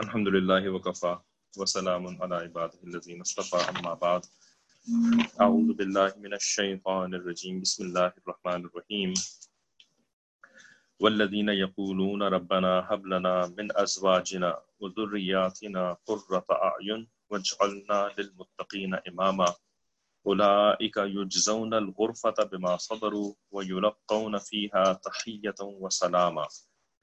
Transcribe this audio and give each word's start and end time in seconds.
الحمد 0.00 0.28
لله 0.28 0.68
وكفى 0.70 1.18
وسلام 1.58 2.22
على 2.22 2.34
عباده 2.36 2.78
الذين 2.84 3.20
اصطفى 3.20 3.56
أما 3.70 3.94
بعد. 3.94 4.22
أعوذ 5.40 5.72
بالله 5.78 6.12
من 6.24 6.32
الشيطان 6.34 7.14
الرجيم 7.14 7.60
بسم 7.60 7.84
الله 7.84 8.12
الرحمن 8.20 8.60
الرحيم 8.68 9.10
والذين 11.00 11.48
يقولون 11.48 12.22
ربنا 12.22 12.72
هب 12.88 13.06
لنا 13.06 13.34
من 13.58 13.68
أزواجنا 13.76 14.50
وذرياتنا 14.80 15.96
قرة 16.06 16.46
أعين 16.50 17.08
واجعلنا 17.30 17.98
للمتقين 18.18 18.92
إماما. 19.08 19.54
أولئك 20.26 20.96
يجزون 20.96 21.74
الغرفة 21.74 22.38
بما 22.52 22.76
صبروا 22.76 23.34
ويلقون 23.50 24.38
فيها 24.38 24.92
تحية 24.92 25.60
وسلاما 25.60 26.46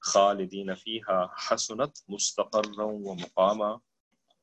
خالدين 0.00 0.74
فيها 0.74 1.30
حسنت 1.34 1.98
مستقرا 2.08 2.82
ومقاما. 2.82 3.80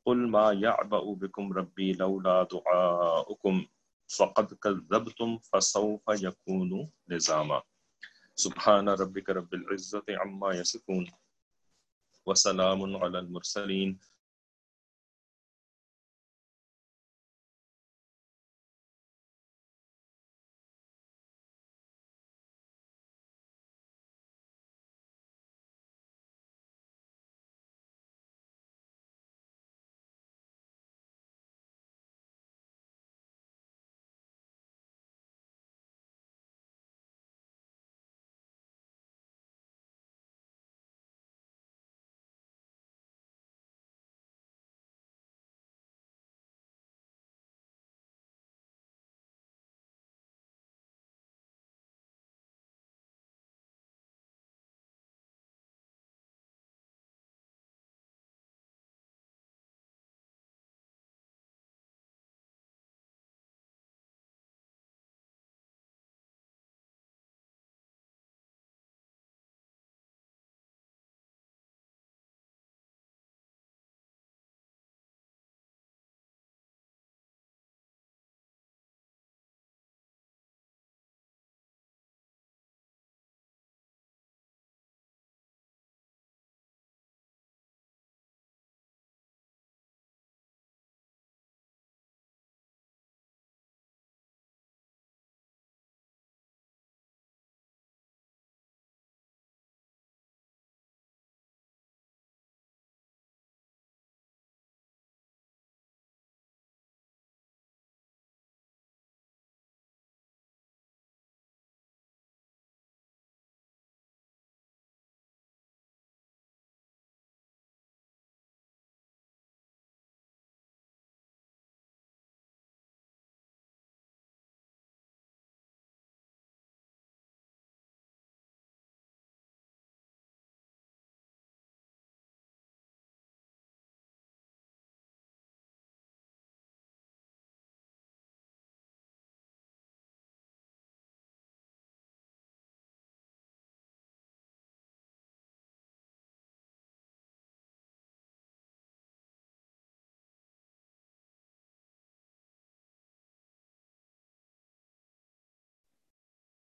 قل 0.06 0.18
ما 0.18 0.54
يعبأ 0.54 1.14
بكم 1.14 1.54
ربي 1.54 1.94
لولا 1.94 2.44
دعاؤكم. 2.44 3.66
فقد 4.18 4.54
كذبتم 4.54 5.38
فسوف 5.38 6.02
يكون 6.10 6.90
لزاما. 7.08 7.62
سبحان 8.36 8.90
ربك 8.90 9.30
رب 9.30 9.54
العزة 9.54 10.04
عما 10.10 10.54
يصفون. 10.54 11.12
وسلام 12.26 12.96
على 12.96 13.20
المرسلين. 13.20 14.00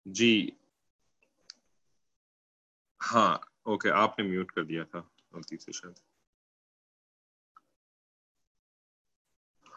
جی۔ 0.06 0.50
ہاں 3.14 3.38
اوکے 3.64 3.92
آپ 3.92 4.20
نے 4.20 4.26
میوٹ 4.26 4.52
کر 4.52 4.64
دیا 4.64 4.84
تھا۔ 4.84 5.02
غلطی 5.34 5.58
سے 5.58 5.72
شاید۔ 5.72 5.94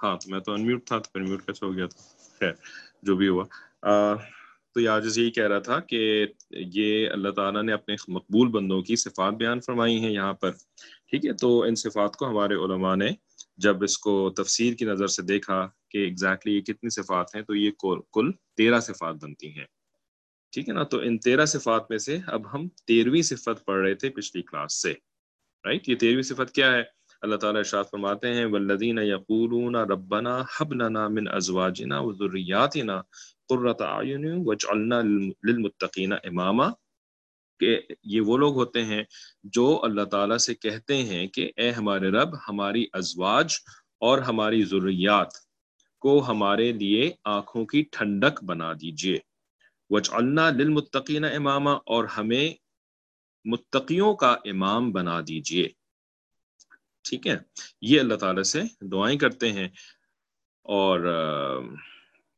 ہاں 0.03 0.17
تو 0.17 0.31
میں 0.31 0.41
تو 0.41 0.53
انمیوٹ 0.53 0.87
تھا 0.87 0.99
تو 0.99 1.11
پھر 1.13 1.21
میوٹ 1.21 1.47
کیسے 1.47 1.67
ہو 1.67 1.77
گیا 1.77 1.87
تھا؟ 1.87 2.03
خیر، 2.39 2.53
جو 3.03 3.17
بھی 3.17 3.29
ہوا۔ 3.29 3.45
تو 4.73 4.81
یہ 4.81 4.89
آج 4.89 5.19
یہی 5.19 5.31
کہہ 5.31 5.47
رہا 5.47 5.59
تھا 5.59 5.81
کہ 5.81 6.27
یہ 6.51 7.11
اللہ 7.11 7.31
تعالیٰ 7.31 7.63
نے 7.63 7.73
اپنے 7.73 7.97
مقبول 8.09 8.49
بندوں 8.49 8.83
کی 8.83 8.97
صفات 8.97 9.35
بیان 9.35 9.61
فرمائی 9.61 10.01
ہیں 10.01 10.11
یہاں 10.11 10.33
پر۔ 10.33 10.51
ٹھیک 11.07 11.27
ہے، 11.27 11.33
تو 11.33 11.63
ان 11.63 11.75
صفات 11.75 12.17
کو 12.17 12.29
ہمارے 12.29 12.55
علماء 12.55 12.97
نے 12.97 13.09
جب 13.57 13.83
اس 13.83 13.99
کو 13.99 14.31
تفسیر 14.31 14.75
کی 14.75 14.85
نظر 14.85 15.07
سے 15.07 15.23
دیکھا 15.23 15.69
کہ 15.89 15.99
ایگزیکٹلی 15.99 16.57
یہ 16.57 16.61
کتنی 16.61 16.91
صفات 16.91 17.35
ہیں، 17.35 17.43
تو 17.43 17.55
یہ 17.55 17.71
کل 18.13 18.31
تیرہ 18.57 18.81
صفات 18.81 19.15
بنتی 19.15 19.59
ہیں۔ 19.59 19.67
ٹھیک 20.53 20.69
ہے 20.69 20.75
نا؟ 20.75 20.83
تو 20.83 20.99
ان 20.99 21.19
تیرہ 21.19 21.45
صفات 21.45 21.91
میں 21.91 21.99
سے 21.99 22.19
اب 22.27 22.55
ہم 22.55 22.69
تیرہویں 22.87 23.23
صفت 23.23 23.65
پڑھ 23.65 23.83
رہے 23.83 23.95
تھے 23.95 24.11
پچھلی 24.11 24.43
کلاس 24.43 24.83
سے 24.83 24.93
رائٹ 25.65 25.89
یہ 25.89 25.97
تیرہویں 25.97 26.23
صفت 26.23 26.53
کیا 26.53 26.73
ہے؟ 26.73 26.83
اللہ 27.23 27.37
تعالیٰ 27.37 27.59
ارشاد 27.59 27.85
فرماتے 27.91 28.33
ہیں 28.35 28.45
والذین 28.45 28.99
یقولون 28.99 29.77
ربنا 29.77 30.43
حب 30.57 30.73
لنا 30.73 31.09
من 31.09 31.29
ازواجنا 31.29 31.99
وذریاتنا 32.01 33.01
قرۃ 33.49 33.81
اعین 33.81 34.25
واجعلنا 34.47 35.01
للمتقین 35.45 36.13
اماما 36.13 36.69
کہ 37.61 37.79
یہ 38.05 38.21
وہ 38.21 38.37
لوگ 38.39 38.55
ہوتے 38.55 38.85
ہیں 38.85 39.03
جو 39.45 39.67
اللہ 39.85 40.05
تعالیٰ 40.05 40.37
سے 40.39 40.55
کہتے 40.55 40.97
ہیں 41.03 41.27
کہ 41.27 41.51
اے 41.57 41.71
ہمارے 41.71 42.09
رب، 42.11 42.35
ہماری 42.49 42.85
ازواج 42.93 43.55
اور 44.01 44.19
ہماری 44.19 44.63
ضروریات 44.65 45.35
کو 46.03 46.19
ہمارے 46.29 46.73
لیے 46.73 47.11
آنکھوں 47.25 47.65
کی 47.67 47.83
ٹھنڈک 47.93 48.43
بنا 48.45 48.73
دیجیے۔ 48.73 49.19
وجعلنا 49.93 50.51
للمتقین 50.51 51.25
اماما 51.25 51.73
اور 51.73 52.05
ہمیں 52.05 52.55
متقیوں 53.45 54.15
کا 54.15 54.37
امام 54.45 54.93
بنا 54.93 55.21
دیجیے۔ 55.21 55.69
ٹھیک 57.03 57.27
ہے؟ 57.27 57.37
یہ 57.83 58.01
اللہ 58.01 58.15
تعالیٰ 58.15 58.43
سے 58.43 58.63
دعائیں 58.81 59.19
کرتے 59.19 59.53
ہیں 59.53 59.69
اور 60.63 61.01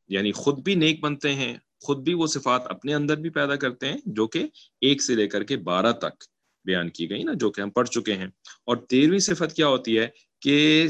یعنی 0.07 0.31
خود 0.31 0.59
بھی 0.59 0.75
نیک 0.75 0.99
بنتے 0.99 1.33
ہیں، 1.33 1.57
خود 1.81 1.97
بھی 2.03 2.13
وہ 2.13 2.27
صفات 2.27 2.61
اپنے 2.65 2.93
اندر 2.93 3.15
بھی 3.17 3.29
پیدا 3.29 3.55
کرتے 3.55 3.89
ہیں 3.89 3.97
جو 4.05 4.27
کہ 4.27 4.47
ایک 4.81 5.01
سے 5.01 5.15
لے 5.15 5.27
کر 5.27 5.43
کے 5.43 5.57
بارہ 5.57 5.91
تک 5.91 6.23
بیان 6.65 6.89
کی 6.89 7.09
گئی 7.09 7.23
نا، 7.23 7.31
جو 7.35 7.51
کہ 7.51 7.61
ہم 7.61 7.69
پڑھ 7.69 7.89
چکے 7.89 8.13
ہیں۔ 8.13 8.27
اور 8.65 8.77
تیرہویں 8.77 9.19
صفت 9.19 9.55
کیا 9.55 9.67
ہوتی 9.67 9.99
ہے 9.99 10.07
کہ 10.41 10.87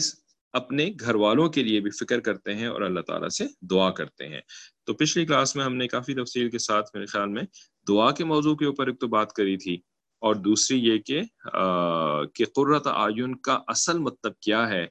اپنے 0.55 0.89
گھر 0.99 1.15
والوں 1.15 1.49
کے 1.49 1.63
لیے 1.63 1.79
بھی 1.79 1.91
فکر 1.91 2.19
کرتے 2.19 2.55
ہیں 2.55 2.67
اور 2.67 2.81
اللہ 2.81 2.99
تعالیٰ 2.99 3.29
سے 3.29 3.45
دعا 3.61 3.89
کرتے 3.91 4.27
ہیں۔ 4.27 4.41
تو 4.83 4.93
پچھلی 4.93 5.25
کلاس 5.25 5.55
میں 5.55 5.65
ہم 5.65 5.75
نے 5.75 5.87
کافی 5.87 6.13
تفصیل 6.13 6.49
کے 6.49 6.57
ساتھ 6.57 6.89
میرے 6.93 7.05
خیال 7.05 7.29
میں 7.29 7.43
دعا 7.87 8.11
کے 8.11 8.23
موضوع 8.23 8.55
کے 8.55 8.65
اوپر 8.65 8.87
ایک 8.87 8.99
تو 8.99 9.07
بات 9.07 9.33
کری 9.33 9.57
تھی 9.57 9.77
اور 10.21 10.35
دوسری 10.35 10.79
یہ 10.79 10.97
کہ 10.97 11.21
کہ 12.33 12.45
قرۃ 12.55 12.85
آئین 12.85 13.35
کا 13.35 13.59
اصل 13.67 13.97
مطلب 13.97 14.39
کیا 14.39 14.69
ہے 14.69 14.83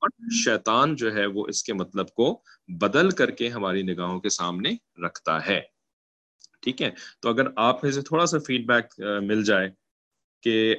اور 0.00 0.08
شیطان 0.44 0.96
جو 0.96 1.14
ہے 1.14 1.26
وہ 1.26 1.46
اس 1.48 1.62
کے 1.64 1.72
مطلب 1.72 2.08
کو 2.08 2.42
بدل 2.68 3.10
کر 3.10 3.30
کے 3.30 3.48
ہماری 3.48 3.82
نگاہوں 3.82 4.20
کے 4.20 4.28
سامنے 4.28 4.70
رکھتا 5.06 5.46
ہے۔ 5.46 5.60
ٹھیک 6.62 6.82
ہے؟ 6.82 6.90
تو 7.20 7.28
اگر 7.28 7.46
آپ 7.56 7.84
میں 7.84 7.92
سے 7.92 8.02
تھوڑا 8.02 8.26
سا 8.26 8.38
فیڈ 8.38 8.66
بیک 8.66 9.00
مل 9.22 9.44
جائے 9.44 9.70
کہ 10.42 10.74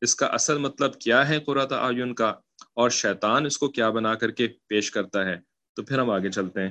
اس 0.00 0.14
کا 0.16 0.26
اصل 0.26 0.58
مطلب 0.58 1.00
کیا 1.00 1.28
ہے 1.28 1.40
قرۃ 1.40 1.72
آئین 1.72 2.14
کا 2.14 2.28
اور 2.74 2.90
شیطان 2.90 3.46
اس 3.46 3.58
کو 3.58 3.68
کیا 3.68 3.90
بنا 3.90 4.14
کر 4.14 4.30
کے 4.30 4.48
پیش 4.66 4.90
کرتا 4.90 5.24
ہے؟ 5.24 5.36
تو 5.74 5.82
پھر 5.84 5.98
ہم 5.98 6.10
آگے 6.10 6.30
چلتے 6.30 6.62
ہیں۔ 6.62 6.70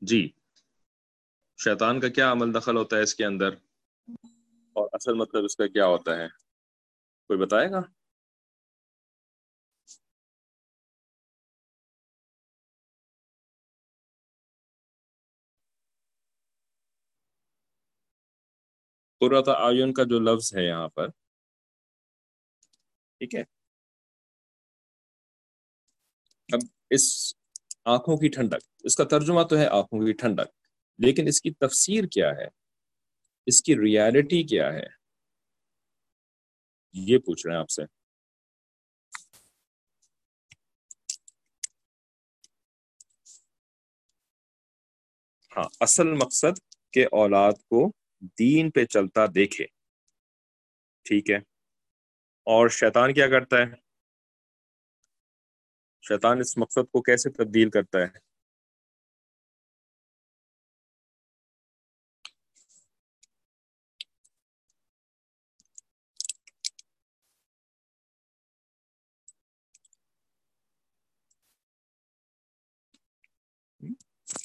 جی۔ 0.00 0.30
شیطان 1.64 2.00
کا 2.00 2.08
کیا 2.08 2.32
عمل 2.32 2.54
دخل 2.54 2.76
ہوتا 2.76 2.96
ہے 2.96 3.02
اس 3.02 3.14
کے 3.14 3.24
اندر؟ 3.24 3.48
اور 4.72 4.88
اصل 4.92 5.14
مطلب 5.14 5.44
اس 5.44 5.56
کا 5.56 5.66
کیا 5.66 5.86
ہوتا 5.86 6.16
ہے؟ 6.16 6.28
کوئی 7.26 7.38
بتائے 7.38 7.70
گا؟ 7.70 7.80
قرۃ 19.20 19.48
آئین 19.56 19.92
کا 19.92 20.02
جو 20.02 20.18
لفظ 20.18 20.56
ہے 20.56 20.66
یہاں 20.66 20.88
پر۔ 20.88 21.08
ٹھیک 23.20 23.34
ہے۔ 23.34 23.42
اب 26.48 26.60
اس 26.90 27.34
آنکھوں 27.84 28.16
کی 28.16 28.28
ٹھنڈک، 28.28 28.64
اس 28.84 28.96
کا 28.96 29.04
ترجمہ 29.04 29.42
تو 29.42 29.58
ہے 29.58 29.66
آنکھوں 29.66 30.06
کی 30.06 30.12
ٹھنڈک، 30.12 30.48
لیکن 30.98 31.28
اس 31.28 31.40
کی 31.40 31.50
تفسیر 31.50 32.04
کیا 32.04 32.30
ہے؟ 32.36 32.46
اس 33.46 33.62
کی 33.62 33.74
ریالٹی 33.74 34.42
کیا 34.42 34.72
ہے؟ 34.72 34.86
یہ 36.94 37.18
پوچھ 37.18 37.46
رہے 37.46 37.54
ہیں 37.54 37.60
آپ 37.60 37.70
سے۔ 37.70 37.82
ہاں 45.56 45.68
اصل 45.80 46.12
مقصد 46.12 46.58
کہ 46.92 47.06
اولاد 47.12 47.52
کو 47.52 47.99
دین 48.20 48.70
پہ 48.70 48.84
چلتا 48.84 49.26
دیکھے۔ 49.34 49.66
ٹھیک 51.04 51.30
ہے۔ 51.30 51.36
اور 52.46 52.68
شیطان 52.68 53.14
کیا 53.14 53.28
کرتا 53.28 53.58
ہے؟ 53.58 53.74
شیطان 56.02 56.40
اس 56.40 56.58
مقصد 56.58 56.90
کو 56.90 57.02
کیسے 57.02 57.30
تبدیل 57.30 57.70
کرتا 57.70 57.98
ہے؟ 57.98 58.18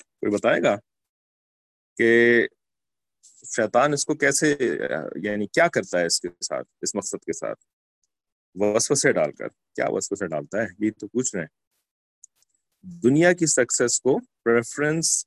کوئی 0.09 0.31
بتائے 0.31 0.63
گا 0.63 0.75
کہ 1.97 2.47
شیطان 3.55 3.93
اس 3.93 4.05
کو 4.05 4.15
کیسے 4.15 4.55
یعنی 5.15 5.47
کیا 5.47 5.67
کرتا 5.67 5.99
ہے 5.99 6.05
اس 6.05 6.21
کے 6.21 6.27
ساتھ، 6.41 6.67
اس 6.81 6.95
مقصد 6.95 7.23
کے 7.25 7.33
ساتھ؟ 7.33 7.65
وسوسے 8.55 9.11
ڈال 9.11 9.31
کر۔ 9.31 9.47
کیا 9.47 9.85
وسوسے 9.89 10.27
ڈالتا 10.27 10.61
ہے؟ 10.61 10.67
یہ 10.79 10.91
تو 10.91 11.07
پوچھ 11.07 11.35
رہے 11.35 11.43
ہیں۔ 11.43 11.65
دنیا 13.03 13.33
کی 13.33 13.45
سکسیس 13.45 14.01
کو 14.01 14.19
پریفرنس 14.19 15.25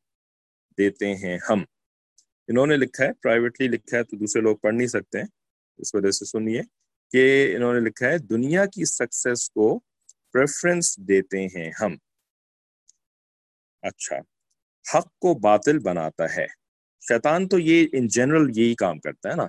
دیتے 0.78 1.14
ہیں 1.14 1.38
ہم۔ 1.50 1.64
انہوں 2.48 2.66
نے 2.66 2.76
لکھا 2.76 3.04
ہے 3.04 3.12
پرائیویٹلی 3.12 3.68
لکھا 3.68 3.98
ہے 3.98 4.04
تو 4.04 4.16
دوسرے 4.16 4.42
لوگ 4.42 4.56
پڑھ 4.56 4.74
نہیں 4.74 4.86
سکتے 4.86 5.18
ہیں۔ 5.18 5.26
اس 5.78 5.94
وجہ 5.94 6.10
سے 6.10 6.24
سنیے 6.24 6.62
کہ 7.12 7.56
انہوں 7.56 7.74
نے 7.74 7.80
لکھا 7.80 8.06
ہے، 8.06 8.18
دنیا 8.18 8.66
کی 8.66 8.84
سکسیس 8.84 9.50
کو 9.50 9.78
پریفرنس 10.32 10.98
دیتے 10.98 11.46
ہیں 11.46 11.70
ہم۔ 11.80 11.96
اچھا۔ 13.82 14.16
حق 14.94 15.18
کو 15.18 15.34
باطل 15.34 15.78
بناتا 15.78 16.36
ہے۔ 16.36 16.57
شیطان 17.08 17.48
تو 17.48 17.58
یہ 17.58 17.86
ان 17.92 18.06
جنرل 18.08 18.58
یہی 18.58 18.74
کام 18.74 18.98
کرتا 18.98 19.30
ہے 19.30 19.34
نا۔ 19.34 19.46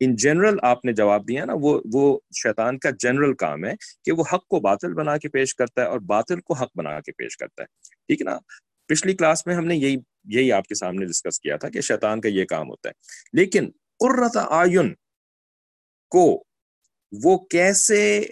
ان 0.00 0.16
جنرل 0.16 0.56
آپ 0.62 0.84
نے 0.84 0.92
جواب 0.92 1.28
دیا 1.28 1.44
نا، 1.44 1.52
وہ 1.60 1.80
وہ 1.92 2.18
شیطان 2.42 2.78
کا 2.78 2.90
جنرل 2.98 3.34
کام 3.34 3.64
ہے 3.64 3.72
کہ 4.04 4.12
وہ 4.12 4.24
حق 4.32 4.46
کو 4.46 4.60
باطل 4.60 4.94
بنا 4.94 5.16
کے 5.16 5.28
پیش 5.28 5.54
کرتا 5.54 5.82
ہے 5.82 5.86
اور 5.86 5.98
باطل 5.98 6.40
کو 6.40 6.54
حق 6.54 6.70
بنا 6.74 7.00
کے 7.00 7.12
پیش 7.12 7.36
کرتا 7.36 7.62
ہے۔ 7.62 7.66
ٹھیک 8.08 8.20
ہے 8.20 8.24
نا؟ 8.24 8.38
پچھلی 8.86 9.14
کلاس 9.14 9.46
میں 9.46 9.54
ہم 9.54 9.64
نے 9.66 9.76
یہی 9.76 9.96
یہی 10.24 10.52
آپ 10.52 10.66
کے 10.66 10.74
سامنے 10.74 11.06
ڈسکس 11.06 11.40
کیا 11.40 11.56
تھا 11.56 11.68
کہ 11.68 11.80
شیطان 11.80 12.20
کا 12.20 12.28
یہ 12.28 12.44
کام 12.44 12.68
ہوتا 12.68 12.88
ہے۔ 12.88 12.94
لیکن 13.32 13.70
قرۃ 13.98 14.40
آئین 14.50 14.94
کو 16.10 16.44
وہ 17.24 17.38
کیسے 17.38 18.22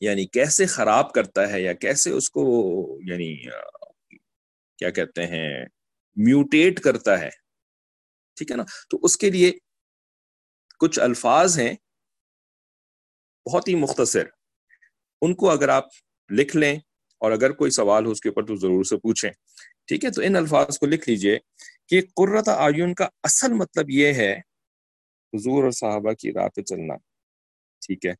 یعنی 0.00 0.26
کیسے 0.26 0.66
خراب 0.66 1.12
کرتا 1.12 1.50
ہے 1.52 1.60
یا 1.62 1.72
کیسے 1.72 2.10
اس 2.10 2.30
کو 2.30 2.42
یعنی 3.06 3.34
کیا 4.78 4.90
کہتے 4.90 5.26
ہیں 5.26 5.64
میوٹیٹ 6.16 6.80
کرتا 6.80 7.20
ہے۔ 7.20 7.30
ٹھیک 8.36 8.50
ہے 8.50 8.56
نا؟ 8.56 8.64
تو 8.90 8.98
اس 9.02 9.16
کے 9.16 9.30
لیے 9.30 9.52
کچھ 10.78 11.00
الفاظ 11.00 11.58
ہیں 11.58 11.74
بہت 13.46 13.68
ہی 13.68 13.74
مختصر۔ 13.74 14.24
ان 15.22 15.34
کو 15.34 15.50
اگر 15.50 15.68
آپ 15.68 15.84
لکھ 16.30 16.56
لیں 16.56 16.76
اور 17.18 17.32
اگر 17.32 17.50
کوئی 17.50 17.70
سوال 17.70 18.06
ہو 18.06 18.10
اس 18.10 18.20
کے 18.20 18.28
اوپر 18.28 18.46
تو 18.46 18.56
ضرور 18.56 18.84
سے 18.84 18.96
پوچھیں۔ 18.96 19.30
ٹھیک 19.86 20.04
ہے؟ 20.04 20.10
تو 20.10 20.22
ان 20.22 20.36
الفاظ 20.36 20.78
کو 20.78 20.86
لکھ 20.86 21.08
لیجیے 21.08 21.38
کہ 21.88 22.00
قرۃ 22.16 22.48
آئین 22.56 22.94
کا 22.94 23.08
اصل 23.22 23.52
مطلب 23.52 23.90
یہ 23.90 24.12
ہے، 24.12 24.32
حضور 25.32 25.62
اور 25.62 25.70
صحابہ 25.70 26.12
کی 26.12 26.32
راہ 26.32 26.48
پہ 26.48 26.62
چلنا۔ 26.62 26.94
ٹھیک 27.86 28.06
ہے؟ 28.06 28.12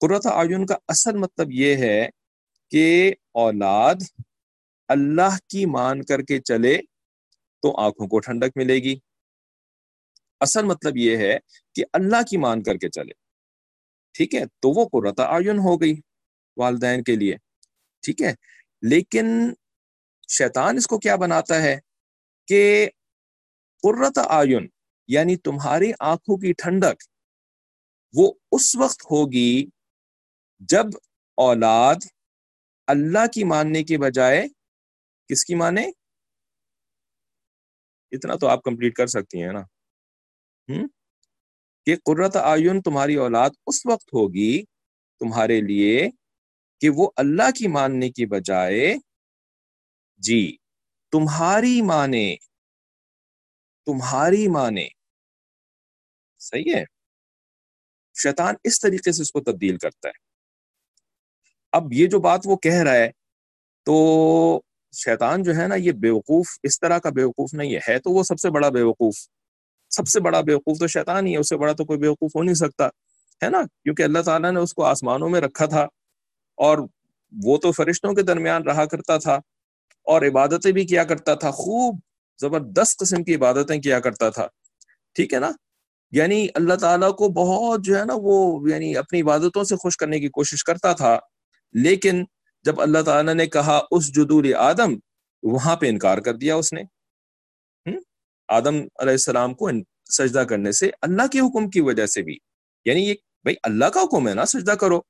قرۃ 0.00 0.32
آئین 0.32 0.66
کا 0.66 0.74
اصل 0.88 1.16
مطلب 1.16 1.46
یہ 1.50 1.76
ہے 1.76 2.08
کہ 2.70 3.14
اولاد 3.32 3.94
اللہ 4.88 5.36
کی 5.48 5.64
مان 5.66 6.02
کر 6.04 6.22
کے 6.22 6.38
چلے 6.40 6.76
تو 7.62 7.76
آنکھوں 7.80 8.06
کو 8.08 8.18
ٹھنڈک 8.18 8.56
ملے 8.56 8.74
گی۔ 8.74 8.94
اصل 10.40 10.64
مطلب 10.64 10.96
یہ 10.96 11.16
ہے 11.16 11.36
کہ 11.74 11.84
اللہ 11.92 12.22
کی 12.22 12.36
مان 12.36 12.62
کر 12.62 12.76
کے 12.76 12.88
چلے۔ 12.88 13.12
ٹھیک 14.14 14.34
ہے، 14.34 14.44
تو 14.60 14.70
وہ 14.70 14.88
قرۃ 14.88 15.20
آئین 15.26 15.58
ہو 15.58 15.80
گئی 15.80 15.94
والدین 16.56 17.02
کے 17.02 17.16
لیے۔ 17.16 17.36
ٹھیک 18.02 18.22
ہے، 18.22 18.32
لیکن 18.82 19.26
شیطان 20.28 20.76
اس 20.76 20.86
کو 20.86 20.98
کیا 20.98 21.16
بناتا 21.16 21.62
ہے 21.62 21.76
کہ 22.48 22.88
قرۃ 23.84 24.18
آئین 24.28 24.66
یعنی 25.08 25.36
تمہاری 25.36 25.90
آنکھوں 26.00 26.36
کی 26.36 26.52
ٹھنڈک 26.52 27.02
وہ 28.14 28.32
اس 28.52 28.74
وقت 28.76 29.02
ہوگی 29.10 29.66
جب 30.68 30.86
اولاد 31.38 32.06
اللہ 32.88 33.26
کی 33.26 33.44
ماننے 33.44 33.82
کے 33.84 33.98
بجائے 33.98 34.46
کس 35.28 35.44
کی 35.44 35.54
مانے 35.54 35.86
اتنا 38.10 38.34
تو 38.34 38.48
آپ 38.48 38.62
کمپلیٹ 38.62 38.94
کر 38.94 39.06
سکتی 39.06 39.42
ہیں 39.42 39.52
نا۔ 39.52 39.62
کہ 41.84 41.96
قرت 42.04 42.36
آئین 42.36 42.82
تمہاری 42.82 43.14
اولاد 43.14 43.50
اس 43.66 43.86
وقت 43.86 44.06
ہوگی 44.06 44.64
تمہارے 45.18 45.60
لیے 45.60 46.10
کہ 46.80 46.90
وہ 46.90 47.10
اللہ 47.16 47.50
کی 47.50 47.68
ماننے 47.68 48.10
کی 48.10 48.26
بجائے 48.26 48.94
جی 50.16 50.56
تمہاری 51.10 51.82
مانے 51.82 52.36
تمہاری 53.86 54.48
مانے 54.48 54.88
صحیح 56.38 56.74
ہے۔ 56.74 56.84
شیطان 58.22 58.54
اس 58.64 58.80
طریقے 58.80 59.12
سے 59.12 59.22
اس 59.22 59.32
کو 59.32 59.40
تبدیل 59.40 59.78
کرتا 59.78 60.08
ہے۔ 60.08 60.18
اب 61.72 61.82
یہ 61.92 62.06
جو 62.06 62.20
بات 62.20 62.40
وہ 62.44 62.56
کہہ 62.56 62.82
رہا 62.84 62.94
ہے 62.94 63.10
تو 63.84 64.60
شیطان 64.96 65.42
جو 65.42 65.56
ہے 65.56 65.66
نا، 65.66 65.74
یہ 65.74 65.92
بیوقوف 65.92 66.46
اس 66.62 66.80
طرح 66.80 66.98
کا 66.98 67.10
بیوقوف 67.10 67.54
نہیں 67.54 67.74
ہے۔ 67.74 67.78
ہے 67.88 67.98
تو 67.98 68.10
وہ 68.10 68.22
سب 68.22 68.40
سے 68.40 68.50
بڑا 68.50 68.68
بیوقوف۔ 68.68 69.14
سب 69.90 70.08
سے 70.08 70.20
بڑا 70.20 70.40
بیوقوف 70.40 70.78
تو 70.78 70.86
شیطان 70.86 71.26
ہی 71.26 71.32
ہے، 71.32 71.38
اس 71.38 71.48
سے 71.48 71.56
بڑا 71.56 71.72
تو 71.72 71.84
کوئی 71.84 71.98
بیوقوف 71.98 72.30
ہو 72.36 72.42
نہیں 72.42 72.54
سکتا۔ 72.54 72.86
ہے 73.42 73.50
نا؟ 73.50 73.62
کیونکہ 73.62 74.02
اللہ 74.02 74.18
تعالیٰ 74.18 74.52
نے 74.52 74.60
اس 74.60 74.74
کو 74.74 74.84
آسمانوں 74.84 75.28
میں 75.28 75.40
رکھا 75.40 75.66
تھا 75.66 75.82
اور 76.56 76.78
وہ 77.44 77.58
تو 77.58 77.72
فرشتوں 77.72 78.12
کے 78.12 78.22
درمیان 78.22 78.62
رہا 78.62 78.84
کرتا 78.84 79.18
تھا 79.18 79.34
اور 80.02 80.22
عبادتیں 80.22 80.72
بھی 80.72 80.86
کیا 80.86 81.04
کرتا 81.04 81.34
تھا۔ 81.34 81.50
خوب 81.50 82.00
زبردست 82.40 82.98
قسم 82.98 83.24
کی 83.24 83.34
عبادتیں 83.34 83.80
کیا 83.80 84.00
کرتا 84.00 84.30
تھا۔ 84.30 84.46
ٹھیک 85.14 85.34
ہے 85.34 85.38
نا؟ 85.38 85.50
یعنی 86.10 86.46
اللہ 86.54 86.74
تعالیٰ 86.74 87.16
کو 87.16 87.28
بہت 87.28 87.80
جو 87.84 87.98
ہے 87.98 88.04
نا، 88.04 88.14
وہ 88.16 88.70
یعنی 88.70 88.96
اپنی 88.96 89.22
عبادتوں 89.22 89.64
سے 89.64 89.76
خوش 89.76 89.96
کرنے 89.96 90.20
کی 90.20 90.28
کوشش 90.28 90.64
کرتا 90.64 90.92
تھا، 90.92 91.18
لیکن 91.72 92.24
جب 92.66 92.80
اللہ 92.80 93.02
تعالیٰ 93.02 93.34
نے 93.34 93.46
کہا 93.46 93.80
اس 93.90 94.14
جدول 94.14 94.54
آدم، 94.54 94.94
وہاں 95.42 95.76
پہ 95.76 95.88
انکار 95.88 96.18
کر 96.18 96.34
دیا 96.34 96.54
اس 96.54 96.72
نے۔ 96.72 96.82
آدم 98.48 98.76
علیہ 98.76 99.10
السلام 99.10 99.54
کو 99.54 99.70
سجدہ 100.10 100.38
کرنے 100.38 100.72
سے 100.72 100.90
اللہ 101.02 101.26
کے 101.26 101.40
حکم 101.40 101.70
کی 101.70 101.80
وجہ 101.80 102.06
سے 102.06 102.22
بھی۔ 102.22 102.36
یعنی 102.84 103.08
یہ 103.08 103.14
بھائی 103.42 103.56
اللہ 103.62 103.84
کا 103.84 104.00
حکم 104.00 104.28
ہے 104.28 104.34
نا، 104.34 104.46
سجدہ 104.46 104.70
کرو۔ 104.70 105.00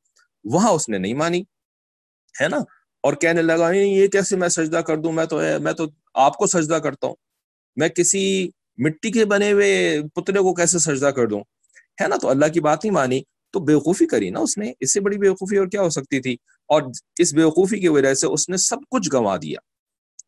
وہاں 0.44 0.70
اس 0.70 0.88
نے 0.88 0.98
نہیں 0.98 1.14
مانی۔ 1.14 1.40
ہے 2.42 2.48
نا؟ 2.48 2.56
اور 3.02 3.14
کہنے 3.14 3.42
لگا 3.42 3.70
یہ 3.70 4.06
کیسے 4.06 4.36
میں 4.36 4.48
سجدہ 4.48 4.76
کر 4.76 4.96
دوں؟ 4.96 5.12
میں 5.12 5.26
تو 5.26 5.40
میں 5.60 5.72
تو 5.72 5.86
آپ 6.14 6.36
کو 6.36 6.46
سجدہ 6.46 6.74
کرتا 6.74 7.06
ہوں۔ 7.06 7.14
میں 7.76 7.88
کسی 7.88 8.48
مٹی 8.78 9.10
کے 9.10 9.24
بنے 9.24 9.52
ہوئے 9.52 10.00
پتلے 10.14 10.38
کو 10.38 10.54
کیسے 10.54 10.78
سجدہ 10.78 11.06
کر 11.06 11.26
دوں؟ 11.26 11.40
ہے 12.02 12.06
نا؟ 12.06 12.16
تو 12.16 12.28
اللہ 12.28 12.46
کی 12.46 12.60
بات 12.60 12.84
ہی 12.84 12.90
مانی۔ 12.90 13.22
تو 13.56 13.64
بےوقوفی 13.64 14.06
کری 14.06 14.30
نا 14.30 14.40
اس 14.40 14.58
نے۔ 14.58 14.72
اس 14.80 14.92
سے 14.92 15.00
بڑی 15.00 15.18
بےوقوفی 15.18 15.56
اور 15.56 15.66
کیا 15.66 15.82
ہو 15.82 15.90
سکتی 15.90 16.20
تھی؟ 16.20 16.32
اور 16.68 16.82
اس 17.18 17.34
بیوقوفی 17.34 17.80
کی 17.80 17.88
وجہ 17.88 18.14
سے 18.14 18.26
اس 18.26 18.48
نے 18.48 18.56
سب 18.56 18.76
کچھ 18.90 19.10
گنوا 19.12 19.36
دیا۔ 19.36 19.58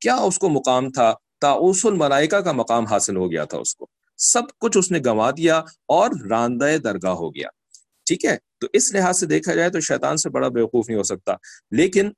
کیا 0.01 0.15
اس 0.15 0.39
کو 0.39 0.49
مقام 0.49 0.91
تھا؟ 0.91 1.15
تاؤس 1.41 1.87
الملائکہ 1.87 2.37
کا 2.37 2.53
مقام 2.53 2.85
حاصل 2.85 3.17
ہو 3.17 3.33
گیا 3.33 3.45
تھا 3.45 3.59
اس 3.59 3.75
کو۔ 3.75 3.87
سب 4.17 4.43
کچھ 4.61 4.79
اس 4.79 4.91
نے 4.91 4.99
گنوا 4.99 5.31
دیا 5.31 5.59
اور 5.89 6.11
راندہ 6.31 6.77
درگاہ 6.85 7.13
ہو 7.13 7.35
گیا۔ 7.35 7.49
ٹھیک 8.05 8.25
ہے؟ 8.25 8.37
تو 8.61 8.67
اس 8.73 8.95
لحاظ 8.95 9.21
سے 9.21 9.27
دیکھا 9.27 9.55
جائے 9.55 9.71
تو 9.71 9.81
شیطان 9.81 10.17
سے 10.17 10.31
بڑا 10.31 10.49
بیوقوف 10.49 10.89
نہیں 10.89 10.99
ہو 10.99 11.03
سکتا۔ 11.03 11.35
لیکن 11.71 12.11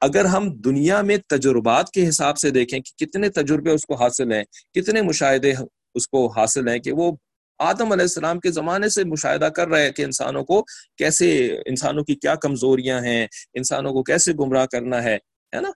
اگر 0.00 0.24
ہم 0.24 0.54
دنیا 0.54 1.02
میں 1.02 1.16
تجربات 1.28 1.90
کے 1.90 2.08
حساب 2.08 2.38
سے 2.38 2.50
دیکھیں 2.50 2.80
کہ 2.80 3.06
کتنے 3.06 3.28
تجربے 3.28 3.70
اس 3.70 3.86
کو 3.86 3.94
حاصل 3.94 4.32
ہیں، 4.32 4.44
کتنے 4.74 5.02
مشاہدے 5.02 5.52
اس 5.94 6.08
کو 6.08 6.26
حاصل 6.26 6.68
ہیں 6.68 6.78
کہ 6.78 6.92
وہ 6.92 7.12
آدم 7.60 7.92
علیہ 7.92 8.02
السلام 8.02 8.40
کے 8.40 8.50
زمانے 8.50 8.88
سے 8.88 9.04
مشاہدہ 9.04 9.48
کر 9.56 9.68
رہے 9.68 9.84
ہیں 9.84 9.90
کہ 9.90 10.02
انسانوں 10.02 10.42
کو 10.44 10.62
کیسے، 10.98 11.28
انسانوں 11.66 12.04
کی 12.04 12.14
کیا 12.14 12.34
کمزوریاں 12.34 13.00
ہیں، 13.00 13.26
انسانوں 13.54 13.92
کو 13.92 14.02
کیسے 14.02 14.32
گمراہ 14.40 14.66
کرنا 14.66 15.02
ہے 15.02 15.16
نا؟ 15.52 15.70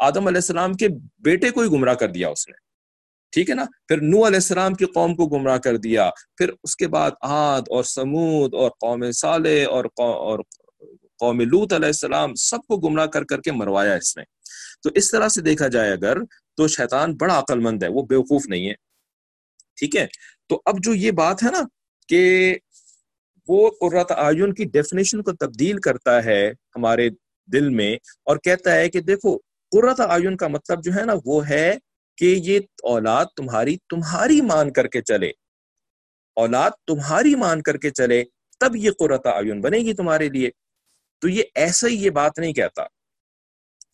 آدم 0.00 0.26
علیہ 0.26 0.38
السلام 0.38 0.72
کے 0.72 0.88
بیٹے 1.24 1.50
کو 1.50 1.60
ہی 1.60 1.68
گمراہ 1.70 1.94
کر 1.94 2.08
دیا 2.08 2.28
اس 2.28 2.48
نے، 2.48 2.54
ٹھیک 3.32 3.50
ہے 3.50 3.54
نا؟ 3.54 3.64
پھر 3.88 4.00
نو 4.02 4.26
علیہ 4.26 4.36
السلام 4.36 4.74
کی 4.74 4.84
قوم 4.94 5.14
کو 5.16 5.26
گمراہ 5.26 5.58
کر 5.58 5.76
دیا، 5.76 6.08
پھر 6.36 6.50
اس 6.64 6.76
کے 6.76 6.88
بعد 6.88 7.10
آد 7.22 7.68
اور 7.70 7.84
سمود 7.84 8.54
اور 8.54 8.70
قوم 8.80 9.10
صالح 9.12 9.64
اور 9.68 9.84
قوم 11.18 11.40
لوت 11.40 11.72
علیہ 11.72 11.86
السلام 11.86 12.34
سب 12.34 12.66
کو 12.68 12.76
گمراہ 12.78 13.06
کر 13.06 13.24
کر 13.24 13.40
کے 13.40 13.52
مروایا 13.52 13.94
اس 13.94 14.16
نے۔ 14.16 14.24
تو 14.82 14.90
اس 14.94 15.10
طرح 15.10 15.28
سے 15.28 15.40
دیکھا 15.40 15.68
جائے 15.68 15.92
اگر 15.92 16.18
تو 16.58 16.66
شیطان 16.68 17.14
بڑا 17.16 17.38
عقل 17.38 17.58
مند 17.58 17.82
ہے، 17.82 17.88
وہ 17.88 18.02
بیوقوف 18.02 18.48
نہیں 18.48 18.68
ہے، 18.68 18.74
ٹھیک 19.78 19.96
ہے؟ 19.96 20.06
تو 20.48 20.62
اب 20.66 20.74
جو 20.82 20.94
یہ 20.94 21.10
بات 21.10 21.42
ہے 21.42 21.50
نا 21.50 21.60
کہ 22.08 22.56
وہ 23.48 23.70
قرۃ 23.80 24.12
آئین 24.16 24.54
کی 24.54 24.64
ڈیفینیشن 24.64 25.22
کو 25.22 25.32
تبدیل 25.32 25.78
کرتا 25.78 26.24
ہے 26.24 26.50
ہمارے 26.76 27.08
دل 27.52 27.68
میں 27.68 27.94
اور 28.24 28.36
کہتا 28.36 28.74
ہے 28.74 28.88
کہ 28.88 29.00
دیکھو 29.00 29.36
قرۃ 29.72 30.04
آئین 30.08 30.36
کا 30.36 30.48
مطلب 30.48 30.84
جو 30.84 30.92
ہے 30.94 31.04
نا 31.04 31.12
وہ 31.24 31.48
ہے 31.48 31.74
کہ 32.18 32.34
یہ 32.44 32.60
اولاد 32.82 33.26
تمہاری 33.36 33.76
تمہاری 33.88 34.40
مان 34.40 34.72
کر 34.72 34.86
کے 34.86 35.02
چلے۔ 35.02 35.30
اولاد 36.36 36.70
تمہاری 36.86 37.34
مان 37.34 37.62
کر 37.62 37.76
کے 37.76 37.90
چلے، 37.90 38.24
تب 38.60 38.76
یہ 38.76 38.90
قرۃ 38.98 39.26
آئین 39.34 39.60
بنے 39.60 39.78
گی 39.78 39.94
تمہارے 39.94 40.28
لیے۔ 40.28 40.50
تو 41.18 41.28
یہ 41.28 41.42
ایسا 41.54 41.88
ہی 41.88 41.94
یہ 41.94 42.10
بات 42.10 42.38
نہیں 42.38 42.52
کہتا۔ 42.52 42.82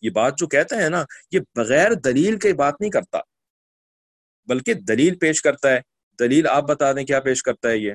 یہ 0.01 0.09
بات 0.09 0.37
جو 0.37 0.47
کہتا 0.47 0.75
ہے 0.75 0.89
نا، 0.89 1.03
یہ 1.31 1.39
بغیر 1.55 1.93
دلیل 1.93 2.39
کے 2.39 2.53
بات 2.53 2.81
نہیں 2.81 2.91
کرتا، 2.91 3.19
بلکہ 4.47 4.73
دلیل 4.73 5.17
پیش 5.17 5.41
کرتا 5.41 5.71
ہے۔ 5.71 5.79
دلیل 6.19 6.47
آپ 6.47 6.63
بتا 6.63 6.91
دیں 6.91 7.05
کیا 7.05 7.19
پیش 7.19 7.43
کرتا 7.43 7.69
ہے 7.69 7.77
یہ؟ 7.77 7.93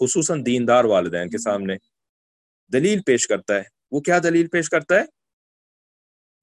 خصوصاً 0.00 0.46
دیندار 0.46 0.84
والدین 0.84 1.30
کے 1.30 1.38
سامنے 1.38 1.74
دلیل 2.72 3.02
پیش 3.06 3.26
کرتا 3.26 3.54
ہے۔ 3.54 3.62
وہ 3.90 4.00
کیا 4.00 4.18
دلیل 4.18 4.48
پیش 4.48 4.68
کرتا 4.68 4.94
ہے؟ 4.94 5.04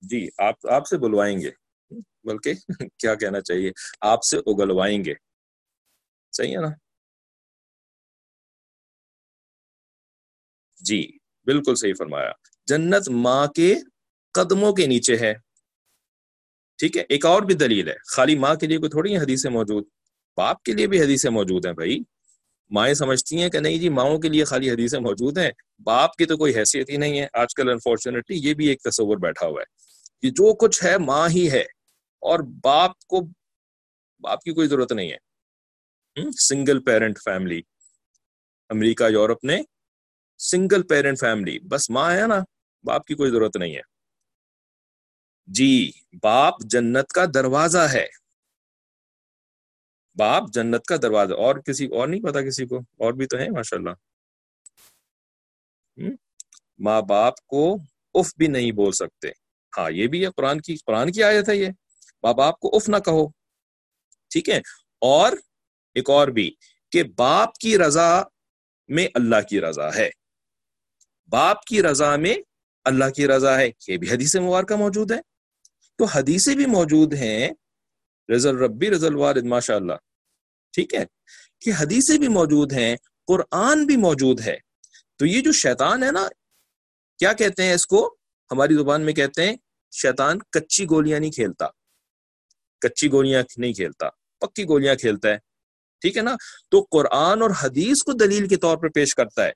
جی 0.02 0.30
آپ 0.38 0.68
آپ 0.68 0.88
سے 0.88 0.98
بلوائیں 0.98 1.40
گے۔ 1.40 1.52
بلکہ 2.24 2.54
کیا 2.98 3.16
کہنا 3.16 3.42
چاہیے؟ 3.42 3.72
آپ 4.02 4.24
سے 4.24 4.38
اگلوائیں 4.38 5.06
گے۔ 5.06 5.14
صحیح 6.32 6.58
ہے 6.58 6.62
نا؟ 6.62 6.68
جی 10.82 11.18
بالکل 11.46 11.76
صحیح 11.76 11.94
فرمایا۔ 11.98 12.32
جنت 12.66 13.10
ماں 13.10 13.48
کے 13.48 13.76
قدموں 14.34 14.74
کے 14.74 14.86
نیچے 14.88 15.18
ہے۔ 15.18 15.47
ٹھیک 16.78 16.98
ہے، 16.98 17.04
ایک 17.10 17.26
اور 17.26 17.42
بھی 17.42 17.56
دلیل 17.56 17.88
ہے۔ 17.88 17.94
خالی 18.08 18.36
ماں 18.36 18.56
کے 18.56 18.68
لیے 18.68 18.78
کوئی 18.78 18.90
تھوڑی 18.90 19.18
حدیثیں 19.18 19.52
موجود؟ 19.52 19.84
باپ 20.38 20.64
کے 20.64 20.74
لیے 20.74 20.88
بھی 20.88 21.02
حدیثیں 21.02 21.32
موجود 21.32 21.66
ہیں 21.66 21.74
بھائی۔ 21.74 22.00
مائیں 22.70 22.94
سمجھتی 22.94 23.42
ہیں 23.42 23.50
کہ 23.50 23.60
نہیں 23.60 23.78
جی 23.78 23.90
ماؤں 23.90 24.20
کے 24.20 24.30
لیے 24.30 24.44
خالی 24.44 24.72
حدیثیں 24.72 25.00
موجود 25.00 25.38
ہیں۔ 25.38 25.52
باپ 25.80 26.16
کی 26.16 26.26
تو 26.26 26.38
کوئی 26.38 26.56
حیثیت 26.56 26.90
ہی 26.90 26.98
نہیں 26.98 27.20
ہے۔ 27.20 27.28
آج 27.34 27.56
کل 27.56 27.70
انفارچونیٹلی 27.70 28.38
یہ 28.50 28.54
بھی 28.54 28.68
ایک 28.68 28.82
تصور 28.82 29.18
بیٹھا 29.18 29.48
ہوا 29.48 29.62
ہے 29.62 29.66
کہ 30.22 30.30
جو 30.30 30.54
کچھ 30.54 30.84
ہے 30.84 30.98
ماں 30.98 31.30
ہی 31.30 31.52
ہے 31.52 31.62
اور 32.22 32.40
باپ 32.40 32.92
کو 33.08 33.22
باپ 34.20 34.42
کی 34.42 34.52
کوئی 34.52 34.68
ضرورت 34.68 34.92
نہیں 34.92 35.12
ہے۔ 35.12 35.18
سنگل 36.40 36.84
پیرنٹ 36.84 37.18
فیملی 37.26 37.62
امریکہ، 38.70 39.12
یورپ 39.12 39.44
نے 39.44 39.62
سنگل 40.38 40.84
پیرنٹ 40.84 41.20
فیملی 41.20 41.60
بس 41.60 41.90
ماں 41.90 42.16
ہے 42.16 42.28
نا، 42.28 42.40
باپ 42.84 43.06
کی 43.06 43.16
کوئی 43.16 43.32
ضرورت 43.32 43.58
نہیں 43.58 43.76
ہے۔ 43.76 43.97
جی 45.48 45.92
باپ 46.24 46.54
جنت 46.62 47.08
کا 47.08 47.26
دروازہ 47.34 47.78
ہے۔ 47.78 48.06
باپ 50.16 50.44
جنت 50.54 50.86
کا 50.86 50.96
دروازہ، 51.02 51.34
اور 51.34 51.56
کسی، 51.56 51.86
اور 51.86 52.08
نہیں 52.08 52.22
پتا 52.22 52.42
کسی 52.42 52.66
کو؟ 52.66 52.78
اور 52.78 53.14
بھی 53.14 53.26
تو 53.26 53.38
ہے 53.38 53.50
ماشاء 53.50 53.78
اللہ 53.78 53.90
ماں 56.80 57.02
باپ 57.02 57.46
کو 57.46 57.78
اف 58.14 58.34
بھی 58.38 58.48
نہیں 58.48 58.72
بول 58.72 58.92
سکتے۔ 58.92 59.28
ہاں 59.78 59.92
یہ 59.92 60.08
بھی 60.08 60.26
ہے، 60.26 60.32
قرآن 60.38 60.62
کی 60.62 60.76
قرآن 60.76 61.12
کی 61.12 61.24
آیت 61.24 61.50
ہے 61.50 61.56
یہ۔ 61.56 61.68
ماں 62.24 62.34
باپ 62.34 62.60
کو 62.60 62.76
اف 62.76 62.90
نہ 62.90 62.98
کہو۔ 62.98 63.28
ٹھیک 64.30 64.50
ہے؟ 64.50 64.58
اور 65.02 65.32
ایک 65.96 66.10
اور 66.10 66.28
بھی، 66.28 66.56
کہ 66.92 67.04
باپ 67.04 67.54
کی 67.54 67.78
رضا 67.78 68.24
میں 68.88 69.08
اللہ 69.14 69.42
کی 69.50 69.62
رضا 69.62 69.96
ہے۔ 69.96 70.10
باپ 71.28 71.64
کی 71.64 71.84
رضا 71.84 72.16
میں 72.16 72.36
اللہ 72.84 73.10
کی 73.16 73.28
رضا 73.28 73.60
ہے۔ 73.60 73.70
یہ 73.88 73.98
بھی 73.98 74.12
حدیث 74.12 74.36
مبارکہ 74.36 74.76
موجود 74.76 75.12
ہے۔ 75.12 75.37
تو 75.98 76.06
حدیثیں 76.06 76.56
بھی 76.56 76.66
موجود 76.66 77.14
ہیں۔ 77.14 77.50
رضل 78.36 78.58
ربی 78.58 78.90
رضل 78.90 79.16
والد 79.16 79.44
ماشاء 79.44 79.76
اللہ 79.76 79.94
ٹھیک 80.74 80.94
ہے 80.94 81.06
کہ 81.62 81.72
حدیثیں 81.80 82.18
بھی 82.18 82.28
موجود 82.28 82.74
ہیں، 82.74 82.96
قرآن 83.28 83.86
بھی 83.86 83.96
موجود 83.98 84.40
ہے۔ 84.40 84.58
تو 85.16 85.26
یہ 85.26 85.42
جو 85.42 85.52
شیطان 85.52 86.04
ہے 86.04 86.12
نا، 86.12 86.28
کیا 87.18 87.34
کہتے 87.34 87.64
ہیں 87.64 87.74
اس 87.74 87.88
کو؟ 87.88 88.16
ہماری 88.52 88.74
زبان 88.74 89.02
میں 89.02 89.14
کہتے 89.14 89.50
ہیں، 89.50 89.56
شیطان 89.92 90.40
کچی 90.40 90.86
گولیاں 90.86 91.20
نہیں 91.20 91.32
کھیلتا۔ 91.32 91.68
کچی 92.82 93.12
گولیاں 93.12 93.44
نہیں 93.58 93.74
کھیلتا، 93.74 94.10
پکی 94.40 94.64
گولیاں 94.64 94.96
کھیلتا 94.96 95.30
ہے۔ 95.30 95.38
ٹھیک 96.02 96.18
ہے 96.18 96.22
نا؟ 96.22 96.36
تو 96.72 96.88
قرآن 96.92 97.42
اور 97.42 97.50
حدیث 97.64 98.04
کو 98.04 98.12
دلیل 98.14 98.48
کے 98.48 98.56
طور 98.56 98.78
پر 98.78 98.90
پیش 98.90 99.16
کرتا 99.16 99.46
ہے۔ 99.46 99.52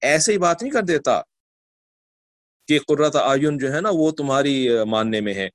ایسے 0.00 0.32
ہی 0.32 0.38
بات 0.38 0.62
نہیں 0.62 0.72
کر 0.72 0.82
دیتا 0.82 1.20
کہ 2.66 2.78
قرۃ 2.86 3.16
آئین 3.22 3.58
جو 3.58 3.72
ہے 3.72 3.80
نا، 3.80 3.88
وہ 3.92 4.10
تمہاری 4.10 4.68
ماننے 4.84 5.20
میں 5.20 5.34
ہے۔ 5.34 5.48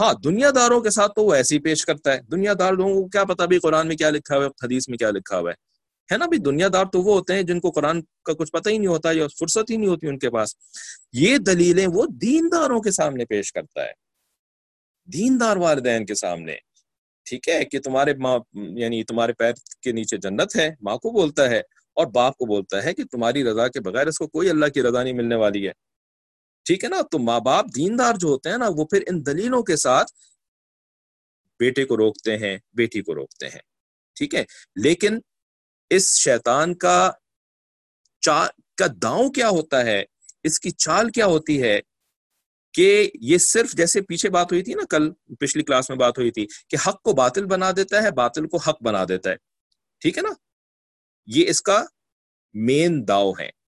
ہاں 0.00 0.12
دنیا 0.24 0.50
داروں 0.54 0.80
کے 0.80 0.90
ساتھ 0.90 1.12
تو 1.16 1.24
وہ 1.24 1.34
ایسے 1.34 1.54
ہی 1.54 1.60
پیش 1.60 1.86
کرتا 1.86 2.12
ہے۔ 2.12 2.20
دنیا 2.22 2.52
دار 2.58 2.72
لوگوں 2.72 2.94
کو 2.94 3.08
کیا 3.08 3.24
پتا 3.24 3.44
بھی 3.44 3.58
قرآن 3.58 3.88
میں 3.88 3.96
کیا 3.96 4.10
لکھا 4.10 4.36
ہوا 4.36 4.44
ہے، 4.44 4.50
حدیث 4.62 4.88
میں 4.88 4.98
کیا 4.98 5.10
لکھا 5.10 5.38
ہوا 5.38 5.50
ہے۔ 5.50 5.54
ہے 6.12 6.18
نا؟ 6.18 6.26
بھی 6.26 6.38
دنیا 6.38 6.68
دار 6.72 6.84
تو 6.84 7.02
وہ 7.02 7.14
ہوتے 7.14 7.34
ہیں 7.34 7.42
جن 7.42 7.60
کو 7.60 7.70
قرآن 7.70 8.02
کا 8.22 8.32
کچھ 8.32 8.52
پتہ 8.52 8.68
ہی 8.70 8.78
نہیں 8.78 8.88
ہوتا 8.88 9.10
یا 9.12 9.26
فرصت 9.40 9.70
ہی 9.70 9.76
نہیں 9.76 9.88
ہوتی 9.88 10.08
ان 10.08 10.18
کے 10.18 10.30
پاس۔ 10.30 10.54
یہ 11.12 11.38
دلیلیں 11.38 11.86
وہ 11.86 12.06
دینداروں 12.06 12.80
کے 12.80 12.90
سامنے 12.90 13.24
پیش 13.24 13.52
کرتا 13.52 13.82
ہے۔ 13.84 13.92
دیندار 15.12 15.56
والدین 15.56 16.06
کے 16.06 16.14
سامنے۔ 16.14 16.56
ٹھیک 17.24 17.48
ہے 17.48 17.64
کہ 17.64 17.80
تمہارے 17.80 18.14
ماں 18.14 18.38
یعنی 18.54 19.04
تمہارے 19.04 19.32
پیر 19.32 19.52
کے 19.82 19.92
نیچے 19.92 20.16
جنت 20.16 20.56
ہے، 20.56 20.70
ماں 20.80 20.96
کو 20.96 21.10
بولتا 21.10 21.50
ہے 21.50 21.58
اور 21.96 22.06
باپ 22.06 22.36
کو 22.36 22.46
بولتا 22.46 22.84
ہے 22.84 22.94
کہ 22.94 23.04
تمہاری 23.04 23.44
رضا 23.44 23.68
کے 23.68 23.80
بغیر 23.80 24.06
اس 24.06 24.18
کو 24.18 24.26
کوئی 24.26 24.50
اللہ 24.50 24.66
کی 24.66 24.82
رضا 24.82 25.02
نہیں 25.02 25.12
ملنے 25.12 25.34
والی 25.34 25.68
ہے۔ 25.68 25.72
ٹھیک 26.64 26.84
ہے 26.84 26.88
نا؟ 26.88 27.00
تو 27.02 27.18
ماں 27.18 27.40
باپ 27.40 27.64
دیندار 27.76 28.14
جو 28.18 28.28
ہوتے 28.28 28.50
ہیں 28.50 28.58
نا، 28.58 28.66
وہ 28.76 28.84
پھر 28.84 29.02
ان 29.06 29.26
دلیلوں 29.26 29.62
کے 29.62 29.76
ساتھ 29.76 30.12
بیٹے 31.58 31.84
کو 31.84 31.96
روکتے 31.96 32.38
ہیں، 32.38 32.58
بیٹی 32.72 33.02
کو 33.02 33.14
روکتے 33.14 33.48
ہیں۔ 33.48 33.60
ٹھیک 34.14 34.34
ہے؟ 34.34 34.44
لیکن 34.76 35.18
اس 35.90 36.16
شیطان 36.16 36.74
کا 36.74 37.10
چال 38.20 38.48
کا 38.76 38.86
داؤں 39.02 39.30
کیا 39.30 39.48
ہوتا 39.48 39.84
ہے؟ 39.84 40.04
اس 40.42 40.60
کی 40.60 40.70
چال 40.70 41.10
کیا 41.10 41.26
ہوتی 41.26 41.62
ہے 41.62 41.80
کہ 42.72 43.10
یہ 43.20 43.38
صرف 43.38 43.72
جیسے 43.72 44.00
پیچھے 44.00 44.30
بات 44.30 44.52
ہوئی 44.52 44.62
تھی 44.62 44.74
نا، 44.74 44.82
کل 44.90 45.12
پچھلی 45.40 45.64
کلاس 45.64 45.90
میں 45.90 45.98
بات 45.98 46.18
ہوئی 46.18 46.30
تھی 46.30 46.46
کہ 46.68 46.76
حق 46.88 47.02
کو 47.02 47.12
باطل 47.12 47.44
بنا 47.44 47.70
دیتا 47.76 48.02
ہے، 48.02 48.10
باطل 48.10 48.48
کو 48.48 48.56
حق 48.56 48.82
بنا 48.82 49.04
دیتا 49.04 49.30
ہے۔ 49.30 49.36
ٹھیک 50.00 50.18
ہے 50.18 50.22
نا؟ 50.22 50.30
یہ 51.26 51.48
اس 51.48 51.62
کا 51.62 51.84
مین 52.54 53.08
داؤ 53.08 53.32
ہے۔ 53.32 53.63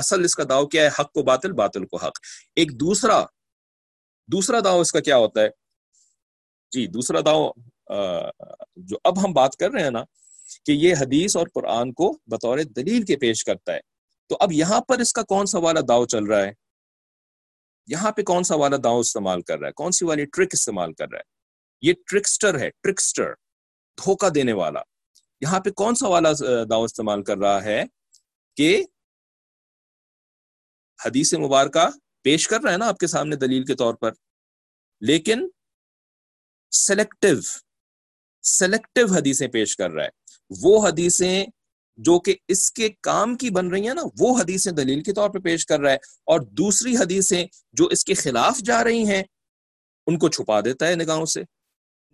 اصل 0.00 0.24
اس 0.24 0.34
کا 0.34 0.42
داؤ 0.48 0.66
کیا 0.66 0.82
ہے؟ 0.82 0.88
حق 0.98 1.12
کو 1.12 1.22
باطل 1.22 1.52
باطل 1.52 1.86
کو 1.86 1.96
حق۔ 1.96 2.18
ایک 2.56 2.80
دوسرا 2.80 3.24
دوسرا 4.28 4.60
داؤ 4.64 4.80
اس 4.80 4.92
کا 4.92 5.00
کیا 5.00 5.16
ہوتا 5.16 5.40
ہے؟ 5.40 5.48
جی 6.70 6.86
دوسرا 6.86 7.20
داؤ 7.20 7.50
جو 8.76 8.96
اب 9.04 9.24
ہم 9.24 9.32
بات 9.32 9.56
کر 9.56 9.70
رہے 9.70 9.82
ہیں 9.82 9.90
نا 9.90 10.02
کہ 10.66 10.72
یہ 10.72 10.94
حدیث 11.00 11.36
اور 11.36 11.46
قرآن 11.54 11.92
کو 11.92 12.12
بطور 12.26 12.58
دلیل 12.76 13.02
کے 13.02 13.16
پیش 13.16 13.44
کرتا 13.44 13.72
ہے۔ 13.74 13.80
تو 14.28 14.36
اب 14.40 14.52
یہاں 14.52 14.80
پر 14.80 14.98
اس 14.98 15.12
کا 15.12 15.22
کون 15.22 15.46
سا 15.46 15.58
والا 15.58 15.80
داؤ 15.88 16.04
چل 16.06 16.24
رہا 16.24 16.42
ہے؟ 16.42 16.52
یہاں 17.86 18.12
پہ 18.12 18.22
کون 18.22 18.42
سا 18.42 18.54
والا 18.54 18.76
داؤ 18.84 19.00
استعمال 19.00 19.42
کر 19.42 19.58
رہا 19.58 19.68
ہے؟ 19.68 19.72
کون 19.72 19.92
سی 19.92 20.04
والی 20.04 20.24
ٹرک 20.24 20.48
استعمال 20.52 20.92
کر 20.92 21.08
رہا 21.12 21.18
ہے؟ 21.18 21.28
یہ 21.82 21.92
ٹرکسٹر 22.06 22.58
ہے، 22.58 22.70
ٹرکسٹر، 22.82 23.32
دھوکہ 23.98 24.28
دینے 24.28 24.52
والا۔ 24.52 24.80
یہاں 25.40 25.60
پہ 25.60 25.70
کون 25.70 25.94
سا 25.94 26.08
والا 26.08 26.32
داؤ 26.70 26.84
استعمال 26.84 27.22
کر 27.24 27.38
رہا 27.38 27.62
ہے 27.64 27.82
کہ 28.56 28.84
حدیث 31.04 31.34
مبارکہ 31.34 31.88
پیش 32.22 32.48
کر 32.48 32.60
رہا 32.60 32.72
ہے 32.72 32.76
نا 32.76 32.86
آپ 32.86 32.98
کے 32.98 33.06
سامنے 33.06 33.36
دلیل 33.36 33.64
کے 33.64 33.74
طور 33.74 33.94
پر۔ 33.94 34.10
لیکن 35.00 35.48
سلیکٹو 36.70 37.60
سلیکٹو 38.42 39.14
حدیثیں 39.14 39.48
پیش 39.48 39.76
کر 39.76 39.90
رہا 39.90 40.04
ہے۔ 40.04 40.08
وہ 40.62 40.88
حدیثیں 40.88 41.46
جو 41.96 42.20
کہ 42.20 42.36
اس 42.48 42.72
کے 42.72 42.88
کام 42.88 43.34
کی 43.34 43.50
بن 43.50 43.68
رہی 43.68 43.86
ہیں 43.86 43.94
نا، 43.94 44.02
وہ 44.20 44.40
حدیثیں 44.40 44.72
دلیل 44.72 45.02
کے 45.02 45.12
طور 45.12 45.30
پہ 45.30 45.38
پیش 45.38 45.66
کر 45.66 45.80
رہا 45.80 45.90
ہے۔ 45.90 45.96
اور 45.96 46.40
دوسری 46.40 46.96
حدیثیں 46.96 47.46
جو 47.72 47.84
اس 47.84 48.04
کے 48.04 48.14
خلاف 48.14 48.58
جا 48.58 48.84
رہی 48.84 49.04
ہیں، 49.08 49.22
ان 50.06 50.18
کو 50.18 50.28
چھپا 50.28 50.60
دیتا 50.60 50.88
ہے 50.88 50.94
نگاہوں 50.94 51.26
سے۔ 51.26 51.42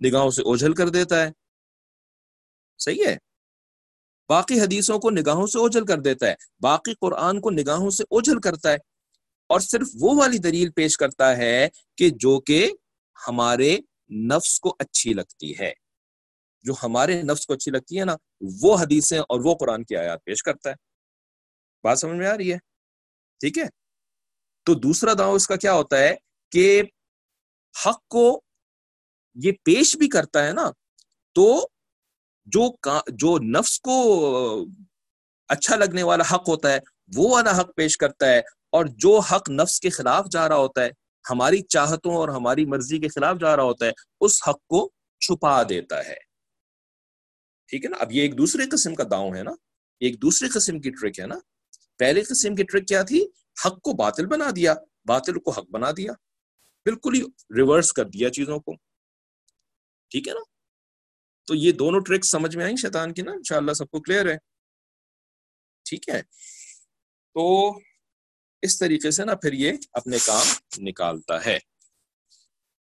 نگاہوں 0.04 0.30
سے 0.30 0.42
اوجھل 0.42 0.74
کر 0.74 0.88
دیتا 0.88 1.22
ہے۔ 1.22 1.30
صحیح 2.78 3.06
ہے؟ 3.06 3.16
باقی 4.28 4.60
حدیثوں 4.60 4.98
کو 4.98 5.10
نگاہوں 5.10 5.46
سے 5.46 5.58
اوجھل 5.58 5.86
کر 5.86 5.98
دیتا 5.98 6.26
ہے، 6.26 6.34
باقی 6.60 6.94
قرآن 7.00 7.40
کو 7.40 7.50
نگاہوں 7.50 7.90
سے 7.90 8.02
اوجھل 8.02 8.40
کرتا 8.40 8.70
ہے۔ 8.70 8.76
اور 9.46 9.60
صرف 9.60 9.88
وہ 10.00 10.20
والی 10.20 10.38
دلیل 10.38 10.70
پیش 10.70 10.96
کرتا 10.96 11.36
ہے 11.36 11.68
کہ 11.96 12.10
جو 12.10 12.40
کہ 12.40 12.72
ہمارے 13.28 13.78
نفس 14.10 14.60
کو 14.60 14.76
اچھی 14.78 15.12
لگتی 15.12 15.58
ہے۔ 15.58 15.72
جو 16.62 16.74
ہمارے 16.82 17.22
نفس 17.22 17.46
کو 17.46 17.54
اچھی 17.54 17.72
لگتی 17.72 18.00
ہے 18.00 18.04
نا، 18.04 18.16
وہ 18.62 18.76
حدیثیں 18.80 19.18
اور 19.18 19.40
وہ 19.44 19.54
قرآن 19.54 19.84
کی 19.84 19.96
آیات 19.96 20.24
پیش 20.24 20.42
کرتا 20.42 20.70
ہے۔ 20.70 20.74
بات 21.82 21.98
سمجھ 21.98 22.16
میں 22.16 22.26
آ 22.26 22.36
رہی 22.36 22.52
ہے؟ 22.52 22.58
ٹھیک 23.40 23.58
ہے؟ 23.58 23.64
تو 24.62 24.74
دوسرا 24.74 25.12
داؤ 25.18 25.34
اس 25.34 25.46
کا 25.46 25.56
کیا 25.56 25.72
ہوتا 25.72 25.98
ہے 25.98 26.14
کہ 26.50 26.82
حق 27.86 28.08
کو 28.08 28.42
یہ 29.34 29.52
پیش 29.52 29.96
بھی 29.96 30.08
کرتا 30.08 30.46
ہے 30.46 30.52
نا، 30.52 30.70
تو 31.34 31.68
جو 32.46 32.74
جو 33.08 33.38
نفس 33.38 33.80
کو 33.80 34.66
اچھا 35.48 35.76
لگنے 35.76 36.02
والا 36.02 36.24
حق 36.34 36.48
ہوتا 36.48 36.72
ہے، 36.72 36.78
وہ 37.16 37.30
والا 37.30 37.60
حق 37.60 37.74
پیش 37.76 37.98
کرتا 37.98 38.26
ہے، 38.26 38.38
اور 38.70 38.84
جو 38.84 39.18
حق 39.18 39.50
نفس 39.50 39.80
کے 39.80 39.90
خلاف 39.90 40.26
جا 40.30 40.48
رہا 40.48 40.56
ہوتا 40.56 40.84
ہے، 40.84 40.90
ہماری 41.30 41.62
چاہتوں 41.62 42.14
اور 42.14 42.28
ہماری 42.28 42.66
مرضی 42.66 42.98
کے 42.98 43.08
خلاف 43.08 43.36
جا 43.40 43.56
رہا 43.56 43.62
ہوتا 43.62 43.86
ہے، 43.86 43.90
اس 44.20 44.48
حق 44.48 44.66
کو 44.66 44.90
چھپا 45.20 45.62
دیتا 45.62 46.04
ہے۔ 46.04 46.14
ٹھیک 47.68 47.84
ہے 47.84 47.90
نا؟ 47.90 47.96
اب 48.00 48.12
یہ 48.12 48.22
ایک 48.22 48.38
دوسرے 48.38 48.66
قسم 48.72 48.94
کا 48.94 49.04
داؤں 49.10 49.34
ہے 49.34 49.42
نا؟ 49.42 49.50
ایک 50.00 50.22
دوسرے 50.22 50.48
قسم 50.48 50.80
کی 50.80 50.90
ٹرک 50.90 51.20
ہے 51.20 51.26
نا؟ 51.26 51.34
پہلے 51.98 52.22
قسم 52.22 52.54
کی 52.54 52.62
ٹرک 52.62 52.88
کیا 52.88 53.02
تھی؟ 53.02 53.26
حق 53.66 53.80
کو 53.80 53.92
باطل 53.92 54.26
بنا 54.26 54.50
دیا، 54.56 54.74
باطل 55.04 55.38
کو 55.38 55.50
حق 55.50 55.70
بنا 55.70 55.90
دیا۔ 55.96 56.12
بالکل 56.84 57.14
ہی 57.14 57.22
ریورس 57.56 57.92
کر 57.92 58.04
دیا 58.04 58.30
چیزوں 58.30 58.58
کو۔ 58.60 58.74
ٹھیک 60.10 60.28
ہے 60.28 60.32
نا؟ 60.32 60.55
تو 61.46 61.54
یہ 61.54 61.72
دونوں 61.72 62.00
ٹرک 62.00 62.24
سمجھ 62.24 62.56
میں 62.56 62.64
آئی 62.64 62.76
شیطان 62.76 63.14
کی 63.14 63.22
نا؟ 63.22 63.32
انشاءاللہ 63.32 63.72
سب 63.72 63.88
کو 63.88 64.00
کلیئر 64.00 64.26
ہے۔ 64.26 64.36
ٹھیک 65.84 66.08
ہے۔ 66.08 66.22
تو 67.34 67.70
اس 68.62 68.78
طریقے 68.78 69.10
سے 69.10 69.24
نا 69.24 69.34
پھر 69.34 69.52
یہ 69.52 69.72
اپنے 69.92 70.16
کام 70.26 70.46
نکالتا 70.78 71.44
ہے۔ 71.44 71.58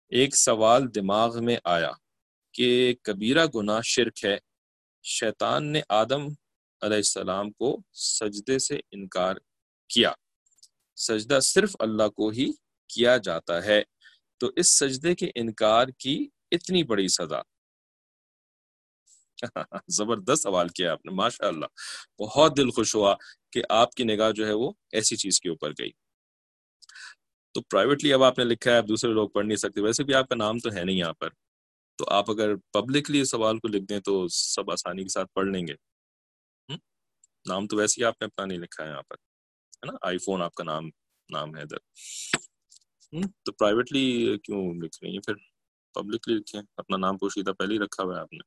ایک 0.10 0.36
سوال 0.36 0.96
دماغ 0.96 1.44
میں 1.44 1.58
آیا 1.63 1.92
کہ 2.54 2.96
کبیرہ 3.04 3.46
گناہ 3.56 3.82
شرک 3.82 4.25
ہے۔ 4.25 4.38
شیطان 5.04 5.72
نے 5.72 5.82
آدم 5.89 6.25
علیہ 6.82 6.98
السلام 6.98 7.51
کو 7.51 7.78
سجدے 7.94 8.60
سے 8.60 8.80
انکار 8.92 9.36
کیا۔ 9.88 10.12
سجدہ 10.96 11.39
صرف 11.39 11.75
اللہ 11.80 12.08
کو 12.08 12.30
ہی 12.30 12.51
کیا 12.88 13.18
جاتا 13.18 13.63
ہے۔ 13.63 13.82
تو 14.38 14.51
اس 14.56 14.80
سجدے 14.80 15.16
کے 15.16 15.32
انکار 15.36 15.88
کی 15.88 16.28
اتنی 16.51 16.84
بڑی 16.84 17.08
سزا۔ 17.08 17.42
زبردست 19.88 20.43
سوال 20.43 20.67
کیا 20.69 20.91
آپ 20.91 21.05
نے 21.05 21.12
ماشاء 21.12 21.48
اللہ 21.48 21.65
بہت 22.19 22.58
دل 22.58 22.69
خوش 22.72 22.96
ہوا 22.96 23.15
کہ 23.51 23.62
آپ 23.69 23.91
کی 23.91 24.03
نگاہ 24.03 24.31
جو 24.31 24.48
ہے 24.48 24.53
وہ 24.53 24.72
ایسی 24.91 25.15
چیز 25.15 25.39
کے 25.39 25.50
اوپر 25.50 25.72
گئی۔ 25.72 25.91
تو 27.55 27.62
پرائیویٹلی 27.62 28.13
اب 28.13 28.24
آپ 28.24 28.38
نے 28.39 28.46
لکھا 28.46 28.72
ہے، 28.72 28.77
اب 28.77 28.89
دوسرے 28.89 29.12
لوگ 29.13 29.29
پڑھ 29.29 29.46
نہیں 29.46 29.55
سکتے، 29.55 29.81
ویسے 29.81 30.03
بھی 30.03 30.13
آپ 30.13 30.29
کا 30.29 30.36
نام 30.36 30.60
تو 30.60 30.69
ہے 30.74 30.84
نہیں 30.86 30.98
یہاں 30.98 31.13
پر۔ 31.13 31.29
تو 31.98 32.05
آپ 32.10 32.31
اگر 32.31 32.55
پبلکلی 32.74 33.25
سوال 33.25 33.60
کو 33.60 33.67
لکھ 33.67 33.86
دیں 33.86 34.00
تو 34.00 34.27
سب 34.27 34.72
آسانی 34.72 35.03
کے 35.03 35.10
ساتھ 35.10 35.29
پڑھ 35.34 35.48
لیں 35.48 35.67
گے۔ 35.67 35.74
نام 37.46 37.67
تو 37.67 37.77
ویسے 37.77 38.01
ہی 38.01 38.05
آپ 38.05 38.22
نے 38.22 38.25
اپنا 38.25 38.46
نہیں 38.46 38.60
لکھا 38.60 38.84
ہے 38.86 38.89
یہاں 38.89 39.01
پر، 39.10 39.15
ہے 39.77 39.91
نا؟ 39.91 39.98
آئی 40.01 40.17
فون 40.17 40.41
آپ 40.41 40.55
کا 40.55 40.63
نام 40.63 40.86
نام 41.29 41.55
ہے 41.58 41.62
ادھر۔ 41.62 41.77
تو 43.46 43.51
پرائیویٹلی 43.51 44.38
کیوں 44.43 44.74
لکھ 44.75 44.98
رہی 45.03 45.12
ہیں؟ 45.12 45.19
پھر 45.19 45.36
پبلکلی 45.96 46.36
لکھیں۔ 46.36 46.62
اپنا 46.77 46.98
نام 46.98 47.17
پوشیدہ 47.17 47.52
پہلے 47.60 47.73
ہی 47.73 47.80
رکھا 47.80 48.04
ہوا 48.04 48.15
ہے 48.15 48.21
آپ 48.21 48.34
نے۔ 48.34 48.43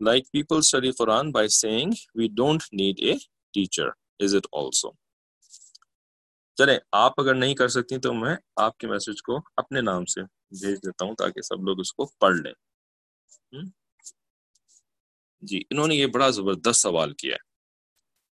like 0.00 0.30
people 0.30 0.56
study 0.56 0.90
Quran 0.92 1.30
by 1.30 1.48
seeing 1.48 1.92
we 2.14 2.28
don't 2.28 2.62
need 2.72 3.00
a 3.00 3.14
teacher 3.54 3.88
is 4.20 4.34
it 4.34 4.46
also 4.52 4.90
چلے 6.58 6.78
آپ 6.92 7.20
اگر 7.20 7.34
نہیں 7.34 7.54
کر 7.54 7.68
سکتی 7.68 7.98
تو 7.98 8.12
میں 8.12 8.36
آپ 8.56 8.78
کے 8.78 8.86
میسج 8.86 9.22
کو 9.22 9.40
اپنے 9.56 9.80
نام 9.80 10.04
سے 10.04 10.22
بھیج 10.56 10.78
دیتا 10.78 11.04
ہوں 11.04 11.14
تاکہ 11.14 11.42
سب 11.42 11.64
لوگ 11.64 11.80
اس 11.80 11.92
کو 11.92 12.06
پڑھ 12.20 12.36
لیں 12.36 12.52
جی 15.42 15.62
انہوں 15.70 15.88
نے 15.88 15.94
یہ 15.94 16.06
بڑا 16.06 16.28
زبردست 16.30 16.76
سوال 16.76 17.12
کیا 17.14 17.34
ہے 17.34 17.46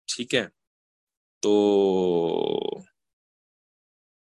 ٹھیک 0.07 0.35
ہے 0.35 0.47
تو 1.43 1.51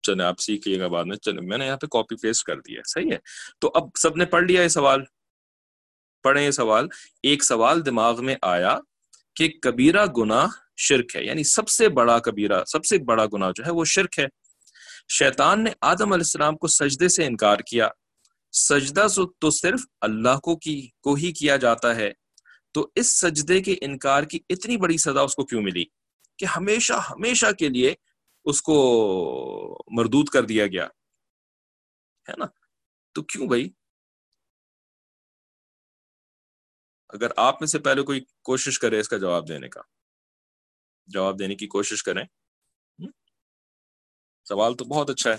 چلے 0.03 0.23
آپ 0.23 0.39
سیکھ 0.39 0.67
لیے 0.67 0.79
گا 0.79 0.87
بعد 0.87 1.05
میں 1.05 1.17
چلے 1.17 1.41
میں 1.41 1.57
نے 1.57 1.65
یہاں 1.65 1.77
پہ 1.77 1.87
کاپی 1.87 2.15
پیسٹ 2.15 2.43
کر 2.43 2.59
دیا 2.59 2.81
صحیح 2.85 3.11
ہے 3.11 3.17
تو 3.59 3.71
اب 3.75 3.89
سب 3.99 4.17
نے 4.17 4.25
پڑھ 4.25 4.43
لیا 4.43 4.61
یہ 4.61 4.67
سوال 4.67 5.03
پڑھیں 6.23 6.45
یہ 6.45 6.51
سوال، 6.51 6.87
ایک 7.23 7.43
سوال 7.43 7.85
دماغ 7.85 8.25
میں 8.25 8.35
آیا 8.41 8.79
کہ 9.35 9.49
کبیرہ 9.61 10.05
گنا 10.05 10.47
شرک 10.77 11.15
ہے 11.15 11.23
یعنی 11.23 11.43
سب 11.43 11.69
سے 11.69 11.89
بڑا 11.89 12.19
کبیرہ، 12.19 12.65
سب 12.65 12.85
سے 12.85 12.97
بڑا 12.97 13.25
گنا 13.33 13.51
جو 13.55 13.65
ہے 13.65 13.71
وہ 13.71 13.85
شرک 13.85 14.19
ہے۔ 14.19 14.25
شیطان 15.09 15.63
نے 15.63 15.71
آدم 15.81 16.03
علیہ 16.03 16.13
السلام 16.13 16.57
کو 16.57 16.67
سجدے 16.67 17.07
سے 17.07 17.25
انکار 17.25 17.57
کیا۔ 17.57 17.89
سجدہ 18.51 19.07
تو 19.39 19.49
صرف 19.49 19.81
اللہ 20.01 20.39
کو 20.39 20.55
کی 20.55 20.89
کو 21.01 21.13
ہی 21.13 21.31
کیا 21.31 21.57
جاتا 21.57 21.95
ہے۔ 21.95 22.11
تو 22.71 22.87
اس 22.95 23.19
سجدے 23.21 23.61
کے 23.61 23.75
انکار 23.81 24.23
کی 24.23 24.39
اتنی 24.49 24.77
بڑی 24.77 24.97
سزا 24.97 25.21
اس 25.21 25.35
کو 25.35 25.45
کیوں 25.45 25.61
ملی؟ 25.61 25.85
کہ 26.37 26.45
ہمیشہ 26.45 26.93
ہمیشہ 26.93 27.45
کے 27.59 27.69
لیے 27.69 27.93
اس 28.45 28.61
کو 28.61 29.77
مردود 29.91 30.29
کر 30.29 30.43
دیا 30.43 30.67
گیا۔ 30.67 30.85
ہے 32.29 32.33
نا؟ 32.37 32.45
تو 33.13 33.21
کیوں 33.21 33.47
بھائی؟ 33.47 33.69
اگر 37.13 37.27
آپ 37.37 37.61
میں 37.61 37.67
سے 37.67 37.79
پہلے 37.79 38.01
کوئی 38.01 38.21
کوشش 38.43 38.79
کرے 38.79 38.99
اس 38.99 39.09
کا 39.09 39.17
جواب 39.17 39.47
دینے 39.47 39.69
کا، 39.69 39.81
جواب 41.05 41.39
دینے 41.39 41.55
کی 41.55 41.67
کوشش 41.67 42.03
کریں۔ 42.03 42.23
سوال 44.49 44.77
تو 44.77 44.85
بہت 44.85 45.09
اچھا 45.09 45.29
ہے۔ 45.29 45.37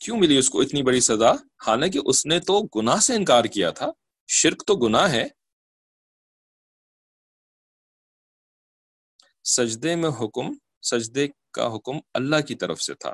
کیوں 0.00 0.16
ملی 0.16 0.38
اس 0.38 0.50
کو 0.50 0.60
اتنی 0.60 0.82
بڑی 0.82 1.00
سزا؟ 1.00 1.32
حالانکہ 1.66 2.00
اس 2.04 2.26
نے 2.26 2.40
تو 2.40 2.80
گناہ 2.80 2.96
سے 2.96 3.14
انکار 3.14 3.44
کیا 3.44 3.70
تھا۔ 3.70 3.86
شرک 4.28 4.62
تو 4.66 4.74
گناہ 4.74 5.10
ہے۔ 5.10 5.28
سجدے 9.44 9.96
میں 9.96 10.10
حکم، 10.10 10.54
سجدے 10.82 11.28
کا 11.52 11.76
حکم 11.76 11.96
اللہ 12.14 12.40
کی 12.48 12.54
طرف 12.54 12.82
سے 12.82 12.94
تھا۔ 12.94 13.12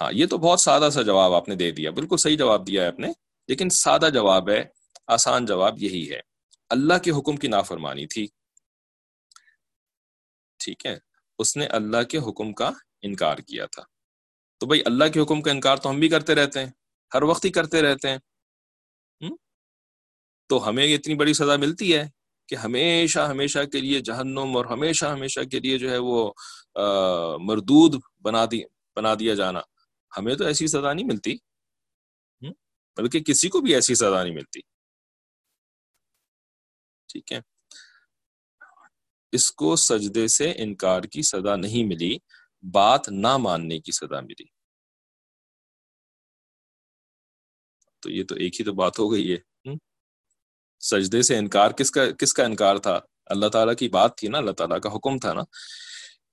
ہاں 0.00 0.12
یہ 0.12 0.26
تو 0.26 0.38
بہت 0.38 0.60
سادہ 0.60 0.90
سا 0.92 1.02
جواب 1.02 1.32
آپ 1.32 1.48
نے 1.48 1.54
دے 1.54 1.70
دیا۔ 1.70 1.90
بالکل 1.90 2.16
صحیح 2.16 2.36
جواب 2.36 2.66
دیا 2.66 2.82
ہے 2.82 2.88
آپ 2.88 2.98
نے، 2.98 3.08
لیکن 3.48 3.68
سادہ 3.70 4.08
جواب 4.14 4.50
ہے۔ 4.50 4.79
آسان 5.10 5.46
جواب 5.46 5.82
یہی 5.82 6.10
ہے۔ 6.10 6.20
اللہ 6.68 6.98
کے 7.04 7.10
حکم 7.10 7.36
کی 7.36 7.48
نافرمانی 7.48 8.06
تھی۔ 8.06 8.26
ٹھیک 10.58 10.86
ہے۔ 10.86 10.98
اس 11.38 11.56
نے 11.56 11.66
اللہ 11.66 12.02
کے 12.02 12.18
حکم 12.18 12.52
کا 12.52 12.70
انکار 13.02 13.38
کیا 13.38 13.66
تھا۔ 13.66 13.82
تو 14.58 14.66
بھائی 14.66 14.82
اللہ 14.86 15.04
کے 15.14 15.20
حکم 15.20 15.42
کا 15.42 15.50
انکار 15.50 15.76
تو 15.76 15.90
ہم 15.90 16.00
بھی 16.00 16.08
کرتے 16.08 16.34
رہتے 16.34 16.60
ہیں۔ 16.60 16.70
ہر 17.14 17.22
وقت 17.22 17.44
ہی 17.44 17.50
کرتے 17.50 17.82
رہتے 17.82 18.08
ہیں۔ 18.10 18.18
تو 20.48 20.68
ہمیں 20.68 20.94
اتنی 20.94 21.14
بڑی 21.14 21.32
سزا 21.34 21.56
ملتی 21.56 21.94
ہے 21.96 22.08
کہ 22.48 22.54
ہمیشہ 22.54 23.20
ہمیشہ 23.20 23.58
کے 23.72 23.80
لیے 23.80 24.00
جہنم 24.00 24.56
اور 24.56 24.64
ہمیشہ 24.64 25.06
ہمیشہ 25.06 25.40
کے 25.50 25.60
لیے 25.60 25.78
جو 25.78 25.90
ہے 25.90 25.98
وہ 25.98 26.32
مردود 27.38 27.94
بنا 28.22 28.44
دی، 28.50 28.62
بنا 28.96 29.14
دیا 29.18 29.34
جانا۔ 29.34 29.60
ہمیں 30.16 30.34
تو 30.34 30.44
ایسی 30.44 30.66
سزا 30.66 30.92
نہیں 30.92 31.06
ملتی۔ 31.06 31.36
بلکہ 32.96 33.20
کسی 33.20 33.48
کو 33.48 33.60
بھی 33.60 33.74
ایسی 33.74 33.94
سزا 33.94 34.22
نہیں 34.22 34.34
ملتی۔ 34.34 34.60
ٹھیک 37.12 37.32
ہے۔ 37.32 37.40
اس 39.32 39.52
کو 39.52 39.76
سجدے 39.76 40.28
سے 40.28 40.52
انکار 40.56 41.02
کی 41.02 41.22
سزا 41.22 41.56
نہیں 41.56 41.84
ملی، 41.84 42.18
بات 42.72 43.08
نہ 43.08 43.36
ماننے 43.36 43.78
کی 43.78 43.92
سزا 43.92 44.20
ملی۔ 44.20 44.44
تو 48.00 48.10
یہ 48.10 48.24
تو 48.24 48.34
ایک 48.34 48.60
ہی 48.60 48.64
تو 48.64 48.72
بات 48.72 48.98
ہو 48.98 49.12
گئی 49.12 49.32
ہے۔ 49.32 49.50
سجدے 50.80 51.22
سے 51.22 51.38
انکار 51.38 51.70
کس 51.70 51.90
کا 51.90 52.10
کس 52.10 52.32
کا 52.32 52.44
انکار 52.44 52.76
تھا؟ 52.76 53.00
اللہ 53.26 53.48
تعالیٰ 53.48 53.74
کی 53.74 53.88
بات 53.88 54.16
تھی 54.16 54.28
نا، 54.28 54.38
اللہ 54.38 54.50
تعالیٰ 54.50 54.80
کا 54.80 54.88
حکم 54.88 55.18
تھا 55.18 55.32
نا۔ 55.32 55.42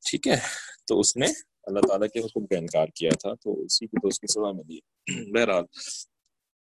ٹھیک 0.09 0.27
ہے، 0.27 0.39
تو 0.87 0.99
اس 0.99 1.17
نے 1.17 1.25
اللہ 1.63 1.79
تعالیٰ 1.79 2.07
کے 2.07 2.19
حکم 2.19 2.47
کا 2.47 2.57
انکار 2.57 2.87
کیا 2.87 3.09
تھا، 3.19 3.33
تو 3.33 3.61
اسی 3.61 3.87
کو 3.87 4.01
تو 4.01 4.07
اس 4.07 4.19
کی 4.19 4.27
سزا 4.27 4.51
ملی 4.51 4.79
بہرحال، 5.31 5.63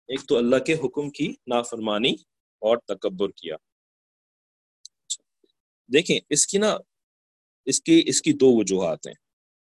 ایک 0.09 0.21
تو 0.29 0.39
اللہ 0.39 0.57
کے 0.57 0.75
حکم 0.75 1.11
کی 1.11 1.35
نافرمانی 1.47 2.13
اور 2.59 2.79
تکبر 2.79 3.31
کیا۔ 3.31 3.57
دیکھیں، 5.93 6.21
اس 6.31 6.47
کی 6.47 6.59
نا، 6.59 6.77
اس 7.65 7.81
کی 7.81 8.03
اس 8.07 8.23
کی 8.23 8.33
دو 8.33 8.57
وجوہات 8.57 9.07
ہیں، 9.07 9.15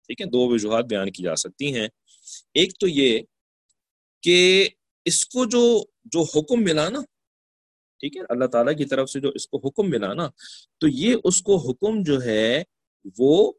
ٹھیک 0.07 0.21
ہے؟ 0.21 0.27
دو 0.27 0.49
وجوہات 0.49 0.85
بیان 0.85 1.11
کی 1.13 1.23
جا 1.23 1.37
سکتی 1.37 1.75
ہیں۔ 1.75 1.89
ایک 2.55 2.79
تو 2.81 2.89
یہ 2.89 3.21
کہ 4.23 4.69
اس 5.05 5.27
کو 5.27 5.45
جو 5.45 5.85
جو 6.05 6.23
حکم 6.23 6.65
ملا 6.65 6.89
نا، 6.89 7.01
ٹھیک 7.99 8.17
ہے؟ 8.17 8.23
اللہ 8.29 8.45
تعالیٰ 8.45 8.77
کی 8.79 8.85
طرف 8.85 9.11
سے 9.11 9.21
جو 9.21 9.29
اس 9.29 9.47
کو 9.49 9.69
حکم 9.69 9.91
ملا 9.91 10.13
نا، 10.15 10.29
تو 10.79 10.89
یہ 10.89 11.17
اس 11.25 11.43
کو 11.43 11.57
حکم 11.57 12.03
جو 12.03 12.23
ہے، 12.25 12.63
وہ 13.19 13.53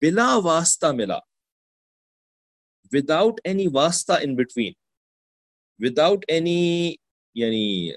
بلا 0.00 0.36
واسطہ 0.36 0.86
ملا۔ 0.86 1.18
وداؤٹ 2.92 3.40
اینی 3.44 3.66
واسطہ 3.72 4.12
ان 4.12 4.34
بٹوین 4.36 4.72
وداؤٹ 5.78 6.24
اینی 6.28 6.94
یعنی 7.34 7.92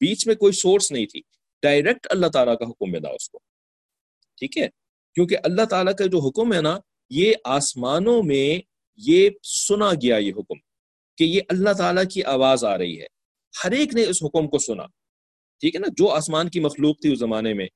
بیچ 0.00 0.26
میں 0.26 0.34
کوئی 0.34 0.52
سورس 0.52 0.90
نہیں 0.92 1.06
تھی۔ 1.06 1.22
ڈائریکٹ 1.62 2.06
اللہ 2.10 2.26
تعالیٰ 2.26 2.58
کا 2.58 2.64
حکم 2.64 2.90
ملا 2.90 3.08
اس 3.08 3.30
کو۔ 3.30 3.38
ٹھیک 4.36 4.58
ہے؟ 4.58 4.68
کیونکہ 5.14 5.36
اللہ 5.44 5.64
تعالیٰ 5.64 5.94
کا 5.94 6.06
جو 6.06 6.18
حکم 6.18 6.54
ہے 6.54 6.60
نا، 6.60 6.78
یہ 7.10 7.32
آسمانوں 7.44 8.22
میں 8.22 8.60
یہ 8.96 9.30
سنا 9.42 9.90
گیا 9.90 10.16
یہ 10.16 10.32
حکم 10.32 10.54
کہ 11.16 11.24
یہ 11.24 11.40
اللہ 11.48 11.72
تعالیٰ 11.72 12.04
کی 12.10 12.24
آواز 12.24 12.64
آ 12.64 12.78
رہی 12.78 13.00
ہے۔ 13.00 13.06
ہر 13.64 13.70
ایک 13.70 13.94
نے 13.94 14.04
اس 14.04 14.22
حکم 14.22 14.48
کو 14.48 14.58
سنا۔ 14.58 14.86
ٹھیک 15.60 15.74
ہے 15.74 15.80
نا؟ 15.80 15.86
جو 15.96 16.08
آسمان 16.08 16.48
کی 16.48 16.60
مخلوق 16.60 17.00
تھی 17.00 17.12
اس 17.12 17.18
زمانے 17.18 17.54
میں، 17.54 17.66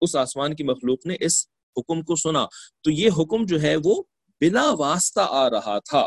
اس 0.00 0.16
آسمان 0.16 0.56
کی 0.56 0.64
مخلوق 0.64 1.06
نے 1.06 1.16
اس 1.20 1.46
حکم 1.76 2.02
کو 2.02 2.16
سنا۔ 2.16 2.46
تو 2.80 2.90
یہ 2.90 3.10
حکم 3.18 3.46
جو 3.46 3.62
ہے 3.62 3.76
وہ 3.84 4.02
بلا 4.40 4.74
واسطہ 4.74 5.20
آ 5.28 5.50
رہا 5.50 5.78
تھا۔ 5.78 6.06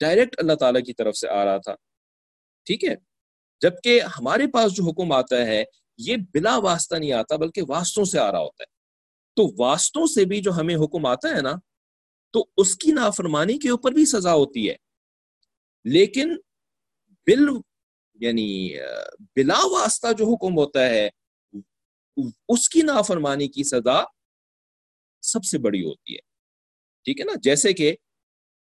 ڈائریکٹ 0.00 0.34
اللہ 0.38 0.52
تعالیٰ 0.52 0.82
کی 0.82 0.92
طرف 0.92 1.16
سے 1.16 1.28
آ 1.28 1.44
رہا 1.44 1.56
تھا۔ 1.56 1.74
ٹھیک 2.64 2.84
ہے؟ 2.84 2.94
جبکہ 3.60 4.00
ہمارے 4.00 4.46
پاس 4.46 4.72
جو 4.72 4.84
حکم 4.84 5.12
آتا 5.12 5.46
ہے 5.46 5.64
یہ 5.98 6.16
بلا 6.34 6.56
واسطہ 6.56 6.96
نہیں 6.96 7.12
آتا 7.12 7.36
بلکہ 7.36 7.62
واسطوں 7.68 8.04
سے 8.04 8.18
آ 8.18 8.32
رہا 8.32 8.38
ہوتا 8.38 8.62
ہے۔ 8.62 8.76
تو 9.36 9.62
واسطوں 9.62 10.06
سے 10.06 10.24
بھی 10.24 10.40
جو 10.40 10.52
ہمیں 10.52 10.76
حکم 10.76 11.06
آتا 11.06 11.28
ہے 11.28 11.42
نا، 11.42 11.52
تو 12.30 12.46
اس 12.56 12.76
کی 12.76 12.92
نافرمانی 12.92 13.58
کے 13.58 13.70
اوپر 13.70 13.92
بھی 13.92 14.04
سزا 14.04 14.34
ہوتی 14.34 14.70
ہے۔ 14.70 14.74
لیکن 15.84 16.36
بل 17.26 17.48
یعنی 18.14 18.76
بلا 19.36 19.58
واسطہ 19.64 20.12
جو 20.18 20.24
حکم 20.24 20.58
ہوتا 20.58 20.86
ہے، 20.86 21.08
اس 22.48 22.68
کی 22.68 22.82
نافرمانی 22.82 23.48
کی 23.48 23.64
سزا 23.64 24.02
سب 25.22 25.44
سے 25.44 25.58
بڑی 25.58 25.84
ہوتی 25.84 26.14
ہے۔ 26.14 26.18
ٹھیک 27.04 27.20
ہے 27.20 27.24
نا؟ 27.24 27.32
جیسے 27.42 27.72
کہ 27.72 27.96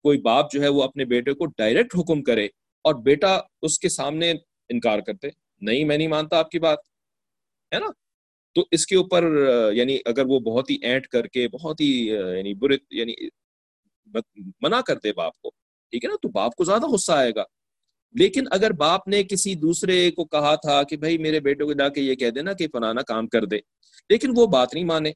کوئی 0.03 0.21
باپ 0.21 0.51
جو 0.51 0.61
ہے 0.61 0.67
وہ 0.67 0.83
اپنے 0.83 1.05
بیٹے 1.05 1.33
کو 1.33 1.45
ڈائریکٹ 1.45 1.95
حکم 1.95 2.23
کرے 2.23 2.45
اور 2.81 2.95
بیٹا 2.95 3.39
اس 3.61 3.79
کے 3.79 3.89
سامنے 3.89 4.31
انکار 4.69 4.99
کرتے۔ 4.99 5.27
نہیں، 5.61 5.85
میں 5.85 5.97
نہیں 5.97 6.07
مانتا 6.07 6.39
آپ 6.39 6.51
کی 6.51 6.59
بات۔ 6.59 6.90
ہے 7.73 7.79
نا؟ 7.79 7.87
تو 8.55 8.65
اس 8.71 8.85
کے 8.85 8.95
اوپر 8.95 9.23
یعنی 9.73 9.97
اگر 10.05 10.25
وہ 10.25 10.39
بہت 10.39 10.69
ہی 10.69 10.77
اینٹ 10.81 11.07
کر 11.07 11.27
کے، 11.27 11.47
بہت 11.47 11.81
ہی 11.81 12.07
یعنی 12.07 12.53
برے 12.53 12.77
یعنی 12.91 13.13
منع 14.61 14.81
کرتے 14.81 15.13
باپ 15.13 15.37
کو، 15.41 15.49
ٹھیک 15.91 16.05
ہے 16.05 16.09
نا؟ 16.09 16.15
تو 16.21 16.29
باپ 16.29 16.55
کو 16.55 16.63
زیادہ 16.63 16.85
غصہ 16.85 17.11
آئے 17.11 17.31
گا۔ 17.35 17.43
لیکن 18.13 18.43
اگر 18.51 18.71
باپ 18.71 19.07
نے 19.07 19.23
کسی 19.23 19.55
دوسرے 19.55 20.11
کو 20.11 20.25
کہا 20.25 20.55
تھا 20.55 20.83
کہ 20.83 20.97
بھائی 20.97 21.17
میرے 21.17 21.39
بیٹے 21.39 21.63
کو 21.63 21.73
جا 21.73 21.89
کے 21.89 22.01
یہ 22.01 22.15
کہہ 22.15 22.29
دینا 22.29 22.53
کہ 22.53 22.67
فلانا 22.67 23.01
کام 23.01 23.27
کر 23.27 23.45
دے، 23.45 23.57
لیکن 24.09 24.31
وہ 24.35 24.47
بات 24.47 24.73
نہیں 24.73 24.83
مانے، 24.83 25.11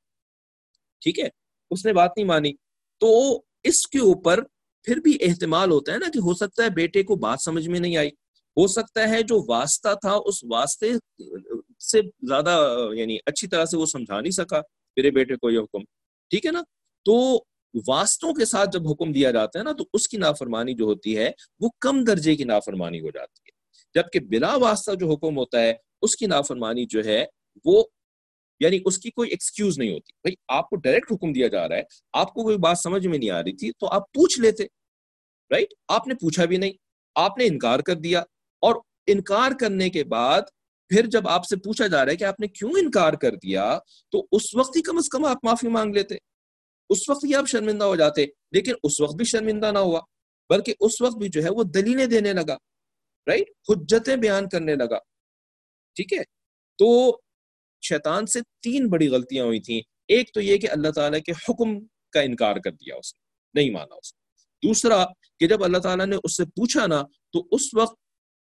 ٹھیک 1.02 1.20
ہے؟ 1.20 1.30
اس 1.72 1.86
نے 1.86 1.94
بات 1.94 2.12
نہیں 2.18 2.28
مانی۔ 2.28 2.54
تو 3.00 3.42
اس 3.64 3.88
کے 3.88 4.00
اوپر 4.00 4.44
پھر 4.84 4.98
بھی 4.98 5.18
احتمال 5.22 5.72
ہوتا 5.72 5.94
ہے 5.94 5.98
نا 5.98 6.06
کہ 6.14 6.20
ہو 6.20 6.34
سکتا 6.34 6.64
ہے 6.64 6.70
بیٹے 6.70 7.04
کو 7.04 7.16
بات 7.16 7.38
سمجھ 7.42 7.70
میں 7.70 7.80
نہیں 7.80 7.98
آئی۔ 7.98 8.10
ہو 8.58 8.68
سکتا 8.68 9.10
ہے 9.10 9.24
جو 9.24 9.46
واسطہ 9.48 9.90
تھا، 10.02 10.12
اس 10.26 10.44
واسطے 10.44 10.92
سے 11.80 12.02
زیادہ 12.02 12.80
یعنی 12.94 13.18
اچھی 13.26 13.48
طرح 13.48 13.66
سے 13.66 13.78
وہ 13.78 13.86
سمجھا 13.86 14.22
نہیں 14.22 14.32
سکا، 14.32 14.62
میرے 14.96 15.12
بیٹے 15.12 15.36
کو 15.36 15.52
یہ 15.52 15.60
حکم۔ 15.60 15.84
ٹھیک 16.30 16.46
ہے 16.46 16.52
نا؟ 16.52 16.62
تو 17.06 17.44
واسطوں 17.88 18.34
کے 18.34 18.46
ساتھ 18.46 18.70
جب 18.74 18.90
حکم 18.92 19.12
دیا 19.12 19.32
جاتا 19.32 19.60
ہے 19.60 19.64
نا، 19.64 19.72
تو 19.72 19.84
اس 19.94 20.08
کی 20.08 20.18
نافرمانی 20.18 20.74
جو 20.74 20.86
ہوتی 20.86 21.18
ہے، 21.18 21.32
وہ 21.60 21.70
کم 21.80 22.04
درجے 22.04 22.36
کی 22.36 22.44
نافرمانی 22.44 23.02
ہو 23.02 23.10
جاتی 23.10 23.42
ہے۔ 23.46 23.56
جبکہ 23.94 24.20
بلا 24.20 24.56
واسطہ 24.56 24.92
جو 24.96 25.12
حکم 25.12 25.38
ہوتا 25.38 25.62
ہے، 25.62 25.74
اس 26.02 26.16
کی 26.16 26.26
نافرمانی 26.26 26.86
جو 26.86 27.02
ہے، 27.06 27.26
وہ 27.66 27.84
یعنی 28.60 28.80
اس 28.86 28.98
کی 28.98 29.10
کوئی 29.10 29.30
ایکسکیوز 29.30 29.80
نہیں 29.80 29.94
ہوتی۔ 29.94 30.12
بھائی، 30.24 30.36
آپ 30.48 30.70
کو 30.70 30.76
ڈائریکٹ 30.76 31.12
حکم 31.12 31.34
دیا 31.34 31.48
جا 31.48 31.70
رہا 31.70 31.76
ہے، 31.76 31.82
آپ 32.14 32.34
کو 32.34 32.44
کوئی 32.44 32.58
بات 32.58 32.80
سمجھ 32.80 33.08
میں 33.08 33.18
نہیں 33.18 33.30
آ 33.30 33.44
رہی 33.44 33.56
تھی، 33.56 33.72
تو 33.72 33.88
آپ 33.88 34.12
پوچھ 34.14 34.40
لیتے۔ 34.40 34.64
رائٹ 35.52 35.74
آپ 35.88 36.08
نے 36.08 36.14
پوچھا 36.14 36.46
بھی 36.46 36.58
نہیں۔ 36.58 36.72
آپ 37.16 37.38
نے 37.38 37.46
انکار 37.46 37.80
کر 37.80 37.96
دیا۔ 37.96 38.20
اور 38.62 38.76
انکار 39.08 39.52
کرنے 39.60 39.90
کے 39.90 40.04
بعد 40.04 40.42
پھر 40.88 41.06
جب 41.06 41.28
آپ 41.28 41.46
سے 41.46 41.56
پوچھا 41.56 41.88
جا 41.88 42.06
رہا 42.06 42.12
ہے 42.12 42.18
کہ 42.18 42.24
آپ 42.24 42.40
نے 42.40 42.48
کیوں 42.48 42.70
انکار 42.70 43.14
کر 43.14 43.36
دیا، 43.36 43.80
تو 44.12 44.28
اس 44.32 44.56
وقت 44.56 44.78
ہی 44.78 44.82
کم 44.82 44.98
از 44.98 45.10
کم 45.10 45.26
آپ 45.26 45.38
معافی 45.44 45.68
مانگ 45.68 45.94
لیتے۔ 45.94 46.16
اس 46.90 47.10
وقت 47.10 47.26
ہی 47.26 47.36
آپ 47.36 47.48
شرمندہ 47.48 47.86
ہو 47.86 47.96
جاتے، 47.96 48.26
لیکن 48.52 48.74
اس 48.84 49.02
وقت 49.02 49.16
بھی 49.16 49.26
شرمندہ 49.26 49.72
نہ 49.72 49.78
ہوا، 49.78 50.02
بلکہ 50.50 50.74
اس 50.80 51.02
وقت 51.02 51.18
بھی 51.18 51.30
جو 51.30 51.44
ہے 51.44 51.50
وہ 51.50 51.64
دلیلیں 51.64 52.06
دینے 52.06 52.34
لگا 52.34 52.58
رائٹ 53.28 53.50
حجتیں 53.70 54.16
بیان 54.16 54.50
کرنے 54.50 54.76
لگا۔ 54.76 54.98
ٹھیک 55.96 56.14
ہے؟ 56.14 56.24
تو 56.78 57.20
شیطان 57.82 58.26
سے 58.26 58.40
تین 58.42 58.88
بڑی 58.88 59.08
غلطیاں 59.08 59.46
ہوئی 59.46 59.60
تھیں۔ 59.60 59.82
ایک 60.08 60.34
تو 60.34 60.42
یہ 60.42 60.58
کہ 60.58 60.70
اللہ 60.70 60.92
تعالیٰ 60.92 61.20
کے 61.26 61.32
حکم 61.32 61.86
کا 62.12 62.22
انکار 62.22 62.56
کر 62.56 62.72
دیا 62.72 62.96
اس 62.96 63.14
نے، 63.16 63.20
نہیں 63.54 63.74
مانا 63.74 63.96
اس 63.96 64.14
نے۔ 64.14 64.26
دوسرا 64.68 65.06
کہ 65.40 65.48
جب 65.48 65.64
اللہ 65.64 65.78
تعالیٰ 65.78 66.06
نے 66.06 66.16
اس 66.24 66.38
سے 66.38 66.46
پوچھا 66.46 66.88
نا، 66.88 67.04
تو 67.34 67.48
اس 67.52 67.74
وقت 67.74 67.96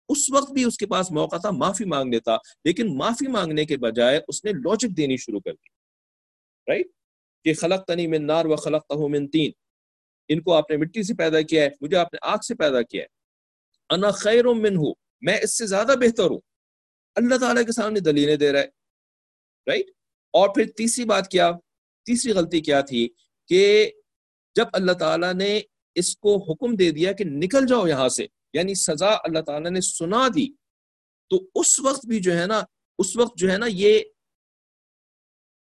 اس 0.10 0.32
وقت 0.32 0.52
بھی 0.52 0.63
اس 0.63 0.78
کے 0.78 0.88
پاس 0.88 1.12
موقع 1.12 1.36
تھا، 1.36 1.52
معافی 1.52 1.86
مانگ 1.86 2.13
لیتا 2.13 2.38
لیکن 2.63 2.98
معافی 2.98 3.28
مانگنے 3.28 3.65
کے 3.65 3.78
بجائے 3.78 4.22
اس 4.28 4.46
نے 4.46 4.52
لاجک 4.52 4.98
دینی 4.98 5.18
شروع 5.18 5.39
کر 5.39 5.52
دی۔ 5.52 5.68
رائٹ 6.72 6.88
کہ 7.44 7.54
خلق 7.54 7.86
تنی 7.86 8.08
من 8.08 8.28
نار 8.28 8.46
و 8.46 8.56
خلق 8.56 8.91
من 8.91 9.28
تین۔ 9.28 9.52
ان 10.28 10.41
کو 10.41 10.54
آپ 10.54 10.72
نے 10.72 10.78
مٹی 10.78 11.04
سے 11.04 11.13
پیدا 11.13 11.41
کیا 11.41 11.63
ہے، 11.63 11.70
مجھے 11.82 11.98
آپ 11.98 12.13
نے 12.13 12.20
آگ 12.22 12.38
سے 12.38 12.56
پیدا 12.56 12.82
کیا 12.82 13.02
ہے۔ 13.02 13.08
انا 13.89 14.12
خیر 14.12 14.46
من 14.46 14.76
ہوں 14.76 14.94
میں 15.22 15.38
اس 15.44 15.58
سے 15.58 15.65
زیادہ 15.65 15.94
بہتر 16.02 16.30
ہوں۔ 16.30 16.39
اللہ 17.15 17.36
تعالیٰ 17.36 17.65
کے 17.65 17.72
سامنے 17.72 18.00
دلیلیں 18.00 18.36
دے 18.36 18.52
رہا 18.52 18.60
ہے۔ 18.60 18.68
رائٹ 19.68 19.86
اور 20.34 20.50
پھر 20.50 20.65
تیسری 20.78 21.06
بات 21.06 21.28
کیا؟ 21.28 21.52
تیسری 22.06 22.32
غلطی 22.32 22.62
کیا 22.62 22.82
تھی؟ 22.82 23.10
کہ 23.48 23.91
جب 24.56 24.65
اللہ 24.74 24.91
تعالیٰ 24.91 25.34
نے 25.34 25.62
اس 25.96 26.18
کو 26.18 26.52
حکم 26.52 26.76
دے 26.76 26.91
دیا 26.91 27.12
کہ 27.12 27.24
نکل 27.28 27.65
جاؤ 27.68 27.88
یہاں 27.88 28.10
سے 28.10 28.28
یعنی 28.56 28.74
سزا 28.74 29.08
اللہ 29.08 29.39
تعالیٰ 29.39 29.72
نے 29.72 29.82
سنا 29.82 30.28
دی، 30.36 30.48
تو 31.30 31.36
اس 31.56 31.80
وقت 31.80 32.06
بھی 32.06 32.20
جو 32.20 32.39
ہے 32.39 32.46
نا، 32.46 32.62
اس 33.00 33.18
وقت 33.18 33.38
جو 33.38 33.52
ہے 33.52 33.58
نا 33.58 33.65
یہ 33.70 34.00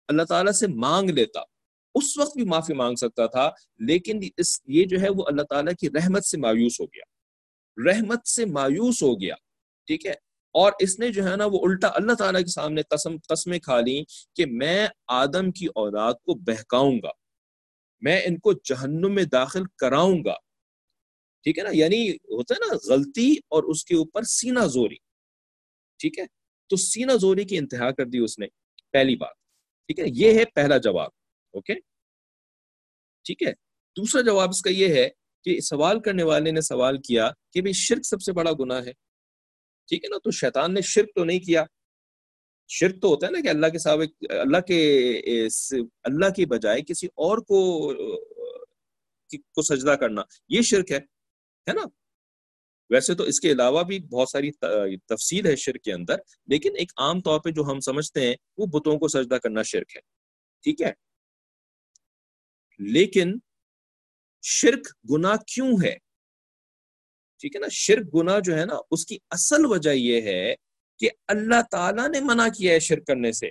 اللہ 0.08 0.22
تعالیٰ 0.22 0.52
سے 0.52 0.66
مانگ 0.66 1.10
لیتا۔ 1.10 1.40
اس 1.94 2.18
وقت 2.18 2.36
بھی 2.36 2.44
معافی 2.44 2.72
مانگ 2.72 2.94
سکتا 2.94 3.26
تھا، 3.26 3.50
لیکن 3.78 4.20
اس، 4.36 4.60
یہ 4.66 4.84
جو 4.84 5.00
ہے 5.00 5.08
وہ 5.08 5.24
اللہ 5.26 5.42
تعالیٰ 5.42 5.72
کی 5.80 5.88
رحمت 5.88 6.24
سے 6.24 6.38
مایوس 6.38 6.80
ہو 6.80 6.86
گیا۔ 6.86 7.06
رحمت 7.90 8.26
سے 8.26 8.44
مایوس 8.44 9.02
ہو 9.02 9.14
گیا، 9.14 9.34
ٹھیک 9.86 10.06
ہے؟ 10.06 10.14
اور 10.54 10.72
اس 10.78 10.98
نے 10.98 11.08
جو 11.12 11.30
ہے 11.30 11.36
نا 11.36 11.44
وہ 11.46 11.58
الٹا 11.62 11.88
اللہ 11.94 12.12
تعالیٰ 12.12 12.40
کے 12.40 12.52
سامنے 12.52 12.82
قسم، 12.82 13.16
قسمیں 13.28 13.58
کھا 13.58 13.80
لی 13.80 14.04
کہ 14.36 14.46
میں 14.46 14.88
آدم 15.08 15.50
کی 15.50 15.66
اولاد 15.74 16.14
کو 16.14 16.34
بہکاؤں 16.34 16.98
گا، 17.02 17.10
میں 18.00 18.22
ان 18.24 18.38
کو 18.38 18.52
جہنم 18.52 19.14
میں 19.14 19.24
داخل 19.24 19.62
کراؤں 19.78 20.18
گا۔ 20.24 20.34
ٹھیک 21.42 21.58
ہے 21.58 21.62
نا؟ 21.62 21.70
یعنی 21.72 22.10
ہوتا 22.10 22.54
ہے 22.54 22.66
نا 22.66 22.94
غلطی 22.94 23.32
اور 23.32 23.62
اس 23.62 23.84
کے 23.84 23.96
اوپر 23.96 24.22
سینا 24.22 24.66
زوری۔ 24.66 24.96
ٹھیک 25.98 26.18
ہے؟ 26.18 26.24
تو 26.68 26.76
سینا 26.76 27.16
زوری 27.16 27.44
کی 27.44 27.58
انتہا 27.58 27.90
کر 27.90 28.06
دی 28.06 28.18
اس 28.18 28.38
نے، 28.38 28.46
پہلی 28.92 29.16
بات۔ 29.16 29.34
ٹھیک 29.86 29.98
ہے؟ 29.98 30.04
یہ 30.08 30.38
ہے 30.38 30.44
پہلا 30.44 30.76
جواب، 30.76 31.10
اوکے؟ 31.52 31.74
ٹھیک 33.24 33.42
ہے؟ 33.42 33.52
دوسرا 33.96 34.22
جواب 34.22 34.48
اس 34.48 34.62
کا 34.62 34.70
یہ 34.70 34.94
ہے 34.94 35.08
کہ 35.44 35.60
سوال 35.60 36.00
کرنے 36.00 36.22
والے 36.22 36.50
نے 36.50 36.60
سوال 36.60 37.00
کیا 37.00 37.30
کہ 37.52 37.60
بھائی 37.60 37.72
شرک 37.72 38.06
سب 38.06 38.22
سے 38.22 38.32
بڑا 38.32 38.50
گناہ 38.60 38.84
ہے۔ 38.86 38.92
ٹھیک 39.86 40.04
ہے 40.04 40.08
نا؟ 40.08 40.18
تو 40.18 40.30
شیطان 40.30 40.74
نے 40.74 40.80
شرک 40.80 41.08
تو 41.14 41.24
نہیں 41.24 41.40
کیا۔ 41.40 41.64
شرک 42.68 43.02
تو 43.02 43.08
ہوتا 43.08 43.26
ہے 43.26 43.32
نا 43.32 43.40
کہ 43.40 43.48
اللہ 43.48 43.66
کے 43.66 43.78
صاحب 43.78 44.00
اللہ 44.30 44.60
کے 44.60 45.20
اللہ 46.02 46.32
کی 46.36 46.46
بجائے 46.46 46.82
کسی 46.82 47.06
اور 47.06 47.38
کو 47.38 47.58
کو 49.54 49.62
سجدہ 49.62 49.90
کرنا۔ 49.90 50.22
یہ 50.48 50.60
شرک 50.62 50.92
ہے۔ 50.92 51.19
ہے 51.66 51.72
نا؟ 51.72 51.82
ویسے 52.90 53.14
تو 53.14 53.24
اس 53.24 53.40
کے 53.40 53.50
علاوہ 53.52 53.82
بھی 53.82 53.98
بہت 53.98 54.28
ساری 54.28 54.50
تفصیل 54.98 55.46
ہے 55.46 55.56
شرک 55.56 55.82
کے 55.82 55.92
اندر، 55.92 56.16
لیکن 56.46 56.76
ایک 56.76 56.92
عام 56.96 57.20
طور 57.20 57.40
پہ 57.40 57.50
جو 57.50 57.62
ہم 57.62 57.80
سمجھتے 57.80 58.26
ہیں، 58.26 58.34
وہ 58.58 58.66
بتوں 58.66 58.98
کو 58.98 59.08
سجدہ 59.08 59.34
کرنا 59.34 59.62
شرک 59.62 59.96
ہے، 59.96 60.00
ٹھیک 60.64 60.82
ہے؟ 60.82 60.92
لیکن 62.80 63.38
شرک 64.42 64.88
گنا 65.10 65.34
کیوں 65.46 65.72
ہے؟ 65.84 65.96
ٹھیک 67.40 67.56
ہے 67.56 67.60
نا؟ 67.60 67.68
شرک 67.72 68.14
گنا 68.14 68.38
جو 68.38 68.58
ہے 68.58 68.64
نا، 68.64 68.76
اس 68.90 69.06
کی 69.06 69.18
اصل 69.30 69.66
وجہ 69.66 69.90
یہ 69.90 70.20
ہے 70.22 70.54
کہ 71.00 71.10
اللہ 71.28 71.62
تعالیٰ 71.70 72.08
نے 72.08 72.20
منع 72.20 72.48
کیا 72.48 72.72
ہے 72.72 72.80
شرک 72.80 73.06
کرنے 73.06 73.32
سے۔ 73.32 73.50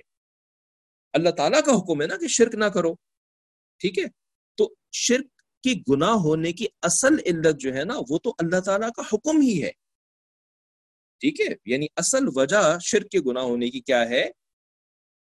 اللہ 1.14 1.30
تعالیٰ 1.30 1.62
کا 1.66 1.72
حکم 1.72 2.02
ہے 2.02 2.08
نا 2.08 2.18
کہ 2.18 2.28
شرک 2.28 2.56
نہ 2.56 2.66
کرو، 2.66 2.94
ٹھیک 3.82 4.00
ہے؟ 4.00 4.06
تو 4.58 4.74
شرک 4.92 5.39
کی 5.64 5.84
گناہ 5.92 6.10
ہونے 6.10 6.54
کی 6.54 6.66
اصل 6.82 7.14
علت 7.26 7.60
جو 7.60 7.74
ہے 7.74 7.84
نا، 7.84 7.94
وہ 8.10 8.18
تو 8.18 8.36
اللہ 8.38 8.60
تعالیٰ 8.60 8.90
کا 8.92 9.02
حکم 9.14 9.42
ہی 9.42 9.64
ہے۔ 9.64 9.72
ٹھیک 11.20 11.42
ہے؟ 11.42 11.56
یعنی 11.66 11.88
اصل 11.96 12.24
وجہ 12.36 12.78
شرک 12.82 13.10
کے 13.10 13.20
گناہ 13.20 13.44
ہونے 13.44 13.70
کی 13.70 13.80
کیا 13.80 14.10
ہے؟ 14.10 14.32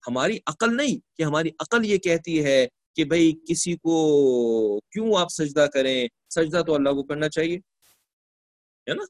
ہماری 0.07 0.39
عقل 0.47 0.77
نہیں 0.77 1.17
کہ 1.17 1.23
ہماری 1.23 1.49
عقل 1.59 1.87
یہ 1.87 1.99
کہتی 1.99 2.45
ہے 2.45 2.67
کہ 2.97 3.05
بھائی 3.05 3.33
کسی 3.51 3.77
کو 3.77 4.81
کیوں 4.81 5.17
آپ 5.19 5.27
سجدہ 5.31 5.67
کریں؟ 5.75 6.09
سجدہ 6.35 6.63
تو 6.67 6.75
اللہ 6.75 6.91
کو 6.91 7.03
کرنا 7.03 7.29
چاہیے۔ 7.29 7.57
ہے 8.89 8.95
نا؟ 8.95 9.03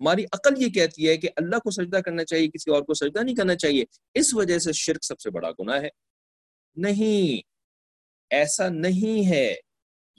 ہماری 0.00 0.24
عقل 0.24 0.62
یہ 0.62 0.68
کہتی 0.68 1.08
ہے 1.08 1.16
کہ 1.16 1.28
اللہ 1.36 1.56
کو 1.56 1.70
سجدہ 1.70 1.96
کرنا 1.96 2.24
چاہیے، 2.24 2.48
کسی 2.48 2.70
اور 2.70 2.82
کو 2.82 2.94
سجدہ 2.94 3.22
نہیں 3.22 3.36
کرنا 3.36 3.56
چاہیے۔ 3.56 3.84
اس 4.14 4.34
وجہ 4.34 4.58
سے 4.58 4.72
شرک 4.72 5.04
سب 5.04 5.20
سے 5.20 5.30
بڑا 5.30 5.50
گناہ 5.50 5.82
ہے۔ 5.82 5.88
نہیں، 6.76 7.48
ایسا 8.30 8.68
نہیں 8.68 9.30
ہے۔ 9.30 9.54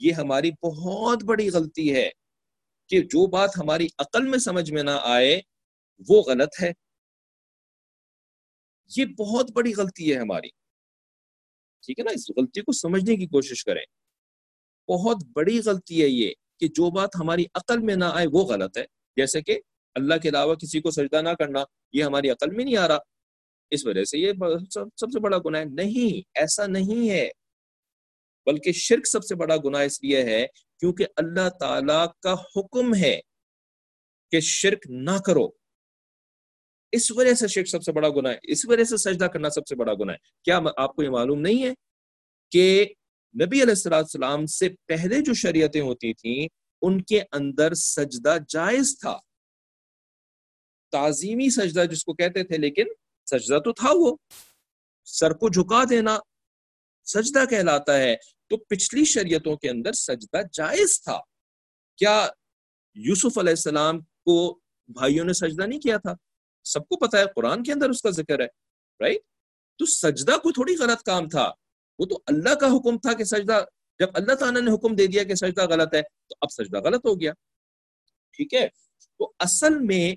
یہ 0.02 0.12
ہماری 0.12 0.50
بہت 0.62 1.24
بڑی 1.24 1.48
غلطی 1.48 1.94
ہے 1.94 2.10
کہ 2.88 3.00
جو 3.00 3.26
بات 3.26 3.50
ہماری 3.58 3.86
عقل 3.98 4.28
میں 4.28 4.38
سمجھ 4.38 4.72
میں 4.72 4.82
نہ 4.82 4.90
آئے، 5.02 5.40
وہ 6.08 6.22
غلط 6.22 6.62
ہے۔ 6.62 6.72
یہ 8.96 9.04
بہت 9.04 9.50
بڑی 9.50 9.72
غلطی 9.74 10.14
ہے 10.14 10.18
ہماری۔ 10.18 10.48
ٹھیک 11.86 11.98
ہے 11.98 12.04
نا؟ 12.04 12.10
اس 12.10 12.30
غلطی 12.36 12.60
کو 12.60 12.72
سمجھنے 12.72 13.16
کی 13.16 13.26
کوشش 13.26 13.64
کریں۔ 13.64 13.82
بہت 14.88 15.16
بڑی 15.32 15.60
غلطی 15.64 16.02
ہے 16.02 16.08
یہ 16.08 16.32
کہ 16.60 16.68
جو 16.68 16.90
بات 16.90 17.10
ہماری 17.20 17.44
عقل 17.54 17.78
میں 17.78 17.96
نہ 17.96 18.04
آئے، 18.04 18.26
وہ 18.32 18.44
غلط 18.44 18.78
ہے۔ 18.78 18.84
جیسے 19.16 19.42
کہ 19.42 19.60
اللہ 19.94 20.14
کے 20.22 20.28
علاوہ 20.28 20.54
کسی 20.54 20.80
کو 20.80 20.90
سجدہ 20.90 21.22
نہ 21.22 21.28
کرنا، 21.28 21.64
یہ 21.92 22.04
ہماری 22.04 22.30
عقل 22.30 22.50
میں 22.50 22.64
نہیں 22.64 22.76
آ 22.76 22.88
رہا۔ 22.88 22.98
اس 23.70 23.86
وجہ 23.86 24.04
سے 24.04 24.18
یہ 24.18 24.32
سب 24.70 25.10
سے 25.12 25.20
بڑا 25.20 25.38
گناہ 25.46 25.60
ہے۔ 25.60 25.64
نہیں، 25.64 26.30
ایسا 26.34 26.66
نہیں 26.66 27.10
ہے۔ 27.10 27.30
بلکہ 28.46 28.72
شرک 28.72 29.06
سب 29.06 29.24
سے 29.24 29.34
بڑا 29.34 29.56
گناہ 29.56 29.82
اس 29.82 30.02
لیے 30.02 30.22
ہے 30.22 30.46
کیونکہ 30.80 31.06
اللہ 31.16 31.48
تعالی 31.48 32.04
کا 32.20 32.32
حکم 32.32 32.94
ہے 32.94 33.20
کہ 34.30 34.40
شرک 34.40 34.86
نہ 34.88 35.18
کرو۔ 35.26 35.48
اس 36.92 37.10
وجہ 37.10 37.34
سے 37.34 37.48
شرک 37.48 37.68
سب 37.68 37.82
سے 37.82 37.92
بڑا 37.92 38.08
گناہ 38.08 38.32
ہے۔ 38.32 38.38
اس 38.42 38.66
وجہ 38.66 38.84
سے 38.84 38.96
سجدہ 38.96 39.24
کرنا 39.24 39.50
سب 39.50 39.66
سے 39.66 39.76
بڑا 39.76 39.94
گناہ 39.94 40.14
ہے۔ 40.14 40.18
کیا 40.42 40.60
آپ 40.76 40.96
کو 40.96 41.02
یہ 41.02 41.08
معلوم 41.08 41.40
نہیں 41.40 41.64
ہے 41.64 41.72
کہ 42.50 42.86
نبی 43.46 43.62
علیہ 43.62 43.94
السلام 43.94 44.46
سے 44.46 44.68
پہلے 44.68 45.20
جو 45.20 45.34
شریعتیں 45.34 45.80
ہوتی 45.80 46.14
تھیں، 46.14 46.48
ان 46.82 47.02
کے 47.02 47.20
اندر 47.32 47.74
سجدہ 47.74 48.36
جائز 48.48 48.98
تھا۔ 48.98 49.18
تعظیمی 50.90 51.50
سجدہ 51.50 51.84
جس 51.84 52.04
کو 52.04 52.14
کہتے 52.14 52.44
تھے، 52.44 52.56
لیکن 52.56 52.84
سجدہ 53.26 53.58
تو 53.58 53.72
تھا 53.72 53.88
وہ۔ 53.92 54.16
سر 55.04 55.32
کو 55.32 55.48
جھکا 55.48 55.84
دینا۔ 55.90 56.18
سجدہ 57.12 57.44
کہلاتا 57.44 57.98
ہے، 57.98 58.16
تو 58.46 58.56
پچھلی 58.56 59.04
شریعتوں 59.04 59.56
کے 59.56 59.70
اندر 59.70 59.92
سجدہ 59.92 60.40
جائز 60.52 61.02
تھا۔ 61.02 61.20
کیا 61.96 62.28
یوسف 62.94 63.38
علیہ 63.38 63.50
السلام 63.50 64.00
کو 64.00 64.60
بھائیوں 64.88 65.24
نے 65.24 65.32
سجدہ 65.32 65.62
نہیں 65.62 65.80
کیا 65.80 65.96
تھا؟ 65.96 66.14
سب 66.64 66.80
کو 66.80 66.96
پتا 66.96 67.18
ہے، 67.18 67.24
قرآن 67.36 67.62
کے 67.62 67.72
اندر 67.72 67.90
اس 67.90 68.02
کا 68.02 68.10
ذکر 68.10 68.40
ہے 68.40 68.46
رائٹ 69.00 69.20
تو 69.78 69.86
سجدہ 69.86 70.32
کوئی 70.32 70.52
تھوڑی 70.52 70.76
غلط 70.76 71.02
کام 71.02 71.28
تھا۔ 71.28 71.52
وہ 71.98 72.06
تو 72.06 72.22
اللہ 72.26 72.54
کا 72.54 72.66
حکم 72.66 72.98
تھا 72.98 73.12
کہ 73.12 73.24
سجدہ، 73.24 73.64
جب 73.98 74.08
اللہ 74.14 74.34
تعالیٰ 74.34 74.62
نے 74.62 74.74
حکم 74.74 74.94
دے 74.94 75.06
دیا 75.06 75.22
کہ 75.22 75.34
سجدہ 75.34 75.66
غلط 75.66 75.94
ہے، 75.94 76.02
تو 76.02 76.34
اب 76.40 76.50
سجدہ 76.50 76.80
غلط 76.80 77.06
ہو 77.06 77.20
گیا۔ 77.20 77.32
ٹھیک 78.32 78.54
ہے؟ 78.54 78.68
تو 79.18 79.32
اصل 79.38 79.78
میں 79.78 80.14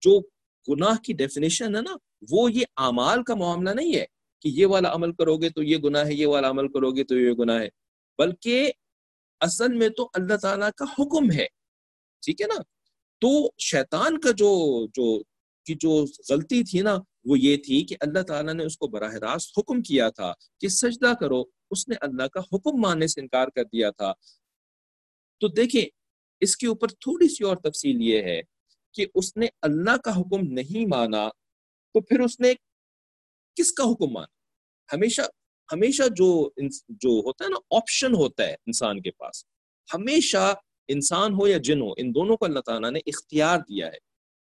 جو 0.00 0.20
گناہ 0.68 0.96
کی 1.02 1.12
ڈیفینیشن 1.12 1.76
ہے 1.76 1.80
نا، 1.80 1.96
وہ 2.30 2.52
یہ 2.52 2.64
اعمال 2.76 3.22
کا 3.22 3.34
معاملہ 3.34 3.70
نہیں 3.70 3.96
ہے۔ 3.96 4.04
کہ 4.46 4.60
یہ 4.60 4.66
والا 4.66 4.92
عمل 4.92 5.12
کرو 5.12 5.36
گے 5.36 5.50
تو 5.50 5.62
یہ 5.62 5.76
گناہ 5.76 6.06
ہے، 6.06 6.14
یہ 6.14 6.26
والا 6.26 6.50
عمل 6.50 6.68
کرو 6.68 6.90
گے 6.90 7.04
تو 7.04 7.18
یہ 7.18 7.32
گناہ 7.32 7.60
ہے۔ 7.60 7.68
بلکہ 8.18 8.72
اصل 9.40 9.74
میں 9.74 9.88
تو 9.88 10.10
اللہ 10.14 10.36
تعالیٰ 10.36 10.70
کا 10.76 10.84
حکم 10.84 11.30
ہے۔ 11.30 11.46
ٹھیک 12.22 12.42
ہے 12.42 12.46
نا؟ 12.46 12.62
تو 13.20 13.50
شیطان 13.58 14.20
کا 14.20 14.30
جو 14.30 14.86
جو، 14.86 15.22
کی 15.64 15.74
جو 15.74 16.04
غلطی 16.30 16.64
تھی 16.64 16.80
نا، 16.80 16.96
وہ 17.24 17.38
یہ 17.38 17.56
تھی 17.56 17.84
کہ 17.84 17.96
اللہ 18.00 18.22
تعالیٰ 18.22 18.54
نے 18.54 18.64
اس 18.64 18.78
کو 18.78 18.86
براہ 18.86 19.14
راست 19.14 19.58
حکم 19.58 19.82
کیا 19.82 20.10
تھا 20.10 20.32
کہ 20.60 20.68
سجدہ 20.68 21.12
کرو۔ 21.20 21.44
اس 21.70 21.88
نے 21.88 21.94
اللہ 22.00 22.26
کا 22.26 22.40
حکم 22.40 22.80
ماننے 22.80 23.06
سے 23.06 23.20
انکار 23.20 23.48
کر 23.48 23.64
دیا 23.64 23.90
تھا۔ 23.90 24.12
تو 25.40 25.48
دیکھیں، 25.48 25.84
اس 26.40 26.56
کے 26.56 26.66
اوپر 26.66 26.88
تھوڑی 26.88 27.28
سی 27.28 27.44
اور 27.44 27.56
تفصیل 27.56 28.02
یہ 28.02 28.22
ہے 28.22 28.42
کہ 28.92 29.06
اس 29.14 29.36
نے 29.36 29.46
اللہ 29.62 29.96
کا 29.96 30.20
حکم 30.20 30.52
نہیں 30.52 30.86
مانا 30.86 31.28
تو 31.92 32.00
پھر 32.00 32.20
اس 32.20 32.40
نے 32.40 32.54
کس 33.54 33.72
کا 33.72 33.84
حکم 33.84 34.12
مانا؟ 34.12 34.35
ہمیشہ 34.92 35.22
ہمیشہ 35.72 36.02
جو 36.02 36.50
جو 36.88 37.08
ہوتا 37.08 37.44
ہے 37.44 37.50
نا 37.50 37.76
آپشن 37.76 38.14
ہوتا 38.14 38.46
ہے 38.46 38.52
انسان 38.52 39.02
کے 39.02 39.10
پاس، 39.10 39.44
ہمیشہ 39.94 40.54
انسان 40.88 41.32
ہو 41.32 41.48
یا 41.48 41.58
جن 41.58 41.80
ہو، 41.80 41.92
ان 41.96 42.14
دونوں 42.14 42.36
کو 42.36 42.44
اللہ 42.44 42.60
تعالیٰ 42.60 42.90
نے 42.90 42.98
اختیار 43.06 43.58
دیا 43.58 43.86
ہے۔ 43.86 43.96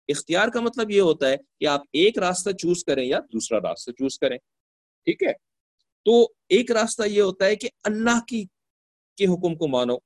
اختیار 0.08 0.48
کا 0.48 0.60
مطلب 0.60 0.90
یہ 0.90 1.00
ہوتا 1.00 1.28
ہے 1.28 1.36
کہ 1.60 1.66
آپ 1.66 1.80
ایک 1.92 2.18
راستہ 2.18 2.50
چوز 2.50 2.84
کریں 2.84 3.04
یا 3.04 3.20
دوسرا 3.32 3.58
راستہ 3.58 3.90
چوز 3.90 4.18
کریں۔ 4.18 4.38
ٹھیک 5.04 5.22
ہے؟ 5.22 5.32
تو 6.04 6.32
ایک 6.48 6.70
راستہ 6.70 7.02
یہ 7.02 7.22
ہوتا 7.22 7.44
ہے 7.44 7.56
کہ 7.56 7.68
اللہ 7.84 8.20
کی، 8.28 8.44
کے 9.16 9.24
حکم 9.24 9.54
کو 9.54 9.68
مانو۔ 9.68 9.96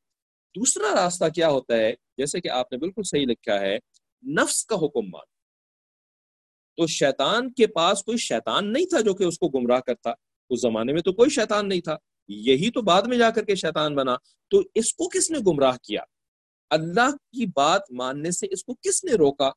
دوسرا 0.57 1.05
راستہ 1.05 1.25
کیا 1.35 1.49
ہوتا 1.49 1.77
ہے؟ 1.77 1.93
جیسے 1.93 2.41
کہ 2.41 2.49
آپ 2.49 2.73
نے 2.73 2.79
بالکل 2.79 3.03
صحیح 3.03 3.27
لکھا 3.27 3.61
ہے، 3.61 3.79
نفس 4.27 4.67
کا 4.67 4.77
حکم 4.77 5.01
مانو۔ 5.01 5.37
تو 6.77 6.87
شیطان 6.87 7.53
کے 7.53 7.67
پاس 7.67 8.05
کوئی 8.05 8.19
شیطان 8.19 8.73
نہیں 8.73 8.87
تھا 8.87 9.01
جو 9.01 9.15
کہ 9.15 9.25
اس 9.25 9.39
کو 9.39 9.49
گمراہ 9.49 9.81
کرتا۔ 9.81 10.11
اس 10.51 10.61
زمانے 10.61 10.93
میں 10.93 11.03
تو 11.03 11.13
کوئی 11.13 11.31
شیطان 11.31 11.69
نہیں 11.69 11.81
تھا۔ 11.81 11.97
یہی 12.29 12.71
تو 12.71 12.83
بعد 12.83 13.03
میں 13.03 13.19
جا 13.19 13.31
کر 13.31 13.45
کے 13.45 13.55
شیطان 13.55 13.95
بنا۔ 13.95 14.17
تو 14.49 14.63
اس 14.75 14.95
کو 14.95 15.09
کس 15.09 15.31
نے 15.31 15.39
گمراہ 15.39 15.77
کیا؟ 15.77 16.01
اللہ 16.71 17.11
کی 17.11 17.47
بات 17.47 17.83
ماننے 17.91 18.31
سے 18.31 18.47
اس 18.51 18.65
کو 18.65 18.75
کس 18.75 19.05
نے 19.05 19.13
روکا؟ 19.13 19.51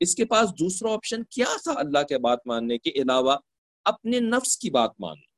اس 0.00 0.14
کے 0.14 0.24
پاس 0.24 0.48
دوسرا 0.58 0.92
آپشن 0.92 1.24
کیا 1.24 1.46
تھا 1.64 1.72
اللہ 1.76 2.02
کے 2.02 2.18
بات 2.18 2.38
ماننے 2.46 2.78
کے 2.78 2.90
علاوہ؟ 2.90 3.36
اپنے 3.84 4.20
نفس 4.20 4.58
کی 4.58 4.70
بات 4.70 4.90
ماننا۔ 4.98 5.28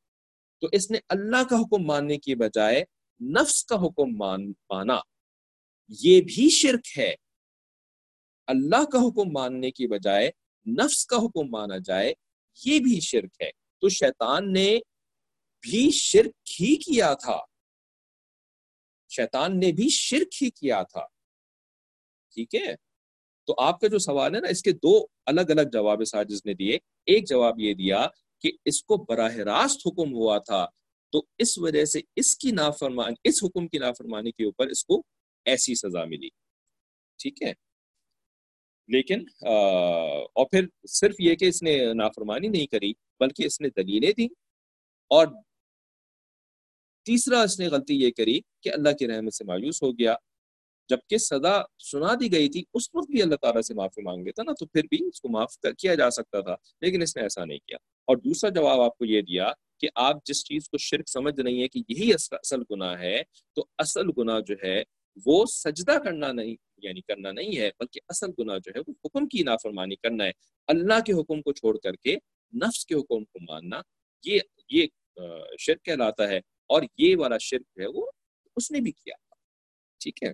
تو 0.60 0.68
اس 0.72 0.90
نے 0.90 0.98
اللہ 1.08 1.44
کا 1.50 1.56
حکم 1.56 1.82
ماننے 1.86 2.18
کی 2.18 2.34
بجائے 2.34 2.84
نفس 3.20 3.64
کا 3.64 3.76
حکم 3.76 4.18
مان، 4.18 4.52
مانا۔ 4.70 4.98
یہ 5.88 6.20
بھی 6.20 6.48
شرک 6.48 6.98
ہے۔ 6.98 7.14
اللہ 8.46 8.84
کا 8.84 8.98
حکم 8.98 9.32
ماننے 9.32 9.70
کی 9.70 9.86
بجائے 9.86 10.30
نفس 10.66 11.06
کا 11.06 11.16
حکم 11.16 11.50
مانا 11.50 11.78
جائے، 11.78 12.14
یہ 12.64 12.80
بھی 12.80 13.00
شرک 13.00 13.42
ہے۔ 13.42 13.50
تو 13.80 13.88
شیطان 13.88 14.52
نے 14.52 14.78
بھی 15.60 15.90
شرک 15.90 16.60
ہی 16.60 16.76
کیا 16.76 17.14
تھا۔ 17.14 17.38
شیطان 19.08 19.60
نے 19.60 19.72
بھی 19.72 19.88
شرک 19.88 20.42
ہی 20.42 20.50
کیا 20.50 20.82
تھا۔ 20.82 21.06
ٹھیک 22.34 22.54
ہے؟ 22.54 22.74
تو 23.46 23.54
آپ 23.58 23.80
کا 23.80 23.86
جو 23.86 23.98
سوال 23.98 24.34
ہے 24.34 24.40
نا، 24.40 24.48
اس 24.48 24.62
کے 24.62 24.72
دو 24.72 25.06
الگ 25.26 25.40
الگ 25.40 25.68
جواب 25.72 26.04
ساجز 26.04 26.42
نے 26.44 26.54
دیے۔ 26.54 26.76
ایک 27.06 27.28
جواب 27.28 27.60
یہ 27.60 27.74
دیا 27.74 28.06
کہ 28.40 28.50
اس 28.64 28.82
کو 28.84 28.96
براہ 28.96 29.34
راست 29.34 29.86
حکم 29.86 30.12
ہوا 30.12 30.38
تھا۔ 30.38 30.66
تو 31.12 31.22
اس 31.38 31.58
وجہ 31.58 31.84
سے 31.84 32.00
اس 32.16 32.36
کی 32.36 32.50
نافرمانی 32.50 33.14
اس 33.24 33.44
حکم 33.44 33.68
کی 33.68 33.78
نافرمانی 33.78 34.32
کے 34.32 34.44
اوپر 34.44 34.66
اس 34.66 34.84
کو 34.84 35.02
ایسی 35.44 35.74
سزا 35.74 36.04
ملی۔ 36.04 36.28
ٹھیک 37.18 37.42
ہے؟ 37.42 37.52
لیکن 38.88 39.24
اور 39.40 40.46
پھر 40.50 40.66
صرف 40.88 41.14
یہ 41.18 41.34
کہ 41.34 41.44
اس 41.44 41.62
نے 41.62 41.92
نافرمانی 41.94 42.48
نہیں 42.48 42.66
کری، 42.66 42.92
بلکہ 43.20 43.46
اس 43.46 43.60
نے 43.60 43.68
دلیلیں 43.68 44.12
دی 44.12 44.24
اور 45.08 45.26
تیسرا 47.02 47.42
اس 47.42 47.60
نے 47.60 47.68
غلطی 47.68 47.94
یہ 47.94 48.10
کری 48.10 48.40
کہ 48.60 48.68
اللہ 48.68 48.88
کی 48.98 49.08
رحمت 49.08 49.34
سے 49.34 49.44
مایوس 49.44 49.82
ہو 49.82 49.92
گیا۔ 49.92 50.14
جبکہ 50.88 51.18
سزا 51.18 51.62
سنا 51.78 52.14
دی 52.20 52.32
گئی 52.32 52.48
تھی، 52.48 52.64
اس 52.74 52.94
وقت 52.94 53.10
بھی 53.10 53.22
اللہ 53.22 53.34
تعالیٰ 53.34 53.62
سے 53.62 53.74
معافی 53.74 54.02
مانگ 54.02 54.24
لیتا 54.24 54.42
نا، 54.42 54.52
تو 54.52 54.66
پھر 54.66 54.82
بھی 54.82 54.98
اس 55.06 55.20
کو 55.20 55.28
معاف 55.28 55.58
کیا 55.78 55.94
جا 55.94 56.10
سکتا 56.10 56.40
تھا۔ 56.40 56.54
لیکن 56.80 57.02
اس 57.02 57.16
نے 57.16 57.22
ایسا 57.22 57.44
نہیں 57.44 57.58
کیا۔ 57.58 57.76
اور 58.04 58.16
دوسرا 58.16 58.50
جواب 58.50 58.80
آپ 58.80 58.98
کو 58.98 59.04
یہ 59.04 59.22
دیا 59.22 59.52
کہ 59.78 59.88
آپ 59.94 60.24
جس 60.24 60.44
چیز 60.44 60.68
کو 60.68 60.78
شرک 60.78 61.08
سمجھ 61.08 61.40
رہی 61.40 61.60
ہیں 61.60 61.68
کہ 61.68 61.82
یہی 61.88 62.14
اصل 62.14 62.62
گناہ 62.70 63.00
ہے، 63.00 63.22
تو 63.52 63.64
اصل 63.78 64.02
گناہ 64.18 64.40
جو 64.40 64.54
ہے، 64.64 64.82
وہ 65.26 65.46
سجدہ 65.46 65.96
کرنا 66.04 66.32
نہیں 66.32 66.54
یعنی 66.82 67.00
کرنا 67.00 67.32
نہیں 67.32 67.58
ہے، 67.58 67.70
بلکہ 67.78 68.00
اصل 68.08 68.26
گناہ 68.38 68.58
جو 68.58 68.72
ہے، 68.76 68.80
وہ 68.86 68.92
حکم 69.04 69.28
کی 69.28 69.42
نافرمانی 69.42 69.96
کرنا 69.96 70.24
ہے۔ 70.24 70.32
اللہ 70.66 71.00
کے 71.06 71.12
حکم 71.12 71.42
کو 71.42 71.52
چھوڑ 71.52 71.78
کر 71.78 71.92
کے 71.92 72.16
نفس 72.54 72.86
کے 72.86 72.94
حکم 72.94 73.24
کو 73.24 73.52
ماننا، 73.52 73.80
یہ 74.24 74.38
یہ 74.70 74.86
شرک 75.58 75.82
کہلاتا 75.82 76.28
ہے۔ 76.28 76.40
اور 76.70 76.82
یہ 76.98 77.16
والا 77.16 77.38
شرک 77.38 77.66
جو 77.76 77.82
ہے 77.82 77.88
وہ 77.88 78.06
اس 78.56 78.70
نے 78.70 78.80
بھی 78.80 78.92
کیا۔ 78.92 79.14
ٹھیک 80.00 80.22
ہے۔ 80.22 80.32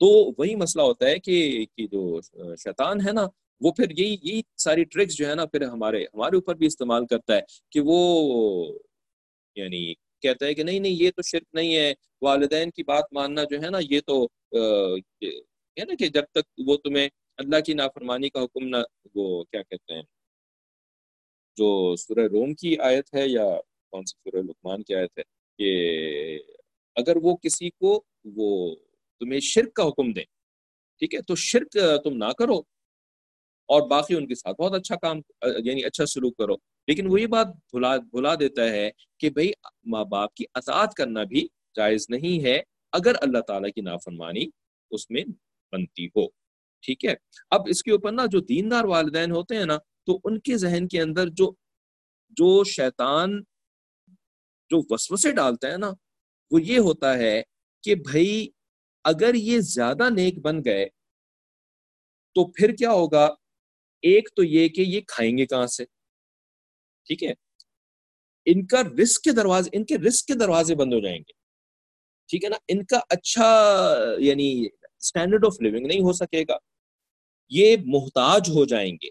تو 0.00 0.06
وہی 0.38 0.54
مسئلہ 0.54 0.82
ہوتا 0.82 1.06
ہے 1.06 1.18
کہ 1.18 1.66
کہ 1.76 1.86
جو 1.86 2.20
شیطان 2.56 3.00
ہے 3.06 3.12
نا، 3.12 3.24
وہ 3.60 3.70
پھر 3.72 3.90
یہی 3.98 4.16
یہی 4.22 4.40
ساری 4.56 4.84
ٹرکس 4.84 5.16
جو 5.16 5.28
ہے 5.28 5.34
نا، 5.34 5.44
پھر 5.46 5.62
ہمارے 5.64 6.02
ہمارے 6.14 6.36
اوپر 6.36 6.54
بھی 6.54 6.66
استعمال 6.66 7.06
کرتا 7.06 7.36
ہے 7.36 7.40
کہ 7.70 7.80
وہ 7.84 7.98
یعنی 9.56 9.82
کہتا 10.22 10.46
ہے 10.46 10.54
کہ 10.54 10.62
نہیں 10.62 10.80
نہیں، 10.80 10.92
یہ 10.92 11.10
تو 11.16 11.22
شرک 11.22 11.54
نہیں 11.54 11.74
ہے۔ 11.76 11.94
والدین 12.22 12.70
کی 12.70 12.82
بات 12.82 13.04
ماننا 13.12 13.44
جو 13.44 13.56
ہے 13.62 13.70
نا، 13.70 13.78
یہ 13.90 14.00
تو 14.06 14.24
ہے 15.78 15.84
نا 15.84 15.94
کہ 15.98 16.08
جب 16.08 16.24
تک 16.32 16.60
وہ 16.66 16.76
تمہیں 16.76 17.08
اللہ 17.38 17.60
کی 17.66 17.74
نافرمانی 17.74 18.28
کا 18.30 18.42
حکم 18.42 18.68
نہ، 18.68 18.76
وہ 19.14 19.44
کیا 19.44 19.62
کہتے 19.62 19.94
ہیں، 19.94 20.02
جو 21.56 21.96
سورہ 21.96 22.26
روم 22.32 22.54
کی 22.54 22.78
آیت 22.78 23.14
ہے 23.14 23.28
یا 23.28 23.46
کون 23.94 24.04
سی 24.04 24.16
سورہ 24.20 24.42
لکمان 24.42 24.82
کی 24.82 24.94
آیت 24.94 25.18
ہے 25.18 25.22
کہ 25.58 25.68
اگر 26.96 27.16
وہ 27.22 27.36
کسی 27.36 27.70
کو 27.70 27.90
وہ 28.36 28.50
تمہیں 29.20 29.40
شرک 29.40 29.72
کا 29.74 29.86
حکم 29.88 30.12
دیں، 30.12 30.24
ٹھیک 31.02 31.14
ہے، 31.14 31.20
تو 31.22 31.34
شرک 31.38 31.76
تم 32.04 32.16
نہ 32.16 32.30
کرو 32.38 32.56
اور 33.68 33.88
باقی 33.88 34.14
ان 34.14 34.26
کے 34.26 34.34
ساتھ 34.34 34.60
بہت 34.60 34.74
اچھا 34.74 34.96
کام 34.96 35.20
یعنی 35.64 35.84
اچھا 35.84 36.06
سلوک 36.06 36.36
کرو۔ 36.36 36.54
لیکن 36.88 37.06
وہ 37.10 37.20
یہ 37.20 37.26
بات 37.26 37.46
بھلا 37.72 37.96
بھلا 38.12 38.34
دیتا 38.34 38.64
ہے 38.70 38.90
کہ 39.20 39.30
بھائی 39.30 39.50
ماں 39.92 40.04
باپ 40.04 40.34
کی 40.34 40.44
اطاعت 40.54 40.94
کرنا 40.94 41.22
بھی 41.24 41.46
جائز 41.76 42.06
نہیں 42.08 42.44
ہے 42.44 42.60
اگر 42.92 43.14
اللہ 43.20 43.40
تعالیٰ 43.46 43.70
کی 43.70 43.80
نافرمانی 43.80 44.44
اس 44.90 45.10
میں 45.10 45.22
بنتی 45.72 46.06
ہو۔ 46.06 46.26
ٹھیک 46.84 47.04
ہے، 47.04 47.14
اب 47.50 47.68
اس 47.70 47.82
کے 47.82 47.92
اوپر 47.92 48.12
نا 48.12 48.26
جو 48.26 48.40
دیندار 48.48 48.84
والدین 48.84 49.30
ہوتے 49.30 49.56
ہیں 49.56 49.64
نا، 49.64 49.78
تو 50.06 50.18
ان 50.24 50.38
کے 50.40 50.56
ذہن 50.56 50.88
کے 50.88 51.00
اندر 51.00 51.28
جو 51.30 51.50
جو 52.36 52.64
شیطان 52.66 53.40
جو 54.70 54.82
وسوسے 54.90 55.32
ڈالتا 55.32 55.72
ہے 55.72 55.76
نا، 55.76 55.90
وہ 56.50 56.62
یہ 56.62 56.78
ہوتا 56.78 57.18
ہے 57.18 57.42
کہ 57.82 57.94
بھائی 57.94 58.48
اگر 59.04 59.34
یہ 59.34 59.60
زیادہ 59.60 60.10
نیک 60.10 60.38
بن 60.38 60.58
گئے 60.64 60.86
تو 62.34 62.50
پھر 62.50 62.72
کیا 62.72 62.90
ہوگا؟ 62.90 63.24
ایک 64.02 64.28
تو 64.36 64.42
یہ 64.42 64.68
کہ 64.68 64.80
یہ 64.80 65.00
کھائیں 65.08 65.38
گے 65.38 65.46
کہاں 65.46 65.66
سے؟ 65.66 65.84
ٹھیک 67.06 67.24
ہے؟ 67.24 67.32
ان 68.46 68.66
کا 68.66 68.82
رسک 69.02 69.22
کے 69.22 69.32
دروازے، 69.32 69.70
ان 69.72 69.84
کے 69.84 69.98
رسک 69.98 70.26
کے 70.26 70.34
دروازے 70.34 70.74
بند 70.74 70.92
ہو 70.92 71.00
جائیں 71.00 71.18
گے۔ 71.18 71.32
ٹھیک 72.28 72.44
ہے 72.44 72.48
نا؟ 72.48 72.56
ان 72.68 72.84
کا 72.84 73.00
اچھا 73.08 73.74
یعنی 74.18 74.66
اسٹینڈرڈ 74.98 75.44
آف 75.46 75.60
لیونگ 75.60 75.86
نہیں 75.86 76.00
ہو 76.00 76.12
سکے 76.12 76.42
گا۔ 76.48 76.56
یہ 77.48 77.76
محتاج 77.86 78.50
ہو 78.50 78.64
جائیں 78.64 78.92
گے۔ 78.92 79.10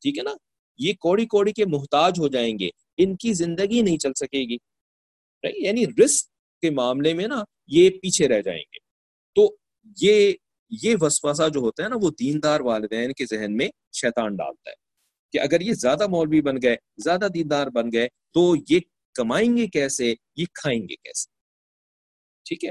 ٹھیک 0.00 0.18
ہے 0.18 0.22
نا؟ 0.22 0.30
یہ 0.78 0.92
کوڑی 0.92 1.26
کوڑی 1.26 1.52
کے 1.52 1.64
محتاج 1.66 2.12
ہو 2.18 2.28
جائیں 2.28 2.58
گے۔ 2.58 2.70
ان 2.98 3.16
کی 3.16 3.32
زندگی 3.32 3.82
نہیں 3.82 3.98
چل 3.98 4.12
سکے 4.14 4.48
گی۔ 4.48 4.56
یعنی 5.64 5.84
رسک 6.04 6.26
کے 6.60 6.70
معاملے 6.70 7.14
میں 7.14 7.28
نا 7.28 7.44
یہ 7.66 7.90
پیچھے 7.90 8.28
رہ 8.28 8.42
جائیں 8.42 8.60
گے۔ 8.60 8.78
تو 9.34 9.56
یہ 10.00 10.32
یہ 10.82 10.96
وسوسہ 11.00 11.48
جو 11.48 11.60
ہوتا 11.60 11.84
ہے 11.84 11.88
نا 11.88 11.96
وہ 12.02 12.10
دیندار 12.20 12.60
والدین 12.60 13.12
کے 13.12 13.24
ذہن 13.26 13.56
میں 13.56 13.68
شیطان 13.92 14.36
ڈالتا 14.36 14.70
ہے 14.70 14.74
کہ 15.32 15.40
اگر 15.40 15.60
یہ 15.60 15.72
زیادہ 15.72 16.06
مولوی 16.06 16.40
بن 16.40 16.54
گئے، 16.62 16.76
زیادہ 16.96 17.28
دیندار 17.34 17.66
بن 17.66 17.92
گئے 17.92 18.08
تو 18.08 18.54
یہ 18.70 18.80
کمائیں 19.14 19.56
گے 19.56 19.66
کیسے؟ 19.66 20.14
یہ 20.36 20.44
کھائیں 20.54 20.82
گے 20.82 20.96
کیسے؟ 20.96 21.30
ٹھیک 22.44 22.64
ہے؟ 22.64 22.70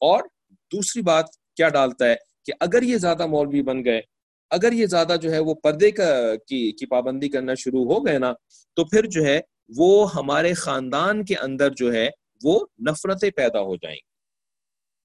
اور 0.00 0.22
دوسری 0.52 1.02
بات 1.02 1.24
کیا 1.56 1.68
ڈالتا 1.68 2.08
ہے 2.08 2.14
کہ 2.44 2.52
اگر 2.60 2.82
یہ 2.82 2.96
زیادہ 2.96 3.26
مولوی 3.26 3.62
بن 3.62 3.84
گئے 3.84 4.00
اگر 4.50 4.72
یہ 4.72 4.86
زیادہ 4.86 5.16
جو 5.22 5.32
ہے 5.32 5.38
وہ 5.38 5.54
پردے 5.54 5.90
کا 5.90 6.36
کی, 6.36 6.72
کی 6.72 6.86
پابندی 6.86 7.28
کرنا 7.28 7.54
شروع 7.54 7.84
ہو 7.84 8.06
گئے 8.06 8.18
نا 8.18 8.32
تو 8.76 8.84
پھر 8.84 9.06
جو 9.06 9.24
ہے 9.24 9.40
وہ 9.76 10.14
ہمارے 10.14 10.54
خاندان 10.54 11.24
کے 11.24 11.34
اندر 11.36 11.70
جو 11.70 11.92
ہے 11.92 12.08
وہ 12.44 12.60
نفرتیں 12.90 13.30
پیدا 13.30 13.60
ہو 13.60 13.76
جائیں 13.76 13.96
گی 13.96 14.14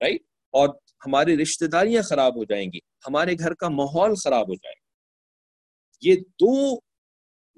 رائٹ 0.01 0.21
اور 0.54 0.69
ہماری 1.06 1.38
رشتہ 1.38 1.65
داریاں 1.65 2.01
خراب 2.01 2.36
ہو 2.36 2.43
جائیں 2.43 2.71
گی 2.73 2.80
ہمارے 3.08 3.34
گھر 3.39 3.54
کا 3.54 3.69
ماحول 3.69 4.15
خراب 4.15 4.49
ہو 4.49 4.54
جائے 4.54 4.73
گا۔ 4.73 4.82
یہ 6.04 6.15
دو 6.15 6.75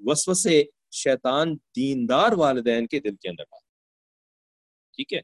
وسوسے 0.00 0.62
شیطان 0.92 1.54
دیندار 1.76 2.32
والدین 2.32 2.86
کے 2.86 3.00
دل 3.00 3.16
کے 3.16 3.28
اندر 3.28 3.42
آتے 3.42 3.72
ٹھیک 4.96 5.12
ہے؟ 5.12 5.20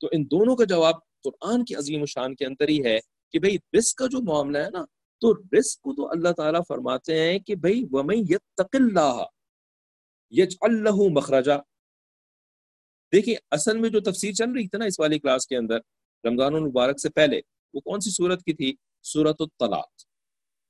تو 0.00 0.08
ان 0.12 0.24
دونوں 0.24 0.56
کا 0.56 0.64
جواب 0.64 0.94
قرآن 1.24 1.64
کی 1.64 1.74
عظیم 1.74 2.04
شان 2.04 2.34
کے 2.34 2.46
اندر 2.46 2.68
ہی 2.68 2.84
ہے 2.84 2.98
کہ 3.30 3.38
بھئی 3.38 3.56
رزق 3.78 3.98
کا 3.98 4.06
جو 4.06 4.22
معاملہ 4.22 4.58
ہے 4.58 4.70
نا 4.70 4.84
تو 5.22 5.34
رزق 5.34 5.80
کو 5.80 5.94
تو 5.94 6.10
اللہ 6.10 6.28
تعالیٰ 6.28 6.60
فرماتے 6.68 7.20
ہیں 7.20 7.38
کہ 7.38 7.54
بھئی 7.54 7.84
وَمَن 7.90 8.18
يَتَّقِ 8.18 8.76
اللَّهَ 8.80 9.22
يَجْعَلْ 10.32 10.72
لَهُ 10.72 11.10
مَخْرَجًا۔ 11.10 11.58
دیکھیں، 13.12 13.34
اصل 13.50 13.78
میں 13.78 13.88
جو 13.88 14.00
تفسیر 14.00 14.32
چل 14.32 14.50
رہی 14.50 14.68
تھی 14.68 14.78
نا 14.78 14.84
اس 14.84 15.00
والی 15.00 15.18
کلاس 15.18 15.46
کے 15.46 15.56
اندر، 15.56 15.78
رمضان 16.24 16.54
المبارک 16.54 17.00
سے 17.00 17.08
پہلے، 17.08 17.40
وہ 17.74 17.80
کون 17.80 18.00
سی 18.00 18.10
صورت 18.10 18.42
کی 18.42 18.52
تھی؟ 18.52 18.74
صورت 19.02 19.36
الطلاق۔ 19.38 19.88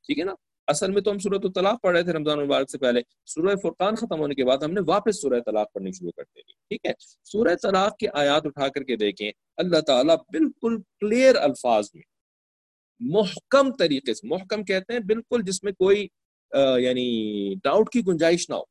ٹھیک 0.06 0.18
ہے 0.18 0.24
نا؟ 0.24 0.34
اصل 0.66 0.92
میں 0.92 1.02
تو 1.02 1.10
ہم 1.10 1.18
صورت 1.18 1.40
الطلاق 1.44 1.82
پڑھ 1.82 1.96
رہے 1.96 2.02
تھے 2.02 2.12
رمضان 2.12 2.38
المبارک 2.38 2.70
سے 2.70 2.78
پہلے۔ 2.78 3.00
سورہ 3.26 3.56
فرقان 3.56 3.94
ختم 3.94 4.18
ہونے 4.18 4.34
کے 4.34 4.44
بعد 4.44 4.58
ہم 4.58 4.72
نے 4.72 4.80
واپس 4.86 5.22
سورہ 5.22 5.40
طلاق 5.46 5.72
پڑھنی 5.72 5.92
شروع 5.92 6.10
کر 6.16 6.22
دی۔ 6.22 6.42
ٹھیک 6.42 6.86
ہے؟ 6.86 6.92
سورہ 7.24 7.54
طلاق 7.62 7.96
کی 7.96 8.06
آیات 8.14 8.46
اٹھا 8.46 8.68
کر 8.68 8.82
کے 8.82 8.96
دیکھیں، 8.96 9.32
اللہ 9.56 9.80
تعالیٰ 9.80 10.16
بالکل 10.16 10.82
کلیئر 11.00 11.36
الفاظ 11.36 11.88
میں 11.94 12.02
محکم 13.10 13.70
طریقے 13.72 14.14
سے، 14.14 14.26
محکم 14.26 14.64
کہتے 14.64 14.92
ہیں 14.92 15.00
بالکل 15.00 15.42
جس 15.46 15.62
میں 15.64 15.72
کوئی 15.72 16.06
یعنی 16.78 17.06
ڈاؤٹ 17.64 17.90
کی 17.92 18.00
گنجائش 18.06 18.48
نہ 18.50 18.54
ہو۔ 18.54 18.62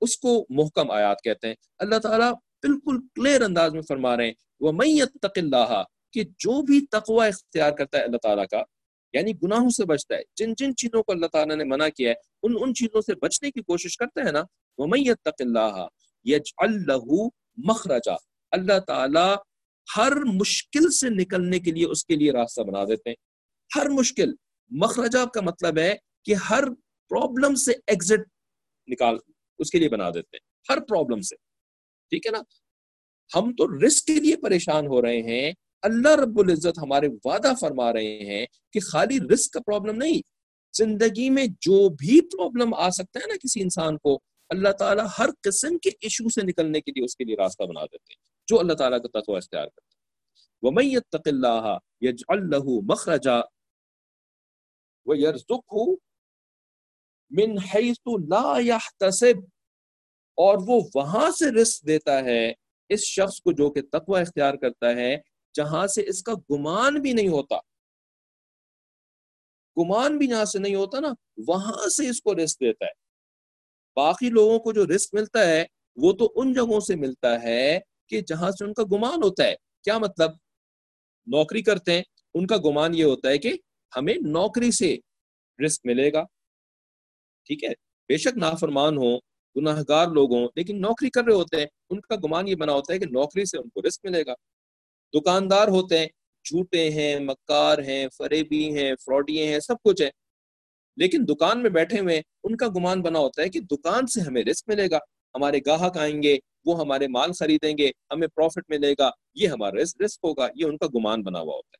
اس 0.00 0.16
کو 0.18 0.46
محکم 0.50 0.90
آیات 0.90 1.22
کہتے 1.24 1.48
ہیں۔ 1.48 1.54
اللہ 1.78 1.98
تعالیٰ 1.98 2.32
بالکل 2.62 2.96
کلیئر 3.14 3.40
انداز 3.42 3.72
میں 3.74 3.82
فرما 3.82 4.16
رہے 4.16 4.26
ہیں۔ 4.26 4.32
وہ 4.60 4.72
میت 4.72 5.26
اللہ، 5.36 5.82
کہ 6.12 6.22
جو 6.22 6.62
بھی 6.62 6.86
تقوی 6.86 7.26
اختیار 7.28 7.72
کرتا 7.72 7.98
ہے 7.98 8.02
اللہ 8.02 8.16
تعالیٰ 8.16 8.44
کا 8.50 8.62
یعنی 9.12 9.32
گناہوں 9.42 9.70
سے 9.70 9.84
بچتا 9.84 10.14
ہے۔ 10.14 10.22
جن 10.36 10.52
جن 10.56 10.74
چیزوں 10.76 11.02
کو 11.02 11.12
اللہ 11.12 11.26
تعالیٰ 11.26 11.56
نے 11.56 11.64
منع 11.64 11.88
کیا 11.88 12.10
ہے، 12.10 12.14
ان 12.42 12.52
ان 12.60 12.74
چیزوں 12.74 13.00
سے 13.00 13.14
بچنے 13.14 13.50
کی 13.50 13.62
کوشش 13.62 13.96
کرتا 13.96 14.20
ہے 14.26 14.32
نا، 14.32 14.42
وہ 14.78 14.86
میت 14.86 15.28
اللہ 15.40 15.86
یج 16.24 16.52
اللہ 16.56 17.26
مخرجا۔ 17.68 18.14
اللہ 18.50 18.78
تعالیٰ 18.86 19.34
ہر 19.96 20.12
مشکل 20.24 20.90
سے 20.90 21.08
نکلنے 21.10 21.58
کے 21.58 21.70
لیے 21.70 21.86
اس 21.86 22.04
کے 22.04 22.16
لیے 22.16 22.32
راستہ 22.32 22.62
بنا 22.62 22.84
دیتے 22.84 23.10
ہیں۔ 23.10 23.29
ہر 23.76 23.88
مشکل، 23.88 24.32
مخرجہ 24.70 25.24
کا 25.24 25.40
مطلب 25.40 25.78
ہے 25.78 25.94
کہ 26.24 26.34
ہر 26.34 26.64
پرابلم 27.08 27.54
سے 27.54 27.72
ایگزٹ 27.86 28.20
نکال، 28.88 29.16
اس 29.58 29.70
کے 29.70 29.78
لیے 29.78 29.88
بنا 29.88 30.10
دیتے 30.10 30.36
ہیں، 30.36 30.72
ہر 30.72 30.80
پرابلم 30.80 31.20
سے۔ 31.20 31.36
ٹھیک 32.08 32.26
ہے 32.26 32.30
نا؟ 32.30 32.38
ہم 33.36 33.52
تو 33.52 33.86
رسک 33.86 34.06
کے 34.06 34.14
لیے 34.14 34.36
پریشان 34.36 34.86
ہو 34.86 35.02
رہے 35.02 35.22
ہیں۔ 35.22 35.52
اللہ 35.82 36.08
رب 36.08 36.38
العزت 36.38 36.78
ہمارے 36.78 37.08
وعدہ 37.24 37.52
فرما 37.60 37.92
رہے 37.92 38.24
ہیں 38.24 38.46
کہ 38.72 38.80
خالی 38.80 39.18
رسک 39.34 39.52
کا 39.52 39.60
پرابلم 39.60 39.96
نہیں، 39.96 40.20
زندگی 40.76 41.30
میں 41.30 41.46
جو 41.46 41.88
بھی 41.88 42.20
پرابلم 42.20 42.74
آ 42.74 42.90
سکتا 42.90 43.20
ہے 43.20 43.26
نا 43.26 43.36
کسی 43.36 43.62
انسان 43.62 43.98
کو، 43.98 44.20
اللہ 44.48 44.68
تعالیٰ 44.68 45.06
ہر 45.18 45.30
قسم 45.40 45.78
کے 45.78 45.90
ایشو 46.00 46.28
سے 46.28 46.46
نکلنے 46.46 46.80
کے 46.80 46.90
لیے 46.90 47.04
اس 47.04 47.16
کے 47.16 47.24
لیے 47.24 47.36
راستہ 47.36 47.62
بنا 47.62 47.84
دیتے 47.84 48.12
ہیں، 48.12 48.16
جو 48.46 48.60
اللہ 48.60 48.72
تعالیٰ 48.72 48.98
کا 49.02 49.20
تقوی 49.20 49.36
اختیار 49.36 49.64
کرتا 49.64 49.96
ہے۔ 49.96 49.98
وَمَن 50.62 50.84
يَتَّقِ 50.84 51.32
اللَّهَ 51.32 51.78
يَجْعَلْ 52.04 52.40
لَهُ 52.40 52.82
مَخْرَجًا 52.90 53.40
وَيَرْزُقْهُ 55.04 55.94
مِنْ 57.30 57.58
حَيْثُ 57.74 58.18
لَا 58.28 58.60
يَحْتَسِبْ۔ 58.64 59.44
اور 60.30 60.58
وہ 60.68 60.80
وہاں 60.94 61.30
سے 61.30 61.62
رزق 61.62 61.86
دیتا 61.86 62.24
ہے 62.24 62.52
اس 62.88 63.00
شخص 63.00 63.40
کو 63.40 63.52
جو 63.52 63.70
کہ 63.70 63.82
تقوی 63.82 64.20
اختیار 64.20 64.54
کرتا 64.54 64.90
ہے، 64.90 65.16
جہاں 65.54 65.86
سے 65.86 66.08
اس 66.08 66.22
کا 66.22 66.32
گمان 66.34 66.94
بھی 66.94 67.12
نہیں 67.12 67.28
ہوتا۔ 67.28 67.56
گمان 69.76 70.18
بھی 70.18 70.26
جہاں 70.26 70.44
سے 70.44 70.58
نہیں 70.58 70.74
ہوتا 70.74 71.00
نا، 71.00 71.08
وہاں 71.48 71.88
سے 71.88 72.08
اس 72.08 72.20
کو 72.20 72.34
رسک 72.34 72.60
دیتا 72.60 72.84
ہے۔ 72.84 72.90
باقی 73.96 74.30
لوگوں 74.30 74.58
کو 74.58 74.72
جو 74.72 74.86
رسک 74.86 75.14
ملتا 75.14 75.46
ہے، 75.46 75.64
وہ 75.96 76.12
تو 76.12 76.32
ان 76.36 76.54
جگہوں 76.54 76.80
سے 76.80 76.96
ملتا 76.96 77.42
ہے 77.42 77.80
کہ 78.06 78.20
جہاں 78.20 78.50
سے 78.50 78.64
ان 78.64 78.74
کا 78.74 78.82
گمان 78.82 79.22
ہوتا 79.22 79.44
ہے۔ 79.44 79.54
کیا 79.84 79.98
مطلب؟ 79.98 80.30
نوکری 81.26 81.62
کرتے 81.62 81.92
ہیں، 81.92 82.02
ان 82.34 82.46
کا 82.46 82.56
گمان 82.56 82.94
یہ 82.94 83.04
ہوتا 83.04 83.28
ہے 83.28 83.38
کہ 83.38 83.52
ہمیں 83.96 84.14
نوکری 84.14 84.70
سے 84.70 84.96
رسک 85.66 85.80
ملے 85.84 86.12
گا۔ 86.12 86.24
ٹھیک 87.44 87.64
ہے؟ 87.64 87.68
بے 88.08 88.16
شک 88.16 88.36
نافرمان 88.36 88.96
ہو 88.96 89.18
گناہ 89.56 89.82
گار 89.88 90.06
لوگ 90.06 90.34
ہوں 90.34 90.48
لیکن 90.56 90.80
نوکری 90.80 91.10
کر 91.10 91.24
رہے 91.24 91.34
ہوتے 91.34 91.56
ہیں۔ 91.56 91.66
ان 91.90 92.00
کا 92.00 92.14
گمان 92.16 92.48
یہ 92.48 92.54
بنا 92.54 92.72
ہوتا 92.72 92.92
ہے 92.92 92.98
کہ 92.98 93.06
نوکری 93.06 93.44
سے 93.44 93.58
ان 93.58 93.68
کو 93.68 93.82
رسک 93.88 94.04
ملے 94.04 94.22
گا۔ 94.26 94.32
دکاندار 95.20 95.68
ہوتے 95.68 95.98
ہیں، 95.98 96.06
جھوٹے 96.44 96.90
ہیں، 96.90 97.20
مکار 97.20 97.78
ہیں، 97.78 98.08
فریبی 98.18 98.78
ہیں، 98.78 98.92
فراڈیے 99.06 99.52
ہیں، 99.52 99.60
سب 99.60 99.74
کچھ 99.84 100.02
ہے 100.02 100.10
لیکن 100.96 101.18
دکان 101.28 101.62
میں 101.62 101.70
بیٹھے 101.70 102.00
ہوئے 102.00 102.22
ان 102.44 102.56
کا 102.56 102.66
گمان 102.66 103.02
بنا 103.02 103.18
ہوتا 103.18 103.42
ہے 103.42 103.48
کہ 103.48 103.60
دکان 103.60 104.06
سے 104.06 104.20
ہمیں 104.20 104.42
رسک 104.42 104.68
ملے 104.68 104.90
گا۔ 104.90 104.98
ہمارے 105.34 105.58
گاہک 105.66 105.98
آئیں 105.98 106.22
گے، 106.22 106.38
وہ 106.64 106.80
ہمارے 106.80 107.08
مال 107.08 107.32
خریدیں 107.32 107.78
گے، 107.78 107.90
ہمیں 108.10 108.28
پروفٹ 108.28 108.70
ملے 108.70 108.94
گا۔ 108.98 109.10
یہ 109.34 109.48
ہمارا 109.48 109.76
رسک 110.04 110.18
ہوگا۔ 110.24 110.48
یہ 110.54 110.64
ان 110.64 110.78
کا 110.78 110.86
گمان 110.86 111.22
بنا 111.22 111.40
ہوا 111.40 111.54
ہوتا 111.56 111.70
ہے۔ 111.74 111.79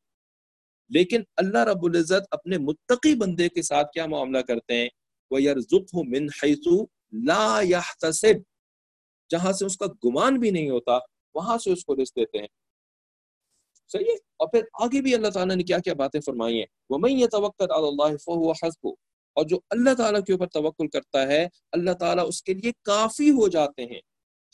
لیکن 0.91 1.21
اللہ 1.37 1.57
رب 1.57 1.85
العزت 1.85 2.27
اپنے 2.31 2.57
متقی 2.57 3.15
بندے 3.15 3.49
کے 3.49 3.61
ساتھ 3.61 3.91
کیا 3.91 4.05
معاملہ 4.05 4.37
کرتے 4.37 4.73
ہیں؟ 4.73 4.89
وہ 5.31 5.41
یار 5.41 5.55
من 5.93 6.27
حیثو 6.43 6.83
لا 7.11 7.61
يحتسب۔ 7.63 8.41
جہاں 9.29 9.51
سے 9.51 9.65
اس 9.65 9.77
کا 9.77 9.85
گمان 9.85 10.39
بھی 10.39 10.51
نہیں 10.51 10.69
ہوتا، 10.69 10.97
وہاں 11.35 11.57
سے 11.57 11.71
اس 11.71 11.85
کو 11.85 11.95
رسک 11.95 12.15
دیتے 12.15 12.37
ہیں۔ 12.37 12.47
صحیح 13.91 14.05
ہے؟ 14.05 14.13
اور 14.13 14.47
پھر 14.47 14.61
آگے 14.73 15.01
بھی 15.01 15.15
اللہ 15.15 15.27
تعالیٰ 15.27 15.55
نے 15.55 15.63
کیا 15.63 15.79
کیا 15.79 15.93
باتیں 15.93 16.21
فرمائی 16.21 16.59
ہیں؟ 16.59 16.65
وَمَن 16.89 17.11
يَتَوَكَّدْ 17.11 17.71
عَلَى 17.71 17.87
اللَّهِ 17.87 18.17
فَهُوَ 18.19 18.53
حَسْبُ 18.63 18.93
اور 19.33 19.45
جو 19.45 19.59
اللہ 19.69 19.93
تعالیٰ 19.97 20.23
کے 20.23 20.33
اوپر 20.33 20.47
توکل 20.47 20.87
کرتا 20.87 21.27
ہے، 21.27 21.47
اللہ 21.71 21.91
تعالیٰ 21.91 22.27
اس 22.27 22.43
کے 22.43 22.53
لیے 22.53 22.71
کافی 22.83 23.29
ہو 23.29 23.47
جاتے 23.47 23.85
ہیں۔ 23.85 24.01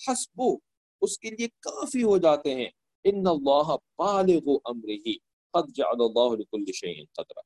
حسبو 0.07 0.57
اس 1.01 1.19
کے 1.19 1.29
لیے 1.29 1.47
کافی 1.47 2.03
ہو 2.03 2.17
جاتے 2.17 2.55
ہیں۔ 2.55 2.69
ان 3.03 3.27
اللہ 3.27 3.75
بالغ 3.97 4.57
امرہ 4.65 5.26
قد 5.53 5.75
جعل 5.75 5.97
اللہ 5.99 6.35
لكل 6.35 6.71
شيء 6.73 7.03
قدرا۔ 7.11 7.41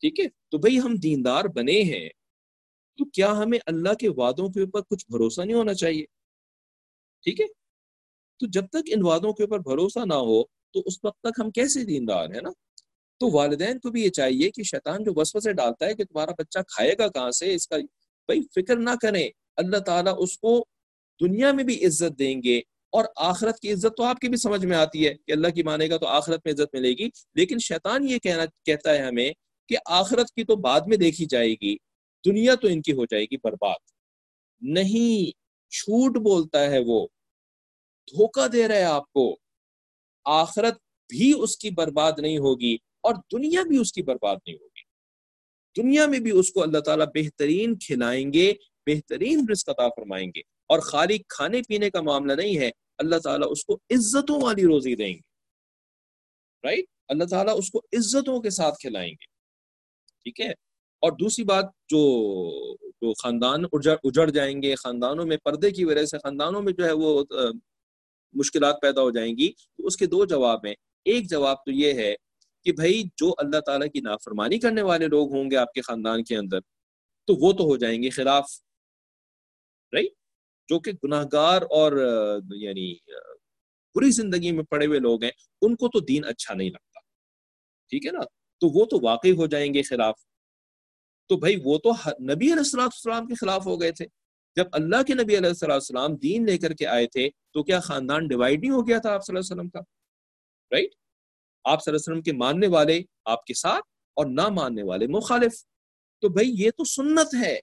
ٹھیک 0.00 0.20
ہے؟ 0.20 0.24
تو 0.48 0.58
بھئی 0.58 0.78
ہم 0.78 0.94
دیندار 0.94 1.44
بنے 1.44 1.82
ہیں، 1.82 2.08
تو 2.98 3.04
کیا 3.04 3.32
ہمیں 3.32 3.58
اللہ 3.66 3.94
کے 3.94 4.08
وعدوں 4.08 4.48
کے 4.48 4.60
اوپر 4.60 4.80
کچھ 4.80 5.06
بھروسہ 5.10 5.40
نہیں 5.40 5.56
ہونا 5.56 5.74
چاہیے؟ 5.74 6.04
ٹھیک 7.22 7.40
ہے؟ 7.40 7.46
تو 8.36 8.46
جب 8.46 8.66
تک 8.66 8.82
ان 8.86 9.02
وعدوں 9.02 9.32
کے 9.32 9.42
اوپر 9.42 9.58
بھروسہ 9.58 9.98
نہ 10.06 10.14
ہو، 10.14 10.44
تو 10.44 10.82
اس 10.86 11.04
وقت 11.04 11.20
تک 11.20 11.40
ہم 11.40 11.50
کیسے 11.50 11.84
دیندار 11.84 12.30
ہیں 12.34 12.40
نا؟ 12.40 12.50
تو 13.20 13.30
والدین 13.30 13.78
کو 13.78 13.90
بھی 13.90 14.04
یہ 14.04 14.10
چاہیے 14.10 14.50
کہ 14.50 14.62
شیطان 14.62 15.04
جو 15.04 15.12
وسو 15.16 15.40
سے 15.40 15.52
ڈالتا 15.52 15.86
ہے 15.86 15.94
کہ 15.94 16.04
تمہارا 16.04 16.30
بچہ 16.38 16.58
کھائے 16.68 16.94
گا 16.98 17.08
کہاں 17.08 17.30
سے، 17.30 17.54
اس 17.54 17.68
کا 17.68 17.76
بھائی 18.26 18.40
فکر 18.54 18.76
نہ 18.76 18.90
کریں۔ 19.02 19.28
اللہ 19.56 19.76
تعالیٰ 19.76 20.14
اس 20.18 20.38
کو 20.38 20.64
دنیا 21.20 21.52
میں 21.52 21.64
بھی 21.64 21.86
عزت 21.86 22.18
دیں 22.18 22.42
گے 22.42 22.60
اور 22.94 23.04
آخرت 23.16 23.60
کی 23.60 23.72
عزت 23.72 23.96
تو 23.96 24.02
آپ 24.02 24.18
کی 24.18 24.28
بھی 24.28 24.36
سمجھ 24.36 24.66
میں 24.66 24.76
آتی 24.76 25.08
ہے 25.08 25.14
کہ 25.14 25.32
اللہ 25.32 25.48
کی 25.48 25.62
مانے 25.62 25.90
گا 25.90 25.96
تو 25.96 26.06
آخرت 26.06 26.40
میں 26.44 26.54
عزت 26.54 26.74
ملے 26.74 26.90
گی، 26.90 27.08
لیکن 27.34 27.58
شیطان 27.58 28.08
یہ 28.08 28.18
کہنا، 28.18 28.44
کہتا 28.64 28.92
ہے 28.92 28.98
ہمیں 28.98 29.32
کہ 29.68 29.76
آخرت 29.86 30.30
کی 30.30 30.44
تو 30.44 30.56
بعد 30.56 30.80
میں 30.86 30.96
دیکھی 30.96 31.26
جائے 31.26 31.52
گی، 31.52 31.76
دنیا 32.26 32.54
تو 32.54 32.66
ان 32.66 32.82
کی 32.82 32.92
ہو 32.92 33.04
جائے 33.04 33.24
گی 33.24 33.36
برباد۔ 33.36 33.74
نہیں 34.60 35.30
چھوٹ 35.72 36.16
بولتا 36.16 36.70
ہے 36.70 36.78
وہ، 36.86 37.06
دھوکہ 38.10 38.48
دے 38.48 38.68
رہے 38.68 38.82
آپ 38.82 39.12
کو۔ 39.12 39.36
آخرت 40.24 40.74
بھی 41.08 41.32
اس 41.36 41.56
کی 41.56 41.70
برباد 41.70 42.12
نہیں 42.18 42.38
ہوگی 42.38 42.76
اور 43.00 43.14
دنیا 43.32 43.62
بھی 43.62 43.78
اس 43.78 43.92
کی 43.92 44.02
برباد 44.02 44.36
نہیں 44.46 44.56
ہوگی۔ 44.56 44.82
دنیا 45.82 46.06
میں 46.06 46.18
بھی 46.18 46.30
اس 46.30 46.50
کو 46.52 46.62
اللہ 46.62 46.78
تعالیٰ 46.78 47.06
بہترین 47.14 47.78
کھلائیں 47.78 48.32
گے، 48.32 48.52
بہترین 48.86 49.46
رزق 49.52 49.68
عطا 49.68 49.88
فرمائیں 49.88 50.28
گے۔ 50.28 50.40
اور 50.66 50.78
خالی 50.78 51.18
کھانے 51.28 51.60
پینے 51.68 51.90
کا 51.90 52.00
معاملہ 52.00 52.32
نہیں 52.32 52.58
ہے 52.58 52.70
اللہ 52.98 53.16
تعالیٰ 53.24 53.48
اس 53.50 53.64
کو 53.64 53.74
عزتوں 53.74 54.40
والی 54.42 54.62
روزی 54.62 54.96
دیں 54.96 55.14
گے۔ 55.14 55.20
رائٹ 56.64 56.84
اللہ 57.08 57.24
تعالیٰ 57.24 57.58
اس 57.58 57.70
کو 57.70 57.78
عزتوں 57.78 58.40
کے 58.40 58.50
ساتھ 58.50 58.74
کھلائیں 58.74 59.10
گے۔ 59.10 59.24
ٹھیک 60.22 60.40
ہے؟ 60.40 60.50
اور 61.00 61.12
دوسری 61.12 61.44
بات، 61.44 61.64
جو 61.88 62.76
جو 62.76 63.14
خاندان 63.14 63.64
اجڑ 63.72 63.96
اجڑ 64.04 64.30
جائیں 64.30 64.62
گے، 64.62 64.74
خاندانوں 64.74 65.26
میں 65.26 65.36
پردے 65.36 65.70
کی 65.70 65.84
وجہ 65.84 66.04
سے 66.04 66.18
خاندانوں 66.18 66.62
میں 66.62 66.72
جو 66.72 66.84
ہے 66.84 66.92
وہ 66.92 67.24
مشکلات 68.32 68.80
پیدا 68.82 69.00
ہو 69.00 69.10
جائیں 69.10 69.36
گی۔ 69.36 69.52
تو 69.52 69.86
اس 69.86 69.96
کے 69.96 70.06
دو 70.06 70.24
جواب 70.24 70.66
ہیں۔ 70.66 70.74
ایک 71.04 71.30
جواب 71.30 71.56
تو 71.56 71.70
یہ 71.70 71.92
ہے 71.92 72.14
کہ 72.64 72.72
بھائی، 72.72 73.02
جو 73.16 73.34
اللہ 73.38 73.60
تعالیٰ 73.60 73.86
کی 73.92 74.00
نافرمانی 74.00 74.58
کرنے 74.58 74.82
والے 74.82 75.06
لوگ 75.06 75.32
ہوں 75.32 75.50
گے 75.50 75.56
آپ 75.56 75.72
کے 75.72 75.80
خاندان 75.80 76.24
کے 76.24 76.36
اندر، 76.36 76.60
تو 77.26 77.34
وہ 77.34 77.52
تو 77.52 77.64
ہو 77.64 77.76
جائیں 77.76 78.02
گے 78.02 78.10
خلاف۔ 78.10 78.50
رائٹ 79.92 80.12
جو 80.68 80.80
کہ 80.80 80.92
گناہ 81.04 81.24
گار 81.32 81.62
اور 81.62 81.92
یعنی 82.54 82.94
بری 83.94 84.10
زندگی 84.10 84.52
میں 84.52 84.64
پڑے 84.64 84.86
ہوئے 84.86 84.98
لوگ 84.98 85.22
ہیں، 85.22 85.30
ان 85.62 85.76
کو 85.76 85.88
تو 85.88 86.00
دین 86.00 86.24
اچھا 86.24 86.54
نہیں 86.54 86.70
لگتا۔ 86.70 87.00
ٹھیک 87.88 88.06
ہے 88.06 88.12
نا؟ 88.12 88.20
تو 88.60 88.80
وہ 88.80 88.84
تو 88.84 88.98
واقعی 89.02 89.32
ہو 89.32 89.46
جائیں 89.46 89.74
گے 89.74 89.82
خلاف۔ 89.82 90.14
تو 91.28 91.36
بھائی 91.36 91.56
وہ 91.64 91.78
تو 91.78 91.90
نبی 92.08 92.46
علیہ 92.46 92.52
السلام 92.52 92.84
السلام 92.84 93.26
کے 93.26 93.34
خلاف 93.34 93.66
ہو 93.66 93.80
گئے 93.80 93.92
تھے۔ 93.92 94.06
جب 94.56 94.64
اللہ 94.72 95.02
کے 95.02 95.14
نبی 95.14 95.36
علیہ 95.36 95.64
السلام 95.68 96.16
دین 96.16 96.44
لے 96.44 96.58
کر 96.58 96.72
کے 96.72 96.86
آئے 96.86 97.06
تھے، 97.06 97.28
تو 97.50 97.62
کیا 97.62 97.80
خاندان 97.80 98.26
ڈیوائڈ 98.26 98.60
نہیں 98.60 98.70
ہو 98.70 98.88
گیا 98.88 98.98
تھا 98.98 99.14
آپ 99.14 99.26
صلی 99.26 99.36
اللہ 99.36 99.40
علیہ 99.40 99.56
وسلم 99.56 99.68
کا؟ 99.68 99.80
رائٹ؟ 100.70 100.94
آپ 101.64 101.84
صلی 101.84 101.90
اللہ 101.90 101.96
علیہ 101.96 102.12
وسلم 102.12 102.22
کے 102.22 102.32
ماننے 102.32 102.66
والے 102.66 103.00
آپ 103.24 103.44
کے 103.44 103.54
ساتھ 103.54 103.84
اور 104.14 104.26
نہ 104.26 104.48
ماننے 104.48 104.82
والے 104.82 105.06
مخالف۔ 105.06 105.52
تو 106.22 106.28
بھائی 106.28 106.50
یہ 106.54 106.70
تو 106.70 106.84
سنت 106.84 107.34
ہے۔ 107.42 107.60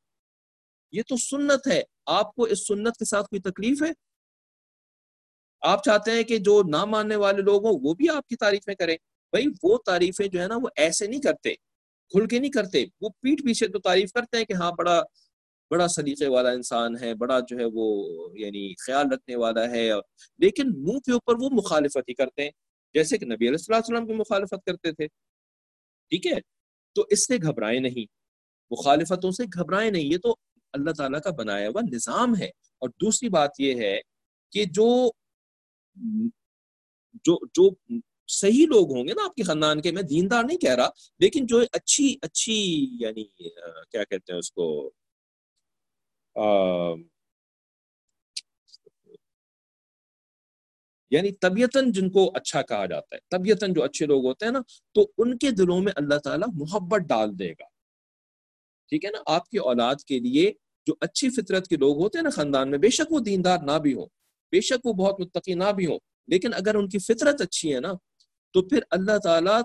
یہ 0.92 1.02
تو 1.08 1.18
سنت 1.18 1.68
ہے۔ 1.68 1.84
آپ 2.06 2.36
کو 2.36 2.44
اس 2.44 2.68
سنت 2.68 2.98
کے 2.98 3.06
ساتھ 3.06 3.28
کوئی 3.28 3.40
تکلیف 3.40 3.84
ہے؟ 3.84 3.92
آپ 5.62 5.84
چاہتے 5.84 6.12
ہیں 6.12 6.24
کہ 6.24 6.38
جو 6.38 6.62
نہ 6.64 6.86
ماننے 6.86 7.16
والے 7.16 7.42
لوگ 7.42 7.66
ہوں، 7.66 7.80
وہ 7.84 7.94
بھی 7.94 8.10
آپ 8.10 8.28
کی 8.28 8.36
تعریفیں 8.36 8.76
کریں۔ 8.76 8.98
بھائی، 9.32 9.46
وہ 9.64 9.78
تعریفیں 9.86 10.28
جو 10.28 10.42
ہے 10.42 10.48
نا، 10.48 10.56
وہ 10.56 10.68
ایسے 10.76 11.08
نہیں 11.08 11.22
کرتے، 11.22 11.54
کھل 12.10 12.28
کے 12.28 12.40
نہیں 12.40 12.52
کرتے۔ 12.52 12.86
وہ 13.02 13.10
پیٹ 13.10 13.44
پیچھے 13.46 13.68
تو 13.68 13.80
تعریف 13.80 14.12
کرتے 14.12 14.38
ہیں 14.38 14.46
کہ 14.46 14.54
ہاں 14.54 14.72
بڑا 14.78 15.04
بڑا 15.70 15.88
سلیقے 15.88 16.28
والا 16.28 16.50
انسان 16.50 17.00
ہے، 17.02 17.14
بڑا 17.14 17.40
جو 17.40 17.58
ہے 17.58 17.66
وہ 17.74 18.08
یعنی 18.34 18.74
خیال 18.76 19.06
رکھنے 19.14 19.36
والا 19.36 19.70
ہے۔ 19.70 19.90
لیکن 20.38 20.64
منہ 20.68 21.00
کے 21.00 21.12
اوپر 21.12 21.36
وہ 21.36 21.50
مخالفت 21.50 22.10
ہی 22.10 22.14
کرتے 22.14 22.44
ہیں، 22.44 22.52
جیسے 22.94 23.18
کہ 23.18 23.26
نبی 23.26 23.50
علیہ 23.50 23.74
السلام 23.74 24.08
کی 24.08 24.14
مخالفت 24.14 24.66
کرتے 24.66 24.92
تھے۔ 24.92 25.08
ٹھیک 26.10 26.28
ہے؟ 26.28 26.40
تو 26.96 27.06
اس 27.10 27.28
سے 27.28 27.38
گھبرائے 27.38 27.80
نہیں، 27.80 28.06
مخالفتوں 28.72 29.32
سے 29.32 29.44
گھبرائے 29.44 29.90
نہیں۔ 29.90 30.04
یہ 30.04 30.18
تو 30.18 30.36
اللہ 30.74 30.92
تعالیٰ 30.92 31.22
کا 31.22 31.30
بنایا 31.30 31.70
ہوا 31.70 31.82
نظام 31.94 32.36
ہے۔ 32.40 32.48
اور 32.80 32.90
دوسری 32.90 33.30
بات 33.30 33.52
یہ 33.60 33.76
ہے 33.76 34.00
کہ 34.52 34.66
جو 34.66 35.12
جو 37.24 37.38
جو 37.54 37.70
صحیح 38.28 38.66
لوگ 38.68 38.98
ہوں 38.98 39.08
گے 39.08 39.14
نا 39.14 39.26
آپ 39.26 39.36
کے 39.36 39.44
خاندان 39.44 39.82
کے، 39.82 39.92
میں 39.92 40.04
دیندار 40.04 40.44
نہیں 40.44 40.58
کہہ 40.58 40.76
رہا، 40.76 40.90
لیکن 41.20 41.46
جو 41.46 41.62
اچھی 41.72 42.18
اچھی 42.22 42.88
یعنی 43.00 43.24
کیا 43.92 44.04
کہتے 44.04 44.34
ہیں 44.34 44.40
اس 44.40 44.52
کو؟ 44.52 44.92
یعنی 51.12 51.32
طبیعتاً 51.32 51.92
جن 51.92 52.10
کو 52.10 52.32
اچھا 52.36 52.62
کہا 52.62 52.86
جاتا 52.86 53.16
ہے، 53.16 53.20
طبیعتاً 53.30 53.74
جو 53.74 53.84
اچھے 53.84 54.06
لوگ 54.06 54.26
ہوتے 54.26 54.46
ہیں 54.46 54.52
نا، 54.52 54.60
تو 54.94 55.12
ان 55.18 55.38
کے 55.38 55.52
دلوں 55.52 55.82
میں 55.82 55.94
اللہ 55.96 56.18
تعالیٰ 56.18 56.48
محبت 56.54 57.02
ڈال 57.02 57.40
دے 57.40 57.52
گا۔ 57.52 57.71
ٹھیک 58.92 59.06
ہے 59.06 59.10
نا؟ 59.10 59.18
آپ 59.26 59.50
کی 59.50 59.58
اولاد 59.58 59.96
کے 59.96 60.20
لیے 60.20 60.52
جو 60.86 60.94
اچھی 61.02 61.30
فطرت 61.30 61.68
کے 61.68 61.76
لوگ 61.76 61.98
ہوتے 61.98 62.18
ہیں 62.18 62.24
نا 62.24 62.30
خاندان 62.30 62.72
میں، 62.72 62.78
بے 62.78 62.90
شک 62.90 63.12
وہ 63.12 63.20
دیندار 63.20 63.58
نہ 63.58 63.78
بھی 63.80 63.94
ہو 63.94 64.06
بے 64.52 64.62
شک 64.62 64.86
وہ 64.86 64.94
بہت 64.94 65.20
متقی 65.20 65.54
نہ 65.54 65.72
بھی 65.76 65.86
ہو 65.86 65.98
لیکن 66.28 66.54
اگر 66.54 66.76
ان 66.76 66.90
کی 66.90 67.00
فطرت 67.00 67.42
اچھی 67.42 67.76
ہے 67.76 67.80
نا، 67.80 67.94
تو 68.54 68.62
پھر 68.62 68.80
اللہ 68.90 69.18
تعالیٰ 69.24 69.62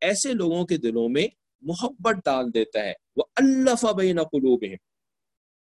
ایسے 0.00 0.32
لوگوں 0.32 0.66
کے 0.66 0.76
دلوں 0.76 1.08
میں 1.08 1.26
محبت 1.60 2.14
ڈال 2.24 2.54
دیتا 2.54 2.84
ہے۔ 2.84 2.92
وہ 3.16 3.22
اللہ 3.36 3.92
بین 3.92 4.22
قلوب 4.22 4.64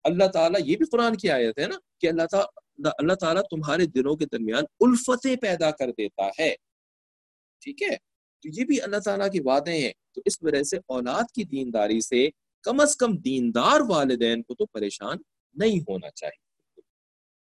اللہ 0.03 0.27
تعالیٰ، 0.27 0.61
یہ 0.65 0.77
بھی 0.77 0.85
قرآن 0.85 1.15
کی 1.15 1.29
آیت 1.29 1.59
ہے 1.59 1.67
نا 1.67 1.75
کہ 2.01 2.07
اللہ 2.07 2.23
تعالیٰ 2.31 2.91
اللہ 2.97 3.13
تعالیٰ 3.13 3.41
تمہارے 3.43 3.85
دلوں 3.85 4.15
کے 4.15 4.25
درمیان 4.25 4.63
الفتیں 4.79 5.35
پیدا 5.35 5.71
کر 5.71 5.91
دیتا 5.91 6.29
ہے۔ 6.39 6.55
ٹھیک 7.61 7.83
ہے؟ 7.83 7.95
تو 8.41 8.49
یہ 8.59 8.65
بھی 8.65 8.81
اللہ 8.81 8.97
تعالیٰ 8.97 9.31
کی 9.31 9.39
وعدے 9.39 9.71
ہیں۔ 9.71 9.93
تو 10.15 10.21
اس 10.25 10.33
وجہ 10.41 10.63
سے 10.63 10.77
اولاد 10.87 11.23
کی 11.35 11.43
دینداری 11.43 12.01
سے 12.01 12.29
کم 12.61 12.79
از 12.79 12.97
کم 12.97 13.17
دیندار 13.17 13.79
والدین 13.87 14.43
کو 14.43 14.55
تو 14.55 14.65
پریشان 14.65 15.17
نہیں 15.53 15.79
ہونا 15.79 16.11
چاہیے۔ 16.11 16.47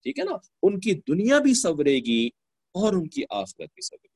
ٹھیک 0.02 0.18
ہے 0.18 0.24
نا؟ 0.24 0.32
ان 0.62 0.80
کی 0.80 0.94
دنیا 0.94 1.38
بھی 1.38 1.54
سورے 1.54 1.98
گی 1.98 2.26
اور 2.72 2.94
ان 2.94 3.08
کی 3.08 3.22
آخرت 3.30 3.70
بھی 3.74 3.82
سورے 3.82 4.06
گی۔ 4.06 4.12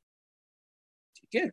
ٹھیک 1.14 1.36
ہے؟ 1.36 1.50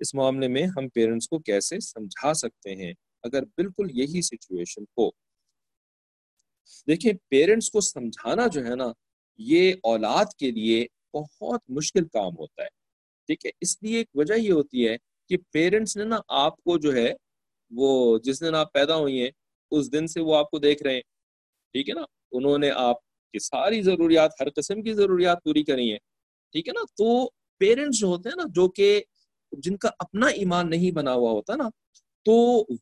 اس 0.00 0.14
معاملے 0.14 0.48
میں 0.48 0.66
ہم 0.76 0.88
پیرنٹس 0.88 1.28
کو 1.28 1.38
کیسے 1.38 1.80
سمجھا 1.80 2.34
سکتے 2.34 2.74
ہیں 2.74 2.94
اگر 3.22 3.42
بالکل 3.42 3.86
یہی 3.90 4.22
سچویشن 4.22 4.82
ہو؟ 4.82 5.10
دیکھیں 6.86 7.12
پیرنٹس 7.28 7.70
کو 7.70 7.80
سمجھانا 7.80 8.46
جو 8.46 8.66
ہے 8.66 8.74
نا، 8.76 8.92
یہ 9.38 9.72
اولاد 9.82 10.24
کے 10.38 10.50
لیے 10.50 10.86
بہت 11.14 11.60
مشکل 11.68 12.08
کام 12.08 12.32
ہوتا 12.38 12.62
ہے۔ 12.62 12.68
ٹھیک 13.26 13.46
ہے؟ 13.46 13.50
اس 13.60 13.82
لیے 13.82 13.98
ایک 13.98 14.08
وجہ 14.14 14.34
یہ 14.34 14.52
ہوتی 14.52 14.88
ہے 14.88 14.96
کہ 15.28 15.36
پیرنٹس 15.50 15.96
نے 15.96 16.04
نا 16.04 16.16
آپ 16.28 16.56
کو 16.56 16.78
جو 16.78 16.94
ہے 16.94 17.14
وہ 17.70 18.18
جس 18.18 18.40
دن 18.40 18.54
آپ 18.54 18.72
پیدا 18.72 18.96
ہوئی 18.96 19.22
ہیں، 19.22 19.30
اس 19.70 19.92
دن 19.92 20.06
سے 20.06 20.20
وہ 20.20 20.36
آپ 20.36 20.50
کو 20.50 20.58
دیکھ 20.58 20.82
رہے 20.82 20.94
ہیں۔ 20.94 21.00
ٹھیک 21.72 21.88
ہے 21.88 21.94
نا؟ 21.94 22.02
انہوں 22.32 22.58
نے 22.58 22.70
آپ 22.70 22.96
کی 23.32 23.38
ساری 23.38 23.82
ضروریات، 23.82 24.30
ہر 24.40 24.50
قسم 24.50 24.82
کی 24.82 24.92
ضروریات 24.92 25.44
پوری 25.44 25.64
کری 25.64 25.90
ہیں۔ 25.90 25.98
ٹھیک 26.52 26.68
ہے 26.68 26.72
نا؟ 26.72 26.80
تو 26.84 27.30
پیرنٹس 27.58 27.98
جو 27.98 28.06
ہوتے 28.06 28.28
ہیں 28.28 28.36
نا، 28.36 28.42
جو 28.54 28.68
کہ 28.68 29.02
جن 29.52 29.76
کا 29.76 29.90
اپنا 29.98 30.26
ایمان 30.26 30.70
نہیں 30.70 30.90
بنا 30.90 31.12
ہوا 31.12 31.30
ہوتا 31.30 31.56
نا، 31.56 31.68
تو 32.24 32.32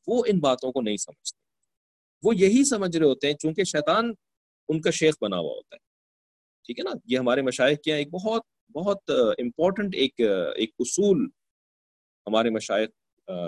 وہ 0.06 0.24
ان 0.28 0.38
باتوں 0.38 0.72
کو 0.72 0.80
نہیں 0.80 0.96
سمجھتے۔ 0.96 1.38
وہ 2.22 2.36
یہی 2.36 2.64
سمجھ 2.64 2.96
رہے 2.96 3.06
ہوتے 3.06 3.26
ہیں 3.26 3.34
چونکہ 3.34 3.64
شیطان 3.64 4.12
ان 4.68 4.80
کا 4.80 4.90
شیخ 4.90 5.14
بنا 5.20 5.38
ہوا 5.38 5.54
ہوتا 5.54 5.76
ہے۔ 5.76 5.80
ٹھیک 6.64 6.78
ہے 6.78 6.84
نا؟ 6.84 6.90
یہ 7.04 7.18
ہمارے 7.18 7.42
مشائق 7.42 7.82
کیا 7.82 7.96
ایک 7.96 8.10
بہت 8.10 8.42
بہت 8.72 9.10
امپورٹنٹ 9.38 9.94
ایک 9.94 10.20
ایک 10.56 10.70
اصول 10.78 11.28
ہمارے 12.26 12.50
مشائق 12.50 12.90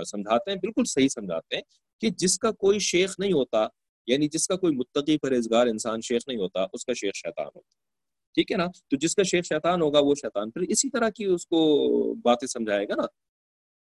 سمجھاتے 0.07 0.51
ہیں، 0.51 0.59
بالکل 0.59 0.85
صحیح 0.85 1.09
سمجھاتے 1.09 1.57
ہیں 1.57 1.63
کہ 2.01 2.11
جس 2.11 2.39
کا 2.39 2.51
کوئی 2.51 2.79
شیخ 2.79 3.15
نہیں 3.19 3.33
ہوتا 3.33 3.67
یعنی 4.07 4.29
جس 4.29 4.47
کا 4.49 4.57
کوئی 4.57 4.77
متقی 4.77 5.19
پرہیزگار 5.19 5.67
انسان 5.67 6.01
شیخ 6.01 6.23
نہیں 6.27 6.39
ہوتا، 6.39 6.67
اس 6.73 6.85
کا 6.85 6.93
شیخ 6.93 7.15
شیطان 7.15 7.47
ہوتا 7.47 7.75
ٹھیک 8.35 8.53
ہے 8.53 8.57
نا؟ 8.57 8.67
تو 8.67 8.97
جس 8.97 9.15
کا 9.15 9.23
شیخ 9.23 9.45
شیطان 9.45 9.83
ہوگا، 9.83 9.99
وہ 9.99 10.15
شیطان۔ 10.15 10.51
پھر 10.51 10.63
اسی 10.63 10.91
طرح 10.91 11.11
کی 11.11 11.25
اس 11.25 11.47
کو 11.47 11.61
باتیں 12.15 12.49
سمجھائے 12.49 12.89
گا 12.89 12.95
نا؟ 12.97 13.07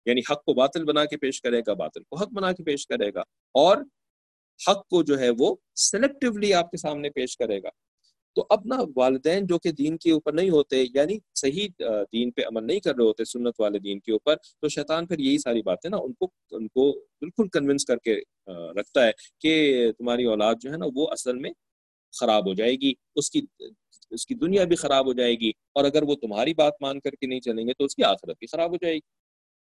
یعنی 0.05 0.21
حق 0.31 0.43
کو 0.43 0.53
باطل 0.53 0.83
بنا 0.83 1.05
کے 1.05 1.17
پیش 1.17 1.41
کرے 1.41 1.61
گا، 1.67 1.73
باطل 1.73 2.03
کو 2.03 2.15
حق 2.15 2.29
بنا 2.33 2.51
کے 2.51 2.63
پیش 2.63 2.87
کرے 2.87 3.13
گا، 3.13 3.21
اور 3.55 3.77
حق 4.69 4.87
کو 4.87 5.03
جو 5.03 5.19
ہے 5.19 5.29
وہ 5.39 5.55
سلیکٹولی 5.75 6.53
آپ 6.53 6.71
کے 6.71 6.77
سامنے 6.77 7.09
پیش 7.09 7.37
کرے 7.37 7.63
گا۔ 7.63 7.69
تو 8.35 8.45
اپنا 8.49 8.77
والدین 8.95 9.45
جو 9.47 9.57
کہ 9.59 9.71
دین 9.71 9.97
کے 9.97 10.11
اوپر 10.11 10.33
نہیں 10.33 10.49
ہوتے 10.49 10.83
یعنی 10.93 11.17
صحیح 11.35 11.67
دین 12.13 12.31
پہ 12.31 12.41
عمل 12.47 12.65
نہیں 12.67 12.79
کر 12.79 12.95
رہے 12.95 13.05
ہوتے، 13.05 13.25
سنت 13.25 13.59
والے 13.59 13.79
دین 13.79 13.99
کے 13.99 14.11
اوپر، 14.11 14.35
تو 14.35 14.69
شیطان 14.69 15.07
پھر 15.07 15.19
یہی 15.19 15.37
ساری 15.37 15.61
باتیں 15.61 15.89
نا، 15.89 15.97
ان 15.97 16.13
کو 16.13 16.27
ان 16.51 16.67
کو 16.67 16.91
بالکل 17.21 17.47
کنونس 17.53 17.85
کر 17.85 17.97
کے 17.97 18.15
رکھتا 18.77 19.05
ہے 19.05 19.11
کہ 19.39 19.91
تمہاری 19.97 20.25
اولاد 20.25 20.55
جو 20.61 20.71
ہے 20.71 20.77
نا، 20.77 20.85
وہ 20.95 21.07
اصل 21.11 21.37
میں 21.37 21.51
خراب 22.13 22.47
ہو 22.47 22.53
جائے 22.53 22.75
گی، 22.81 22.93
اس 23.15 23.29
کی 23.31 23.41
اس 24.11 24.25
کی 24.25 24.35
دنیا 24.35 24.63
بھی 24.63 24.75
خراب 24.75 25.05
ہو 25.07 25.13
جائے 25.13 25.33
گی، 25.39 25.51
اور 25.73 25.85
اگر 25.85 26.03
وہ 26.03 26.15
تمہاری 26.21 26.53
بات 26.53 26.81
مان 26.81 26.99
کر 26.99 27.11
کے 27.11 27.27
نہیں 27.27 27.39
چلیں 27.39 27.65
گے 27.67 27.73
تو 27.73 27.85
اس 27.85 27.95
کی 27.95 28.03
آخرت 28.03 28.37
بھی 28.39 28.47
خراب 28.47 28.71
ہو 28.71 28.77
جائے 28.81 28.95
گی۔ 28.95 28.99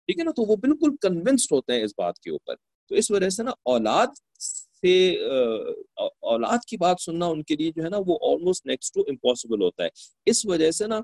ٹھیک 0.08 0.18
ہے 0.18 0.24
نا؟ 0.24 0.30
تو 0.30 0.42
وہ 0.42 0.56
بالکل 0.56 0.96
کنونسڈ 1.02 1.52
ہوتے 1.52 1.72
ہیں 1.72 1.84
اس 1.84 1.94
بات 1.98 2.18
کے 2.18 2.30
اوپر۔ 2.30 2.54
تو 2.90 2.94
اس 2.94 3.10
وجہ 3.10 3.28
سے 3.28 3.42
نا، 3.42 3.50
اولاد 3.64 4.06
سے 4.82 5.16
اولاد 6.20 6.58
کی 6.66 6.76
بات 6.76 6.96
سننا 7.00 7.26
ان 7.26 7.42
کے 7.42 7.56
لیے 7.56 7.72
جو 7.76 7.84
ہے 7.84 7.88
نا 7.88 7.96
وہ 8.06 8.18
آلموسٹ 8.22 8.66
نیکسٹ 8.66 8.94
ٹو 8.94 9.00
امپاسبل 9.00 9.62
ہوتا 9.62 9.84
ہے۔ 9.84 9.88
اس 10.26 10.46
وجہ 10.46 10.70
سے 10.70 10.86
نا 10.86 11.00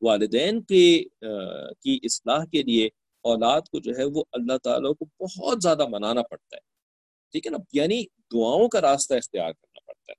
والدین 0.00 0.62
کے 0.62 1.04
کی 1.80 1.98
اصلاح 2.02 2.44
کے 2.44 2.62
لیے 2.62 2.88
اولاد 3.22 3.60
کو 3.60 3.78
جو 3.78 3.92
ہے 3.98 4.04
وہ 4.04 4.24
اللہ 4.32 4.58
تعالیٰ 4.62 4.92
کو 4.94 5.24
بہت 5.24 5.62
زیادہ 5.62 5.86
منانا 5.86 6.22
پڑتا 6.22 6.56
ہے۔ 6.56 6.60
ٹھیک 7.32 7.46
ہے 7.46 7.50
نا؟ 7.50 7.58
یعنی 7.72 8.04
دعاؤں 8.32 8.68
کا 8.68 8.80
راستہ 8.80 9.14
اختیار 9.14 9.52
کرنا 9.52 9.80
پڑتا 9.86 10.12
ہے۔ 10.12 10.16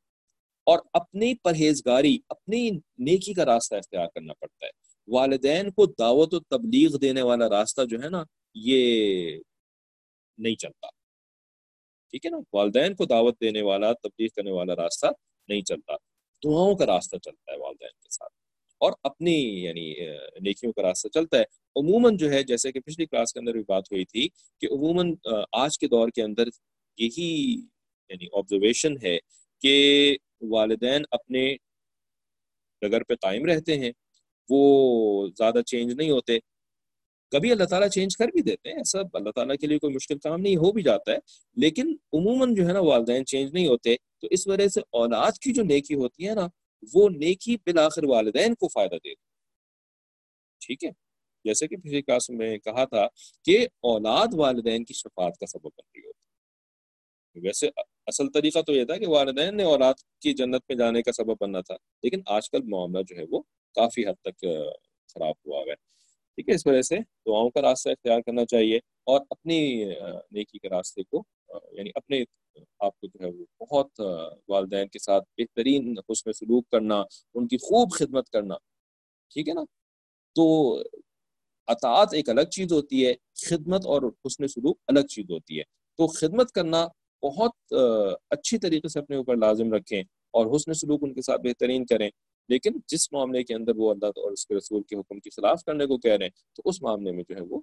اور 0.63 0.79
اپنی 0.93 1.33
پرہیزگاری، 1.35 2.17
اپنی 2.29 2.69
نیکی 2.97 3.33
کا 3.33 3.45
راستہ 3.45 3.75
اختیار 3.75 4.07
کرنا 4.15 4.33
پڑتا 4.33 4.65
ہے۔ 4.65 4.71
والدین 5.07 5.71
کو 5.71 5.85
دعوت 5.85 6.33
و 6.33 6.39
تبلیغ 6.39 6.97
دینے 6.97 7.21
والا 7.21 7.49
راستہ 7.49 7.81
جو 7.89 8.03
ہے 8.03 8.09
نا 8.09 8.23
یہ 8.55 9.39
نہیں 10.37 10.55
چلتا۔ 10.55 10.96
ٹھیک 12.11 12.25
ہے 12.25 12.29
نا؟ 12.31 12.37
والدین 12.53 12.95
کو 12.95 13.05
دعوت 13.05 13.41
دینے 13.41 13.61
والا، 13.61 13.93
تبلیغ 13.93 14.27
کرنے 14.35 14.51
والا 14.51 14.75
راستہ 14.75 15.05
نہیں 15.47 15.61
چلتا۔ 15.61 15.93
دعاؤں 16.43 16.75
کا 16.75 16.85
راستہ 16.85 17.17
چلتا 17.17 17.51
ہے 17.51 17.57
والدین 17.57 17.89
کے 17.89 18.09
ساتھ۔ 18.09 18.33
اور 18.77 18.91
اپنی 19.03 19.63
یعنی 19.63 19.93
نیکیوں 20.41 20.73
کا 20.73 20.81
راستہ 20.81 21.07
چلتا 21.07 21.37
ہے۔ 21.37 21.43
عموماً 21.75 22.17
جو 22.17 22.29
ہے، 22.31 22.43
جیسے 22.43 22.71
کہ 22.71 22.79
پچھلی 22.79 23.05
کلاس 23.05 23.33
کے 23.33 23.39
اندر 23.39 23.51
بھی 23.51 23.63
بات 23.67 23.83
ہوئی 23.91 24.05
تھی 24.05 24.27
کہ 24.61 24.67
عموماً 24.71 25.13
آج 25.51 25.79
کے 25.79 25.87
دور 25.87 26.09
کے 26.09 26.23
اندر 26.23 26.47
یہی 26.97 27.53
یعنی 28.09 28.27
آبزرویشن 28.33 28.93
ہے 29.03 29.17
کہ 29.61 30.17
والدین 30.41 31.01
اپنے 31.11 31.55
ڈگر 32.81 33.03
پہ 33.03 33.15
قائم 33.15 33.45
رہتے 33.45 33.79
ہیں۔ 33.79 33.91
وہ 34.49 35.27
زیادہ 35.27 35.61
چینج 35.65 35.93
نہیں 35.93 36.11
ہوتے۔ 36.11 36.37
کبھی 37.31 37.51
اللہ 37.51 37.63
تعالیٰ 37.63 37.89
چینج 37.89 38.17
کر 38.17 38.27
بھی 38.27 38.41
دیتے 38.41 38.69
ہیں، 38.69 38.77
ایسا 38.77 38.99
اللہ 39.13 39.29
تعالیٰ 39.29 39.55
کے 39.61 39.67
لیے 39.67 39.79
کوئی 39.79 39.95
مشکل 39.95 40.17
کام 40.17 40.41
نہیں، 40.41 40.55
ہو 40.55 40.71
بھی 40.71 40.83
جاتا 40.83 41.11
ہے۔ 41.11 41.17
لیکن 41.55 41.95
عموماً 42.13 42.53
جو 42.55 42.67
ہے 42.67 42.73
نا، 42.73 42.79
والدین 42.79 43.25
چینج 43.25 43.53
نہیں 43.53 43.67
ہوتے۔ 43.67 43.95
تو 44.19 44.27
اس 44.31 44.47
وجہ 44.47 44.67
سے 44.67 44.81
اولاد 44.89 45.31
کی 45.31 45.53
جو 45.53 45.63
نیکی 45.63 45.93
ہوتی 45.93 46.29
ہے 46.29 46.33
نا، 46.33 46.47
وہ 46.93 47.09
نیکی 47.09 47.57
بالآخر 47.57 48.03
والدین 48.03 48.55
کو 48.55 48.67
فائدہ 48.67 48.95
دیتی 48.95 49.27
ٹھیک 50.65 50.83
ہے؟ 50.83 50.89
جیسے 51.45 51.67
کہ 51.67 51.77
پچھلی 51.77 52.01
کلاس 52.01 52.29
میں 52.29 52.57
کہا 52.57 52.85
تھا 52.85 53.07
کہ 53.43 53.67
اولاد 53.79 54.27
والدین 54.33 54.85
کی 54.85 54.93
شفاعت 54.93 55.37
کا 55.37 55.45
سبب 55.45 55.63
بن 55.63 55.87
رہی 55.95 56.01
ہوتی 56.05 56.17
ویسے 57.39 57.69
اصل 58.05 58.27
طریقہ 58.27 58.59
تو 58.59 58.73
یہ 58.73 58.85
تھا 58.85 58.97
کہ 58.97 59.07
والدین 59.07 59.57
نے 59.57 59.63
اولاد 59.63 59.93
کی 60.21 60.33
جنت 60.33 60.61
میں 60.69 60.75
جانے 60.75 61.01
کا 61.01 61.11
سبب 61.11 61.35
بننا 61.41 61.61
تھا، 61.61 61.75
لیکن 62.03 62.21
آج 62.25 62.49
کل 62.49 62.61
معاملہ 62.61 63.03
جو 63.07 63.15
ہے 63.15 63.23
وہ 63.29 63.41
کافی 63.75 64.07
حد 64.07 64.21
تک 64.21 64.45
خراب 65.13 65.33
ہوا 65.45 65.61
ہے۔ 65.61 65.73
ٹھیک 66.37 66.49
ہے، 66.49 66.55
اس 66.55 66.65
وجہ 66.67 66.81
سے 66.81 66.97
دعاؤں 67.27 67.49
کا 67.49 67.61
راستہ 67.61 67.89
اختیار 67.89 68.19
کرنا 68.25 68.43
چاہیے 68.45 68.77
اور 69.07 69.21
اپنی 69.29 69.59
نیکی 70.31 70.59
کے 70.59 70.69
راستے 70.69 71.03
کو 71.03 71.23
یعنی 71.73 71.89
اپنے 71.95 72.21
آپ 72.79 72.99
کو 72.99 73.07
جو 73.07 73.23
ہے 73.23 73.29
وہ 73.31 73.65
بہت 73.65 74.01
والدین 74.49 74.87
کے 74.87 74.99
ساتھ 74.99 75.23
بہترین 75.37 75.93
حسن 76.09 76.33
سلوک 76.33 76.69
کرنا، 76.71 76.99
ان 77.35 77.47
کی 77.47 77.57
خوب 77.57 77.91
خدمت 77.93 78.29
کرنا، 78.29 78.55
ٹھیک 79.31 79.49
ہے 79.49 79.53
نا؟ 79.53 79.63
تو 80.35 80.45
اطاعت 81.67 82.13
ایک 82.13 82.29
الگ 82.29 82.49
چیز 82.51 82.71
ہوتی 82.73 83.05
ہے، 83.05 83.13
خدمت 83.47 83.85
اور 83.85 84.01
حسن 84.25 84.47
سلوک 84.47 84.77
الگ 84.87 85.07
چیز 85.09 85.31
ہوتی 85.31 85.57
ہے۔ 85.59 85.63
تو 85.99 86.07
خدمت 86.09 86.51
کرنا 86.51 86.87
بہت 87.23 87.73
اچھی 88.31 88.57
طریقے 88.57 88.87
سے 88.87 88.99
اپنے 88.99 89.15
اوپر 89.17 89.35
لازم 89.37 89.73
رکھیں 89.73 90.01
اور 90.01 90.55
حسن 90.55 90.73
سلوک 90.75 91.03
ان 91.03 91.13
کے 91.13 91.21
ساتھ 91.21 91.41
بہترین 91.41 91.85
کریں۔ 91.85 92.09
لیکن 92.49 92.77
جس 92.87 93.11
معاملے 93.13 93.43
کے 93.43 93.53
اندر 93.53 93.75
وہ 93.75 93.89
اللہ 93.91 94.19
اور 94.19 94.31
اس 94.31 94.45
کے 94.47 94.55
رسول 94.55 94.83
کے 94.83 94.95
حکم 94.95 95.19
کی 95.19 95.29
خلاف 95.29 95.63
کرنے 95.63 95.85
کو 95.85 95.97
کہہ 95.97 96.11
رہے 96.11 96.25
ہیں، 96.25 96.53
تو 96.53 96.61
اس 96.65 96.81
معاملے 96.81 97.11
میں 97.11 97.23
جو 97.29 97.35
ہے 97.35 97.41
وہ 97.41 97.59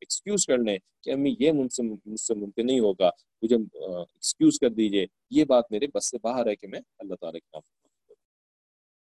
ایکسکیوز 0.00 0.46
کر 0.46 0.58
لیں 0.58 0.76
کہ 1.02 1.10
امی 1.10 1.34
یہ 1.40 1.52
مجھ 1.52 1.72
سے 1.72 1.82
مجھ 1.82 2.20
سے 2.20 2.34
ممکن 2.34 2.66
نہیں 2.66 2.80
ہوگا، 2.80 3.10
مجھے 3.42 3.56
ایکسکیوز 3.56 4.58
کر 4.58 4.70
دیجیے، 4.70 5.06
یہ 5.30 5.44
بات 5.44 5.70
میرے 5.72 5.86
بس 5.94 6.10
سے 6.10 6.18
باہر 6.22 6.46
ہے 6.46 6.56
کہ 6.56 6.68
میں 6.68 6.80
اللہ 6.98 7.14
تعالیٰ 7.14 7.40
کے 7.40 7.46
نام 7.54 7.62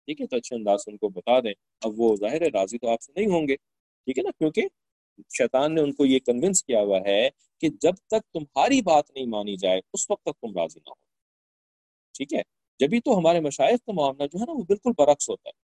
ٹھیک 0.08 0.22
ہے، 0.22 0.28
تو 0.28 0.36
اچھے 0.38 0.56
انداز 0.56 0.84
سے 0.84 0.92
ان 0.92 0.98
کو 0.98 1.10
بتا 1.10 1.40
دیں۔ 1.40 1.54
اب 1.82 2.00
وہ 2.00 2.16
ظاہر 2.16 2.42
ہے 2.42 2.48
راضی 2.54 2.78
تو 2.78 2.90
آپ 2.90 3.02
سے 3.02 3.12
نہیں 3.16 3.28
ہوں 3.28 3.48
گے۔ 3.48 3.56
ٹھیک 3.56 4.18
ہے 4.18 4.24
نا، 4.24 4.32
کیونکہ 4.32 4.68
شیطان 5.38 5.76
نے 5.76 5.82
ان 5.82 5.94
کو 5.94 6.06
یہ 6.06 6.20
کنونس 6.20 6.64
کیا 6.64 6.82
ہوا 6.82 7.00
ہے 7.06 7.30
کہ 7.62 7.70
جب 7.82 7.96
تک 8.08 8.32
تمہاری 8.34 8.82
بات 8.82 9.12
نہیں 9.12 9.26
مانی 9.28 9.56
جائے، 9.58 9.82
اس 9.94 10.10
وقت 10.10 10.24
تک 10.24 10.40
تم 10.42 10.58
راضی 10.58 10.80
نہ 10.80 10.90
ہو۔ 10.90 10.96
ٹھیک 12.16 12.34
ہے 12.34 12.42
جبھی 12.80 13.00
تو 13.00 13.18
ہمارے 13.18 13.40
مشائق 13.40 13.86
کا 13.86 13.92
معاملہ 13.92 14.28
جو 14.28 14.40
ہے 14.40 14.46
نا 14.46 14.52
وہ 14.52 14.64
بالکل 14.64 14.92
برعکس 14.98 15.30
ہوتا 15.30 15.48
ہے۔ 15.48 15.66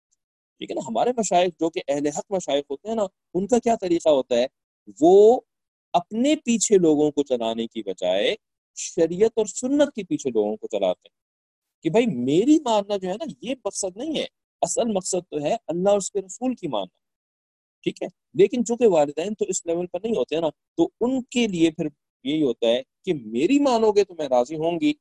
ٹھیک 0.57 0.69
ہے 0.69 0.75
نا؟ 0.75 0.81
ہمارے 0.87 1.09
مشائق 1.17 1.59
جو 1.59 1.69
کہ 1.69 1.81
اہل 1.87 2.07
حق 2.07 2.25
مشائق 2.29 2.65
ہوتے 2.69 2.87
ہیں 2.87 2.95
نا، 2.95 3.03
ان 3.33 3.47
کا 3.47 3.59
کیا 3.59 3.75
طریقہ 3.75 4.09
ہوتا 4.09 4.35
ہے؟ 4.35 4.45
وہ 5.01 5.39
اپنے 5.93 6.35
پیچھے 6.35 6.77
لوگوں 6.77 7.11
کو 7.11 7.23
چلانے 7.23 7.67
کی 7.67 7.83
بجائے 7.83 8.35
شریعت 8.75 9.31
اور 9.35 9.45
سنت 9.45 9.93
کے 9.95 10.03
پیچھے 10.03 10.29
لوگوں 10.29 10.57
کو 10.57 10.67
چلاتے 10.67 11.07
ہیں۔ 11.07 11.25
کہ 11.83 11.89
بھائی 11.89 12.05
میری 12.05 12.57
ماننا 12.65 12.97
جو 12.97 13.07
ہے 13.07 13.13
نا، 13.13 13.25
یہ 13.41 13.55
مقصد 13.65 13.97
نہیں 13.97 14.15
ہے۔ 14.15 14.25
اصل 14.61 14.91
مقصد 14.93 15.31
تو 15.31 15.43
ہے 15.43 15.55
اللہ 15.67 15.89
اور 15.89 15.97
اس 15.97 16.11
کے 16.11 16.21
رسول 16.21 16.55
کی 16.55 16.67
ماننا۔ 16.67 16.97
ٹھیک 17.83 18.03
ہے؟ 18.03 18.07
لیکن 18.33 18.65
چونکہ 18.65 18.87
والدین 18.87 19.33
تو 19.33 19.45
اس 19.45 19.65
لیول 19.65 19.87
پر 19.87 19.99
نہیں 20.03 20.15
ہوتے 20.17 20.39
نا، 20.39 20.49
تو 20.49 20.89
ان 21.01 21.23
کے 21.23 21.47
لیے 21.47 21.71
پھر 21.71 21.87
یہی 22.23 22.43
ہوتا 22.43 22.67
ہے 22.67 22.81
کہ 23.05 23.13
میری 23.13 23.59
مانو 23.59 23.91
گے 23.91 24.03
تو 24.03 24.15
میں 24.17 24.27
راضی 24.27 24.55
ہوں 24.55 24.79
گی۔ 24.79 24.93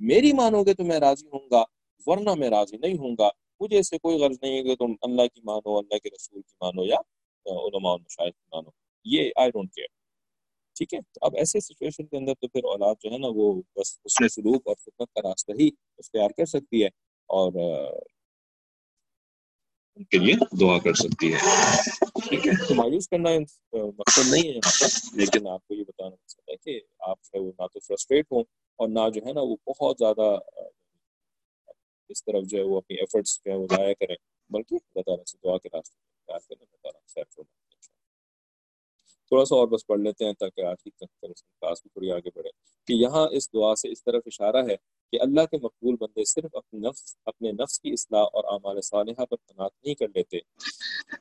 میری 0.00 0.32
مانو 0.32 0.62
گے 0.64 0.74
تو 0.74 0.84
میں 0.84 0.98
راضی 1.00 1.26
ہوں 1.26 1.48
گا، 1.50 1.62
ورنہ 2.06 2.34
میں 2.38 2.48
راضی 2.50 2.76
نہیں 2.76 2.98
ہوں 2.98 3.16
گا۔ 3.18 3.28
مجھے 3.60 3.78
اس 3.78 3.88
سے 3.90 3.98
کوئی 3.98 4.18
غرض 4.18 4.38
نہیں 4.42 4.56
ہے 4.56 4.62
کہ 4.62 4.74
تم 4.76 4.92
اللہ 5.02 5.26
کی 5.34 5.40
مانو، 5.44 5.76
اللہ 5.78 5.98
کے 5.98 6.10
رسول 6.14 6.42
کی 6.42 6.54
مانو 6.60 6.84
یا 6.86 6.98
علماء 7.46 7.92
المشاہد 7.92 8.32
کی 8.32 8.48
مانو۔ 8.52 8.70
یہ 9.06 9.30
آئی 9.36 9.50
ڈونٹ 9.50 9.72
کیئر 9.74 9.86
ٹھیک 10.76 10.94
ہے؟ 10.94 10.98
اب 11.20 11.36
ایسے 11.36 11.60
سچویشن 11.60 12.06
کے 12.06 12.16
اندر 12.16 12.34
تو 12.40 12.48
پھر 12.48 12.64
اولاد 12.64 12.94
جو 13.02 13.10
ہے 13.10 13.18
نا 13.18 13.28
وہ 13.34 13.52
بس 13.76 13.88
اس 14.04 14.20
میں 14.20 14.28
سلوک 14.28 14.66
اور 14.66 14.76
خدمت 14.76 15.12
کا 15.14 15.28
راستہ 15.28 15.52
ہی 15.60 15.68
اختیار 15.98 16.30
کر 16.36 16.46
سکتی 16.46 16.82
ہے 16.82 16.88
اور 17.30 17.52
ان 19.96 20.04
کے 20.04 20.18
لیے 20.18 20.34
دعا 20.60 20.78
کر 20.78 20.94
سکتی 20.94 21.32
ہے۔ 21.34 21.38
ٹھیک 22.28 22.46
ہے؟ 22.46 22.52
تو 22.68 22.74
مایوس 22.74 23.08
کرنا 23.08 23.30
مقصد 23.72 24.32
نہیں 24.32 24.42
ہے 24.42 24.48
یہاں 24.48 24.72
پر، 24.80 25.16
لیکن 25.16 25.48
آپ 25.48 25.66
کو 25.68 25.74
یہ 25.74 25.84
بتانا 25.88 26.10
مقصد 26.10 26.48
ہے 26.48 26.56
کہ 26.56 26.80
آپ 27.08 27.18
جو 27.24 27.38
ہے 27.38 27.44
وہ 27.44 27.52
نہ 27.58 27.66
تو 27.66 27.80
فرسٹریٹ 27.80 28.32
ہوں 28.32 28.42
اور 28.78 28.88
نہ 28.88 29.08
جو 29.14 29.20
ہے 29.26 29.32
نا 29.32 29.40
وہ 29.40 29.56
بہت 29.66 29.96
زیادہ 29.98 30.28
اس 32.10 32.24
طرف 32.24 32.44
جو 32.44 32.58
ہے 32.58 32.62
وہ 32.62 32.76
اپنی 32.76 32.96
ایفرٹس 32.96 33.38
جو 33.38 33.50
ہے 33.50 33.56
وہ 33.56 33.66
ضائع 33.70 33.94
کریں۔ 34.00 34.16
بلکہ 34.50 34.74
اللہ 34.74 35.02
تعالیٰ 35.02 35.24
سے 35.24 35.38
دعا 35.44 35.56
کے 35.58 35.68
راستے 35.74 36.54
اللہ 36.54 36.76
تعالیٰ 36.82 37.00
خیر 37.14 37.24
تھوڑا 39.32 39.44
سا 39.44 39.54
اور 39.56 39.68
بس 39.68 39.86
پڑھ 39.86 40.00
لیتے 40.00 40.24
ہیں 40.24 40.32
تاکہ 40.32 40.64
آج 40.64 40.82
کی 40.84 40.90
کلاس 40.90 41.82
بھی 41.82 41.90
تھوڑی 41.90 42.10
آگے 42.10 42.30
بڑھے 42.34 42.50
کہ 42.88 42.92
یہاں 42.92 43.26
اس 43.30 43.52
دعا 43.54 43.74
سے 43.74 43.90
اس 43.90 44.04
طرف 44.04 44.22
اشارہ 44.26 44.62
ہے 44.68 44.76
کہ 45.12 45.20
اللہ 45.20 45.44
کے 45.50 45.56
مقبول 45.62 45.96
بندے 46.00 46.24
صرف 46.24 46.56
اپنے 46.56 46.88
نفس 46.88 47.16
اپنے 47.24 47.52
نفس 47.52 47.80
کی 47.80 47.92
اصلاح 47.92 48.24
اور 48.32 48.44
اعمال 48.44 48.80
صالحہ 48.80 49.24
پر 49.24 49.36
تناط 49.36 49.72
نہیں 49.84 49.94
کر 49.94 50.08
لیتے، 50.14 50.38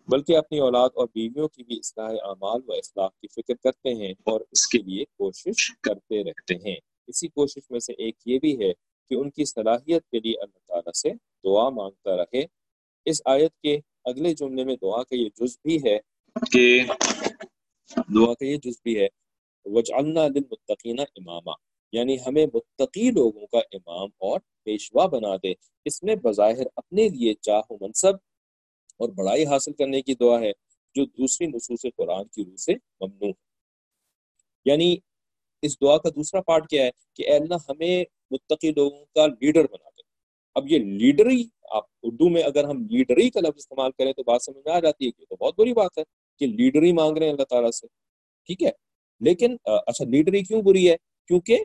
بلکہ 0.08 0.38
اپنی 0.38 0.60
اولاد 0.60 0.89
اور 0.93 1.08
بیویوں 1.14 1.47
کی 1.47 1.64
بھی 1.64 1.78
اصلاح 1.78 2.12
اعمال 2.24 2.62
و 2.68 2.74
اصلاح 2.74 3.08
کی 3.22 3.28
فکر 3.36 3.55
کرتے 3.64 3.93
ہیں 3.93 4.14
اور 4.26 4.41
اس 4.51 4.68
کے 4.68 4.78
لیے 4.78 5.05
کوشش 5.18 5.72
کرتے 5.82 6.24
رہتے 6.24 6.55
ہیں۔ 6.66 6.78
اسی 7.08 7.28
کوشش 7.28 7.72
میں 7.72 7.80
سے 7.80 7.93
ایک 7.93 8.16
یہ 8.26 8.39
بھی 8.39 8.60
ہے 8.60 8.74
کہ 9.10 9.16
ان 9.16 9.30
کی 9.30 9.45
صلاحیت 9.45 10.10
کے 10.12 10.20
لیے 10.20 10.34
اللہ 10.41 10.60
تعالیٰ 10.68 10.91
سے 10.91 11.10
دعا 11.43 11.70
مانگتا 11.70 12.18
رہے۔ 12.18 12.43
اس 13.05 13.22
آیت 13.26 13.62
کے 13.62 13.80
اگلے 14.05 14.34
جملے 14.34 14.64
میں 14.64 14.76
دعا 14.82 15.03
کا 15.03 15.16
یہ 15.16 15.30
جز 15.36 15.58
بھی 15.64 15.80
ہے 15.86 15.99
کہ 16.51 16.84
دعا 17.95 18.34
کا 18.34 18.45
یہ 18.45 18.58
جز 18.58 18.82
بھی 18.84 18.99
ہے، 18.99 19.08
وجعلنا 19.66 20.28
للمتقین 20.28 20.99
اماما 20.99 21.51
یعنی 21.91 22.18
ہمیں 22.28 22.45
متقی 22.53 23.12
لوگوں 23.12 23.47
کا 23.47 23.58
امام 23.58 24.10
اور 24.18 24.39
پیشوا 24.64 25.05
بنا 25.05 25.36
دے۔ 25.36 25.53
اس 25.86 26.03
میں 26.03 26.16
بظاہر 26.16 26.68
اپنے 26.76 27.10
لیے 27.10 27.34
چاہ 27.34 27.62
و 27.70 27.78
منصب 27.82 28.16
اور 28.97 29.10
بڑائی 29.10 29.45
حاصل 29.45 29.74
کرنے 29.74 30.01
کی 30.01 30.16
دعا 30.16 30.39
ہے، 30.39 30.51
جو 30.95 31.05
دوسری 31.05 31.47
نصوص 31.47 31.86
قرآن 31.95 32.28
کی 32.28 32.45
روح 32.45 32.55
سے 32.55 32.74
ممنوع 32.74 33.28
ہے۔ 33.28 33.47
یعنی 34.66 34.95
اس 35.68 35.82
دعا 35.82 35.97
کا 35.97 36.09
دوسرا 36.09 36.41
پارٹ 36.41 36.68
کیا 36.70 36.86
ہے 36.86 36.91
کہ 37.15 37.30
اے 37.30 37.36
اللہ 37.36 37.55
ہمیں 37.70 38.03
متقی 38.32 38.72
لوگوں 38.76 39.05
کا 39.15 39.26
لیڈر 39.28 39.63
بنا 39.72 39.89
دے۔ 39.89 40.01
اب 40.55 40.72
یہ 40.72 40.80
لیڈری، 40.80 41.43
آپ 41.72 41.84
اردو 42.03 42.30
میں 42.30 42.43
اگر 42.43 42.63
ہم 42.63 42.86
لیڈری 42.89 43.30
کا 43.30 43.39
لفظ 43.39 43.57
استعمال 43.57 43.91
کریں 43.97 44.13
تو 44.13 44.24
بات 44.24 44.43
سمجھ 44.43 44.65
میں 44.65 44.74
آ 44.74 44.80
جاتی 44.80 45.05
ہے 45.05 45.11
کہ 45.11 45.26
تو 45.30 45.36
بہت 45.36 45.53
بری 45.57 45.74
بات 45.74 45.97
ہے 45.97 46.03
کہ 46.39 46.45
لیڈری 46.47 46.91
مانگ 46.93 47.18
رہے 47.18 47.26
ہیں 47.26 47.34
اللہ 47.34 47.43
تعالیٰ 47.43 47.72
سے۔ 47.72 47.88
ٹھیک 48.47 48.63
ہے؟ 48.63 48.72
لیکن 49.22 49.55
اچھا 49.65 50.05
لیڈری 50.05 50.41
کیوں 50.43 50.61
بری 50.61 50.89
ہے؟ 50.89 50.95
کیونکہ 51.28 51.63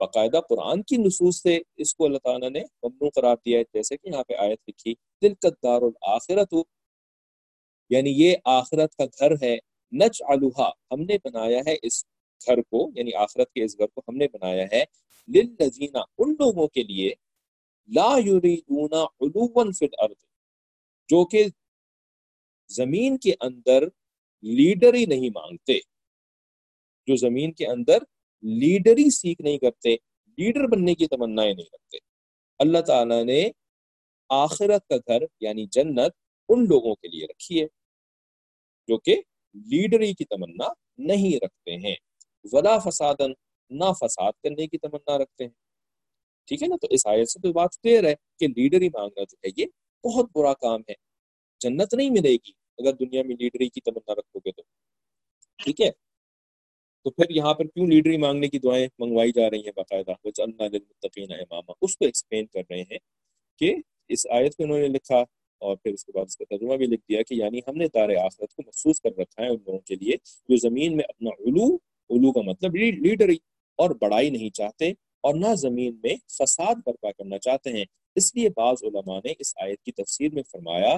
باقاعدہ 0.00 0.40
قرآن 0.48 0.82
کی 0.82 0.96
نصوص 0.96 1.42
سے 1.42 1.58
اس 1.76 1.94
کو 1.94 2.04
اللہ 2.04 2.18
تعالیٰ 2.24 2.50
نے 2.50 2.60
ممنوع 2.82 3.10
قرار 3.14 3.36
دیا 3.46 3.58
ہے۔ 3.58 3.64
جیسے 3.74 3.96
کہ 3.96 4.08
یہاں 4.08 4.24
پہ 4.24 4.34
آیت 4.38 4.58
لکھی 4.68 4.94
دل 5.22 5.34
کا 5.34 5.48
دار 5.62 5.82
الآخرت 5.82 6.52
ہو 6.52 6.62
یعنی 7.90 8.10
یہ 8.10 8.36
آخرت 8.44 8.94
کا 8.96 9.04
گھر 9.18 9.32
ہے 9.42 9.56
نچ 9.92 10.22
الوہا 10.28 10.70
ہم 10.92 11.00
نے 11.00 11.16
بنایا 11.24 11.60
ہے 11.66 11.76
اس 11.82 12.04
گھر 12.46 12.62
کو 12.62 12.90
یعنی 12.94 13.14
آخرت 13.14 13.52
کے 13.52 13.64
اس 13.64 13.78
گھر 13.78 13.86
کو 13.86 14.02
ہم 14.08 14.16
نے 14.16 14.26
بنایا 14.32 14.66
ہے۔ 14.72 14.84
للذین، 15.28 15.96
ان 16.18 16.30
لوگوں 16.32 16.68
کے 16.68 16.82
لیے 16.82 17.10
لا 17.88 18.18
یریدون 18.18 18.92
علوا 18.92 19.64
فی 19.78 19.86
الارض، 19.86 20.24
جو 21.08 21.24
کہ 21.24 21.44
زمین 22.68 23.18
کے 23.18 23.32
اندر 23.40 23.82
لیڈر 24.42 24.94
ہی 24.94 25.06
نہیں 25.06 25.30
مانگتے۔ 25.34 25.78
جو 27.06 27.16
زمین 27.16 27.52
کے 27.52 27.66
اندر 27.66 27.98
لیڈر 28.42 28.98
ہی 28.98 29.10
سیکھ 29.10 29.42
نہیں 29.42 29.58
کرتے، 29.58 29.96
لیڈر 30.38 30.66
بننے 30.66 30.94
کی 30.94 31.06
تمنا 31.06 31.42
نہیں 31.42 31.74
رکھتے۔ 31.74 31.98
اللہ 32.58 32.78
تعالی 32.78 33.24
نے 33.24 33.50
آخرت 34.28 34.88
کا 34.88 34.96
گھر 34.96 35.22
یعنی 35.40 35.66
جنت، 35.66 36.12
ان 36.48 36.64
لوگوں 36.64 36.94
کے 36.94 37.08
لیے 37.08 37.26
رکھی 37.26 37.62
ہے، 37.62 37.66
جو 38.88 38.98
کہ 38.98 39.22
لیڈری 39.54 40.12
کی 40.12 40.24
تمنا 40.24 40.68
نہیں 40.98 41.44
رکھتے 41.44 41.76
ہیں۔ 41.76 41.96
ولا 42.52 42.78
فسادن 42.78 43.32
نہ 43.70 43.92
فساد 44.00 44.32
کرنے 44.42 44.66
کی 44.66 44.78
تمنا 44.78 45.18
رکھتے 45.18 45.44
ہیں۔ 45.44 45.50
ٹھیک 46.46 46.62
ہے 46.62 46.68
نا؟ 46.68 46.76
تو 46.76 46.86
اس 46.90 47.06
آیت 47.06 47.28
سے 47.28 47.40
تو 47.40 47.52
بات 47.52 47.74
کلیئر 47.82 48.04
ہے 48.04 48.14
کہ 48.38 48.48
لیڈر 48.48 48.80
ہی 48.80 48.88
مانگنا 48.88 49.24
جو 49.24 49.36
ہے، 49.44 49.50
یہ 49.56 49.66
بہت 50.04 50.26
برا 50.34 50.54
کام 50.54 50.80
ہے۔ 50.80 50.94
جنت 51.60 51.94
نہیں 51.94 52.10
ملے 52.10 52.32
گی 52.32 52.52
اگر 52.78 52.92
دنیا 52.92 53.22
میں 53.22 53.36
لیڈری 53.40 53.68
کی 53.68 53.80
تمنا 53.80 54.12
رکھو 54.12 54.38
گے 54.38 54.52
تو۔ 54.52 54.62
ٹھیک 55.56 55.80
ہے؟ 55.80 55.90
تو 57.04 57.10
پھر 57.10 57.24
یہاں 57.30 57.54
پر 57.54 57.64
کیوں 57.64 57.86
لیڈری 57.86 58.16
مانگنے 58.16 58.48
کی 58.48 58.58
دعائیں 58.58 58.88
منگوائی 58.98 59.32
جا 59.32 59.50
رہی 59.50 59.58
ہیں 59.58 59.72
باقاعدہ؟ 59.76 60.12
امامہ 61.30 61.72
اس 61.82 61.96
کو 61.96 62.04
ایکسپلین 62.04 62.46
کر 62.46 62.62
رہے 62.70 62.82
ہیں 62.82 62.98
کہ 63.58 63.74
اس 64.08 64.26
آیت 64.30 64.56
کو 64.56 64.62
انہوں 64.64 64.78
نے 64.78 64.88
لکھا 64.88 65.24
اور 65.58 65.76
پھر 65.76 65.92
اس 65.92 66.04
کے 66.04 66.12
بعد 66.12 66.24
اس 66.28 66.36
کا 66.36 66.44
ترجمہ 66.50 66.76
بھی 66.76 66.86
لکھ 66.86 67.02
دیا 67.08 67.22
کہ 67.22 67.34
یعنی 67.34 67.58
ہم 67.68 67.76
نے 67.76 67.86
دار 67.94 68.08
آخرت 68.24 68.54
کو 68.54 68.62
محسوس 68.66 69.00
کر 69.00 69.10
رکھا 69.18 69.42
ہے 69.42 69.48
ان 69.48 69.56
لوگوں 69.66 69.78
کے 69.78 69.94
لیے 69.94 70.12
جو 70.48 70.56
زمین 70.56 70.96
میں 70.96 71.04
اپنا 71.08 71.30
علو 71.30 71.76
علو 72.10 72.32
کا 72.32 72.40
مطلب 72.40 72.76
لیڈری 72.76 73.36
اور 73.76 73.90
بڑائی 73.90 74.30
نہیں 74.30 74.50
چاہتے 74.50 74.90
اور 75.20 75.34
نہ 75.34 75.54
زمین 75.54 76.00
میں 76.02 76.14
فساد 76.26 76.74
برپا 76.86 77.12
کرنا 77.12 77.38
چاہتے 77.38 77.70
ہیں۔ 77.70 77.84
اس 78.14 78.34
لیے 78.34 78.48
بعض 78.56 78.76
علماء 78.82 79.20
نے 79.24 79.32
اس 79.38 79.54
آیت 79.56 79.82
کی 79.82 79.92
تفسیر 79.92 80.32
میں 80.32 80.42
فرمایا 80.42 80.96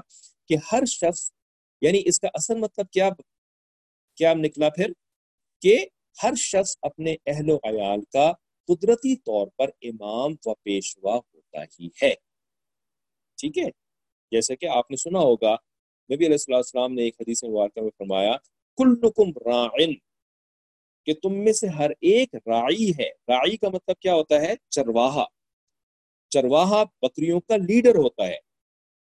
کہ 0.48 0.56
ہر 0.72 0.84
شخص 0.84 1.32
یعنی 1.80 2.02
اس 2.04 2.20
کا 2.20 2.28
اصل 2.34 2.58
مطلب 2.58 2.90
کیا 2.90 3.10
کیا 4.16 4.34
نکلا 4.34 4.68
پھر؟ 4.68 4.92
کہ 5.62 5.86
ہر 6.22 6.34
شخص 6.34 6.76
اپنے 6.82 7.16
اہل 7.26 7.50
و 7.50 7.56
عیال 7.56 8.00
کا 8.12 8.32
قدرتی 8.68 9.16
طور 9.16 9.46
پر 9.58 9.70
امام 9.82 10.34
و 10.44 10.54
پیشوا 10.54 11.16
ہوتا 11.16 11.62
ہی 11.62 11.88
ہے۔ 12.02 12.14
ٹھیک 13.36 13.58
ہے؟ 13.58 13.70
جیسے 14.30 14.56
کہ 14.56 14.66
آپ 14.66 14.90
نے 14.90 14.96
سنا 14.96 15.18
ہوگا، 15.18 15.56
نبی 16.14 16.26
علیہ 16.26 16.54
السلام 16.54 16.92
نے 16.92 17.02
ایک 17.02 17.14
حدیث 17.20 17.44
مبارکہ 17.44 17.80
میں 17.80 17.90
فرمایا، 17.98 18.32
کلکم 18.76 19.50
راعن 19.50 19.92
کہ 21.06 21.14
تم 21.14 21.34
میں 21.34 21.52
سے 21.52 21.66
ہر 21.66 21.90
ایک 22.00 22.34
راعی 22.34 22.90
ہے۔ 22.90 23.08
راعی 23.28 23.56
کا 23.56 23.68
مطلب 23.68 23.96
کیا 23.96 24.14
ہوتا 24.14 24.40
ہے؟ 24.40 24.54
چرواہا۔ 24.70 25.24
چرواہا 26.28 26.84
بکریوں 27.02 27.40
کا 27.40 27.56
لیڈر 27.56 27.94
ہوتا 27.94 28.26
ہے۔ 28.26 28.36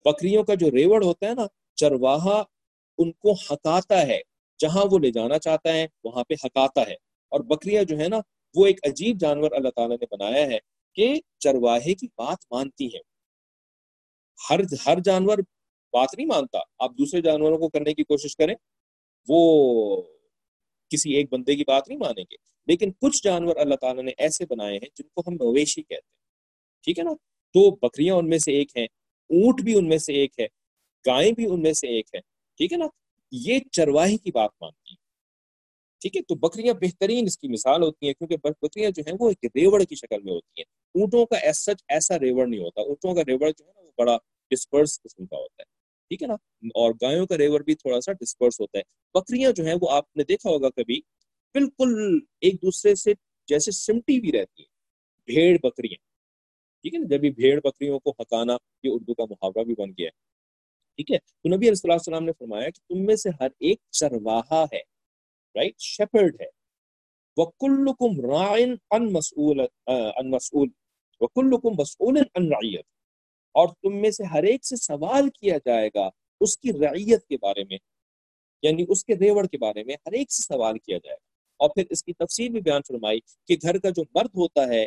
بکریوں 0.05 0.45
کا 0.45 0.55
جو 0.55 0.70
ریوڑ 0.70 1.05
ہوتا 1.05 1.26
ہے 1.26 1.34
نا، 1.34 1.47
چرواہا 1.74 2.43
ان 2.99 3.12
کو 3.12 3.32
ہکاتا 3.32 4.07
ہے۔ 4.07 4.20
جہاں 4.59 4.84
وہ 4.90 4.99
لے 4.99 5.11
جانا 5.11 5.38
چاہتا 5.38 5.72
ہے، 5.72 5.86
وہاں 6.05 6.24
پہ 6.24 6.34
ہکاتا 6.45 6.80
ہے۔ 6.86 6.95
اور 7.28 7.40
بکریاں 7.40 7.84
جو 7.84 7.99
ہے 7.99 8.09
نا، 8.09 8.16
وہ 8.55 8.66
ایک 8.66 8.86
عجیب 8.86 9.20
جانور 9.20 9.51
اللہ 9.53 9.68
تعالیٰ 9.68 9.97
نے 10.01 10.07
بنایا 10.11 10.47
ہے 10.47 10.59
کہ 10.95 11.20
چرواہے 11.38 11.95
کی 11.95 12.07
بات 12.07 12.38
مانتی 12.51 12.86
ہے 12.86 13.01
ہر 14.51 14.61
ہر 14.86 14.99
جانور 15.05 15.38
بات 15.93 16.09
نہیں 16.16 16.26
مانتا۔ 16.26 16.59
آپ 16.78 16.90
دوسرے 16.99 17.20
جانوروں 17.20 17.59
کو 17.59 17.68
کرنے 17.68 17.95
کی 17.95 18.05
کوشش 18.05 18.36
کریں، 18.36 18.55
وہ 19.28 20.03
کسی 20.93 21.12
ایک 21.12 21.32
بندے 21.32 21.57
کی 21.57 21.64
بات 21.66 21.88
نہیں 21.88 21.99
مانیں 21.99 22.24
گے۔ 22.30 22.36
لیکن 22.66 22.93
کچھ 22.93 23.24
جانور 23.24 23.57
اللہ 23.57 23.74
تعالیٰ 23.74 24.03
نے 24.03 24.11
ایسے 24.18 24.45
بنائے 24.51 24.72
ہیں 24.72 24.88
جن 24.99 25.09
کو 25.09 25.22
ہم 25.26 25.34
مویشی 25.34 25.82
کہتے 25.82 25.95
ہیں۔ 25.95 26.22
ٹھیک 26.84 26.99
ہے 26.99 27.05
نا؟ 27.05 27.12
تو 27.55 27.70
بکریاں 27.70 28.14
ان 28.14 28.28
میں 28.28 28.38
سے 28.38 28.53
ایک 28.53 28.76
ہیں، 28.76 28.84
اونٹ 29.30 29.62
بھی 29.62 29.78
ان 29.78 29.88
میں 29.88 29.99
سے 29.99 30.12
ایک 30.12 30.40
ہے 30.40 30.47
گائیں 31.07 31.32
بھی 31.32 31.47
ان 31.47 31.62
میں 31.62 31.72
سے 31.72 31.86
ایک 31.88 32.07
ہے۔ 32.14 32.20
ٹھیک 32.57 32.72
ہے 32.72 32.78
نا؟ 32.78 32.86
یہ 33.32 33.59
چرواہی 33.72 34.16
کی 34.18 34.30
بات 34.32 34.51
مانتی 34.61 34.90
ہیں۔ 34.90 34.97
ٹھیک 36.01 36.16
ہے؟ 36.16 36.22
تو 36.22 36.34
بکریاں 36.34 36.74
بہترین 36.74 37.24
اس 37.26 37.38
کی 37.38 37.49
مثال 37.49 37.82
ہوتی 37.82 38.07
ہیں 38.07 38.14
کیونکہ 38.14 38.36
بکریاں 38.62 38.90
جو 38.90 39.03
ہیں 39.07 39.14
وہ 39.20 39.30
ایک 39.30 39.57
ریوڑ 39.57 39.84
کی 39.84 39.95
شکل 39.95 40.22
میں 40.22 40.32
ہوتی 40.32 40.61
ہیں۔ 40.61 41.01
اونٹوں 41.01 41.26
کا 41.26 41.36
ایس 41.36 41.59
سچ 41.59 41.84
ایسا 41.88 42.18
ریوڑ 42.18 42.47
نہیں 42.47 42.61
ہوتا۔ 42.61 42.80
اونٹوں 42.80 43.14
کا 43.14 43.22
ریوڑ 43.26 43.51
جو 43.59 43.66
ہے 43.66 43.72
نا 43.76 43.80
وہ 43.80 43.90
بڑا 43.99 44.18
ڈسپرس 44.51 45.03
قسم 45.03 45.26
کا 45.26 45.36
ہوتا 45.36 45.62
ہے۔ 45.62 45.81
ٹھیک 46.12 46.22
ہے 46.22 46.26
نا؟ 46.26 46.34
اور 46.74 46.94
گایوں 47.02 47.26
کا 47.26 47.38
ریوڑ 47.38 47.62
بھی 47.62 47.74
تھوڑا 47.74 48.00
سا 48.00 48.12
ڈسپرس 48.12 48.60
ہوتا 48.60 48.78
ہے۔ 48.78 48.82
بکریاں 49.14 49.52
جو 49.52 49.64
ہیں 49.64 49.74
وہ 49.80 49.90
آپ 49.90 50.16
نے 50.16 50.24
دیکھا 50.24 50.50
ہوگا 50.50 50.68
کبھی، 50.70 51.00
بالکل 51.54 52.18
ایک 52.40 52.54
دوسرے 52.54 52.94
سے 52.94 53.12
جیسے 53.46 53.70
سمٹی 53.70 54.20
بھی 54.20 54.32
رہتی 54.32 54.62
ہیں۔ 54.62 54.68
بھیڑ 55.26 55.58
بکریاں۔ 55.62 55.96
ٹھیک 56.82 56.94
ہے 56.94 56.98
نا؟ 56.98 57.06
جب 57.06 57.34
بھیڑ 57.34 57.60
بکریوں 57.64 57.98
کو 57.98 58.10
ہکانا 58.10 58.52
یہ 58.82 58.90
اردو 58.92 59.14
کا 59.14 59.24
محاورہ 59.24 59.64
بھی 59.64 59.74
بن 59.78 59.90
گیا 59.90 60.06
ہے۔ 60.06 60.10
ٹھیک 60.96 61.12
ہے؟ 61.12 61.18
تو 61.18 61.56
نبی 61.56 61.68
علیہ 61.68 61.92
السلام 61.92 62.24
نے 62.24 62.32
فرمایا 62.38 62.70
کہ 62.70 62.80
تم 62.88 63.06
میں 63.06 63.16
سے 63.16 63.30
ہر 63.40 63.48
ایک 63.58 63.78
چرواہا 63.90 64.64
ہے 64.72 64.80
رائٹ 65.54 65.74
شیپرڈ 65.78 66.36
ہے۔ 66.40 66.46
وَكُلُّكُمْ 67.36 68.30
رَاعٍ 68.30 68.60
عَن 68.90 69.12
مَسْئُولٍ 69.12 69.66
عن 69.86 70.30
مسئول۔ 70.30 70.68
وَكُلُّكُمْ 71.20 71.72
مَسْئُولٍ 71.78 72.22
عن 72.34 72.48
رَعِيَّتٍ 72.48 73.01
اور 73.55 73.68
تم 73.82 74.00
میں 74.00 74.11
سے 74.11 74.24
ہر 74.24 74.42
ایک 74.42 74.64
سے 74.64 74.76
سوال 74.76 75.28
کیا 75.30 75.57
جائے 75.66 75.88
گا 75.94 76.09
اس 76.40 76.57
کی 76.59 76.72
رعیت 76.72 77.26
کے 77.26 77.36
بارے 77.36 77.64
میں 77.64 77.78
یعنی 78.62 78.84
اس 78.88 79.05
کے 79.05 79.14
ریوڑ 79.14 79.46
کے 79.46 79.59
بارے 79.59 79.84
میں 79.84 79.94
ہر 80.07 80.12
ایک 80.12 80.32
سے 80.32 80.42
سوال 80.42 80.78
کیا 80.78 80.98
جائے 80.98 81.16
گا۔ 81.16 81.30
اور 81.61 81.70
پھر 81.70 81.84
اس 81.90 82.03
کی 82.05 82.12
تفصیل 82.12 82.48
بھی 82.53 82.61
بیان 82.61 82.80
فرمائی 82.88 83.20
کہ 83.46 83.57
گھر 83.62 83.78
کا 83.78 83.90
جو 83.90 84.03
مرد 84.14 84.36
ہوتا 84.36 84.66
ہے، 84.68 84.86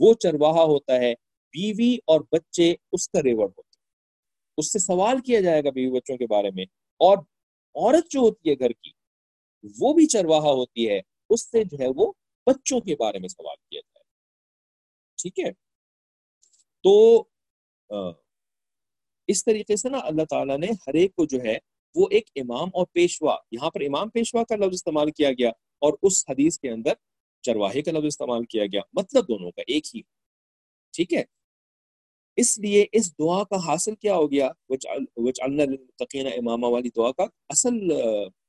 وہ 0.00 0.14
چرواہا 0.14 0.62
ہوتا 0.64 0.96
ہے، 0.96 1.12
بیوی 1.54 1.94
اور 2.06 2.20
بچے 2.32 2.74
اس 2.92 3.08
کا 3.08 3.22
ریوڑ 3.22 3.46
ہوتا 3.46 3.60
ہے 3.60 3.82
اس 4.58 4.72
سے 4.72 4.78
سوال 4.78 5.20
کیا 5.20 5.40
جائے 5.40 5.64
گا 5.64 5.70
بیوی 5.70 5.90
بچوں 5.90 6.16
کے 6.16 6.26
بارے 6.26 6.50
میں، 6.50 6.64
اور 7.00 7.18
عورت 7.18 8.10
جو 8.10 8.20
ہوتی 8.20 8.50
ہے 8.50 8.54
گھر 8.54 8.72
کی، 8.72 8.90
وہ 9.76 9.92
بھی 9.92 10.06
چرواہا 10.06 10.52
ہوتی 10.52 10.88
ہے، 10.90 11.00
اس 11.30 11.50
سے 11.50 11.64
جو 11.64 11.78
ہے 11.80 11.88
وہ 11.96 12.12
بچوں 12.46 12.80
کے 12.80 12.96
بارے 12.96 13.18
میں 13.18 13.28
سوال 13.28 13.56
کیا 13.56 13.80
جائے 13.80 14.02
ٹھیک 15.18 15.38
ہے؟ 15.40 15.50
تو 16.84 16.94
اس 19.28 19.44
طریقے 19.44 19.76
سے 19.76 19.88
نا 19.88 19.98
اللہ 20.02 20.24
تعالیٰ 20.30 20.58
نے 20.58 20.66
ہر 20.86 20.94
ایک 20.94 21.14
کو 21.14 21.24
جو 21.24 21.38
ہے 21.44 21.56
وہ 21.94 22.06
ایک 22.10 22.30
امام 22.36 22.68
اور 22.74 22.86
پیشوا، 22.92 23.36
یہاں 23.50 23.70
پر 23.70 23.80
امام 23.80 24.08
پیشوا 24.08 24.44
کا 24.44 24.56
لفظ 24.56 24.74
استعمال 24.74 25.10
کیا 25.10 25.30
گیا 25.30 25.50
اور 25.78 25.92
اس 26.02 26.24
حدیث 26.28 26.58
کے 26.58 26.70
اندر 26.70 26.92
چرواہے 27.44 27.82
کا 27.82 27.92
لفظ 27.92 28.06
استعمال 28.06 28.44
کیا 28.44 28.66
گیا 28.66 28.80
مطلب 28.92 29.28
دونوں 29.28 29.50
کا 29.50 29.62
ایک 29.66 29.96
ہی۔ 29.96 30.00
ٹھیک 30.94 31.14
ہے؟ 31.14 31.22
اس 32.36 32.58
لیے 32.58 32.84
اس 32.92 33.12
دعا 33.18 33.44
کا 33.44 33.56
حاصل 33.66 33.94
کیا 33.94 34.14
ہو 34.16 34.30
گیا؟ 34.30 34.48
تقین 35.96 36.26
امامہ 36.26 36.66
والی 36.66 36.88
دعا 36.96 37.12
کا 37.12 37.26
اصل 37.48 37.74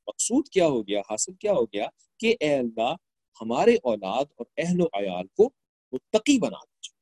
مقصود 0.08 0.48
کیا 0.50 0.68
ہو 0.68 0.82
گیا، 0.88 1.00
حاصل 1.00 1.34
کیا 1.34 1.54
ہو 1.54 1.66
گیا 1.66 1.88
کہ 2.20 2.36
اے 2.40 2.54
اللہ 2.56 2.96
ہمارے 3.42 3.76
اولاد 3.84 4.26
اور 4.36 4.46
اہل 4.58 4.82
و 4.82 4.86
عیال 4.94 5.28
کو 5.28 5.50
متقی 5.94 6.40
بنا 6.40 6.58
دیجیے۔ 6.58 6.94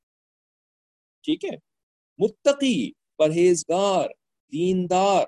ٹھیک 1.24 1.46
ہے؟ 1.46 1.58
متقی، 2.18 2.92
پرہیزگار، 3.18 4.10
دیندار، 4.54 5.26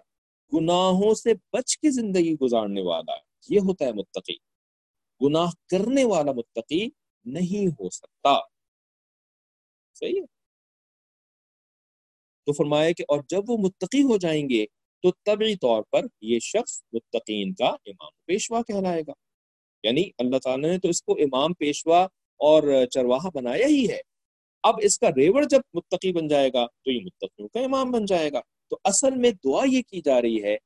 گناہوں 0.53 1.13
سے 1.13 1.33
بچ 1.33 1.77
کے 1.77 1.91
زندگی 1.91 2.35
گزارنے 2.41 2.81
والا 2.81 3.13
یہ 3.49 3.59
ہوتا 3.59 3.85
ہے 3.85 3.91
متقی۔ 3.91 4.35
گناہ 5.21 5.51
کرنے 5.67 6.03
والا 6.03 6.31
متقی 6.31 6.87
نہیں 7.25 7.67
ہو 7.67 7.89
سکتا۔ 7.89 8.39
صحیح 9.93 10.21
ہے؟ 10.21 10.25
تو 12.45 12.53
فرمایا 12.53 12.91
کہ 12.91 13.01
اور 13.07 13.19
جب 13.29 13.41
وہ 13.47 13.57
متقی 13.57 14.03
ہو 14.03 14.17
جائیں 14.17 14.49
گے 14.49 14.65
تو 15.01 15.11
طبعی 15.11 15.55
طور 15.55 15.83
پر 15.83 16.05
یہ 16.21 16.39
شخص 16.39 16.83
متقین 16.93 17.53
کا 17.53 17.65
امام 17.65 18.11
پیشوا 18.25 18.61
کہلائے 18.61 19.01
گا۔ 19.07 19.13
یعنی 19.83 20.03
اللہ 20.17 20.37
تعالیٰ 20.37 20.69
نے 20.69 20.79
تو 20.79 20.87
اس 20.87 21.01
کو 21.01 21.13
امام، 21.13 21.53
پیشوا 21.53 22.03
اور 22.37 22.85
چرواہا 22.85 23.29
بنایا 23.33 23.67
ہی 23.67 23.89
ہے۔ 23.89 24.14
اب 24.67 24.75
اس 24.81 24.99
کا 24.99 25.09
ریوڑ 25.17 25.43
جب 25.43 25.59
متقی 25.73 26.13
بن 26.13 26.27
جائے 26.27 26.49
گا 26.53 26.65
تو 26.65 26.91
یہ 26.91 26.99
متقیوں 27.05 27.47
کا 27.47 27.59
امام 27.59 27.91
بن 27.91 28.05
جائے 28.05 28.31
گا۔ 28.31 28.41
تو 28.69 28.77
اصل 28.83 29.15
میں 29.15 29.31
دعا 29.31 29.63
یہ 29.65 29.81
کی 29.81 30.01
جا 30.01 30.21
رہی 30.21 30.43
ہے، 30.43 30.57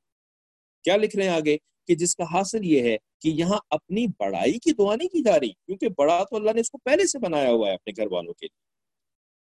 کیا 0.83 0.97
لکھ 0.97 1.15
رہے 1.15 1.23
ہیں 1.23 1.31
آگے؟ 1.31 1.57
کہ 1.87 1.95
جس 1.95 2.15
کا 2.15 2.23
حاصل 2.23 2.59
یہ 2.63 2.81
ہے 2.81 2.97
کہ 3.21 3.29
یہاں 3.29 3.59
اپنی 3.69 4.07
بڑائی 4.19 4.53
کی 4.53 4.73
دعا 4.73 4.95
نہیں 4.95 5.07
کی 5.07 5.23
جا 5.23 5.39
رہی، 5.39 5.49
کیونکہ 5.49 5.87
بڑا 5.97 6.23
تو 6.23 6.35
اللہ 6.35 6.51
نے 6.51 6.61
اس 6.61 6.69
کو 6.71 6.77
پہلے 6.77 7.07
سے 7.07 7.19
بنایا 7.19 7.49
ہوا 7.49 7.69
ہے 7.69 7.73
اپنے 7.73 7.93
گھر 7.97 8.11
والوں 8.11 8.33
کے 8.33 8.45
لیے۔ 8.45 8.69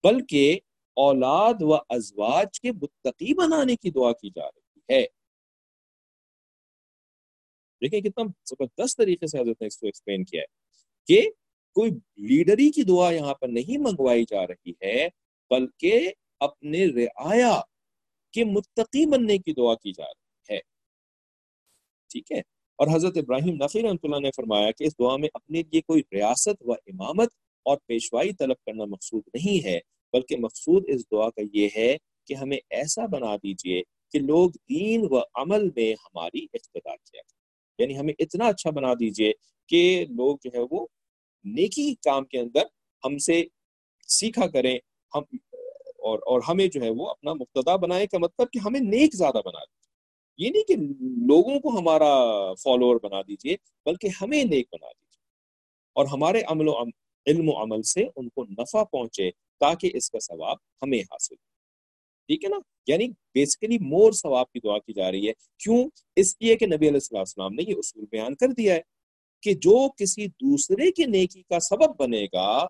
بلکہ 0.04 0.60
اولاد 0.96 1.54
و 1.62 1.76
ازواج 1.76 2.60
کے 2.60 2.72
متقی 2.72 3.34
بنانے 3.34 3.76
کی 3.76 3.92
دعا 3.92 4.12
کی 4.12 4.30
جا 4.30 4.48
رہی 4.48 4.94
ہے۔ 4.94 5.06
دیکھیں 7.82 8.02
کتنا 8.02 8.24
زبردست 8.46 8.98
طریقے 8.98 9.28
سے 9.28 9.40
حضرت 9.40 9.62
نے 9.62 9.68
اس 9.68 9.78
کو 9.78 9.86
ایکسپلین 9.86 10.24
کیا 10.24 10.42
ہے 10.42 10.46
کہ 11.08 11.30
کوئی 11.76 11.92
لیڈری 12.28 12.70
کی 12.70 12.84
دعا 12.84 13.12
یہاں 13.12 13.34
پر 13.34 13.48
نہیں 13.48 13.78
منگوائی 13.78 14.24
جا 14.30 14.48
رہی 14.48 14.72
ہے، 14.84 15.08
بلکہ 15.52 16.12
اپنے 16.40 16.86
رعایا 16.88 17.60
کے 18.34 18.44
متقی 18.44 19.06
بننے 19.06 19.38
کی 19.38 19.54
دعا 19.54 19.76
کی 19.76 19.92
جا 19.92 20.06
رہی 20.06 20.54
ہے۔ 20.54 20.60
ٹھیک 22.12 22.32
ہے؟ 22.32 22.40
اور 22.80 22.88
حضرت 22.96 23.18
ابراہیم 23.18 23.56
نقی 23.56 23.82
رحمۃ 23.82 24.04
اللہ 24.04 24.20
نے 24.20 24.30
فرمایا 24.36 24.72
کہ 24.72 24.84
اس 24.84 24.94
دعا 25.00 25.16
میں 25.18 25.30
اپنے 25.34 25.62
لیے 25.62 25.82
کوئی 25.82 26.02
ریاست 26.12 26.62
و 26.62 26.74
امامت 26.74 27.34
اور 27.66 27.78
پیشوائی 27.86 28.34
طلب 28.34 28.58
کرنا 28.66 28.86
مقصود 28.86 29.24
نہیں 29.34 29.66
ہے، 29.66 29.80
بلکہ 30.14 30.38
مقصود 30.38 30.84
اس 30.88 31.06
دعا 31.12 31.30
کا 31.30 31.42
یہ 31.54 31.68
ہے 31.76 31.96
کہ 32.28 32.34
ہمیں 32.34 32.58
ایسا 32.70 33.06
بنا 33.06 33.36
دیجیے 33.36 33.82
کہ 34.14 34.20
لوگ 34.20 34.50
دین 34.70 35.08
و 35.10 35.20
عمل 35.36 35.70
میں 35.76 35.94
ہماری 35.94 36.46
اقتدا 36.54 36.96
کیا 36.96 37.22
یعنی 37.80 37.98
ہمیں 37.98 38.14
اتنا 38.20 38.48
اچھا 38.48 38.70
بنا 38.70 38.94
دیجیے 38.94 39.32
کہ 39.70 40.06
لوگ 40.10 40.38
جو 40.44 40.50
ہے 40.54 40.64
وہ 40.72 40.86
نیکی 41.44 41.96
کام 41.96 42.26
کے 42.26 42.40
اندر 42.40 42.64
ہم 43.04 43.18
سے 43.18 43.44
سیکھا 44.08 44.48
کریں، 44.48 44.78
ہم، 45.16 45.22
اور 45.98 46.20
اور 46.20 46.42
ہمیں 46.50 46.68
جو 46.68 46.82
ہے 46.82 46.90
وہ 46.90 47.10
اپنا 47.10 47.34
مقتدا 47.34 47.76
بنائے 47.76 48.08
کا 48.08 48.18
مطلب 48.18 48.48
کہ 48.54 48.60
ہمیں 48.60 48.80
نیک 48.80 49.16
زیادہ 49.16 49.42
بنا 49.46 49.60
دیجیے 49.60 49.84
یہ 50.38 50.50
نہیں 50.50 50.64
کہ 50.64 50.76
لوگوں 51.28 51.60
کو 51.60 51.80
ہمارا 51.80 52.54
فالوور 52.54 52.96
بنا 53.04 53.22
دیجیے 53.22 53.56
بلکہ 53.86 54.08
ہمیں 54.22 54.44
نیک 54.44 54.68
بنا 54.72 54.88
دیجیے 54.88 55.24
اور 55.94 56.06
ہمارے 56.06 56.42
عمل 56.48 56.68
و 56.68 56.72
علم 57.26 57.50
و 57.50 57.64
عمل 57.64 57.82
سے 57.82 58.04
ان 58.16 58.30
کو 58.30 58.44
نفع 58.44 58.84
پہنچے 58.84 59.32
تاکہ 59.60 59.90
اس 59.94 60.12
کا 60.12 60.20
ثواب 60.20 60.58
ہمیں 60.82 61.00
حاصل 61.00 61.36
ٹھیک 62.28 62.44
ہے 62.44 62.50
نا؟ 62.50 62.58
یعنی 62.88 63.08
بیسیکلی 63.08 63.78
مور 63.78 64.12
ثواب 64.12 64.52
کی 64.52 64.60
دعا 64.60 64.78
کی 64.78 64.94
جا 64.94 65.12
رہی 65.12 65.28
ہے۔ 65.28 65.34
کیوں؟ 65.58 65.90
اس 66.16 66.36
لیے 66.42 66.56
کہ 66.56 66.66
نبی 66.66 66.90
علیہ 66.90 67.18
السلام 67.18 67.54
نے 67.54 67.64
یہ 67.68 67.74
اصول 67.78 68.06
بیان 68.12 68.36
کر 68.36 68.48
دیا 68.48 68.76
ہے۔ 68.76 68.82
کہ 69.44 69.54
جو 69.54 69.90
کسی 69.90 70.28
دوسرے 70.28 70.92
کی 70.92 71.06
نیکی 71.06 71.42
کا 71.42 71.60
سبب 71.60 72.00
بنے 72.00 72.26
گا، 72.26 72.66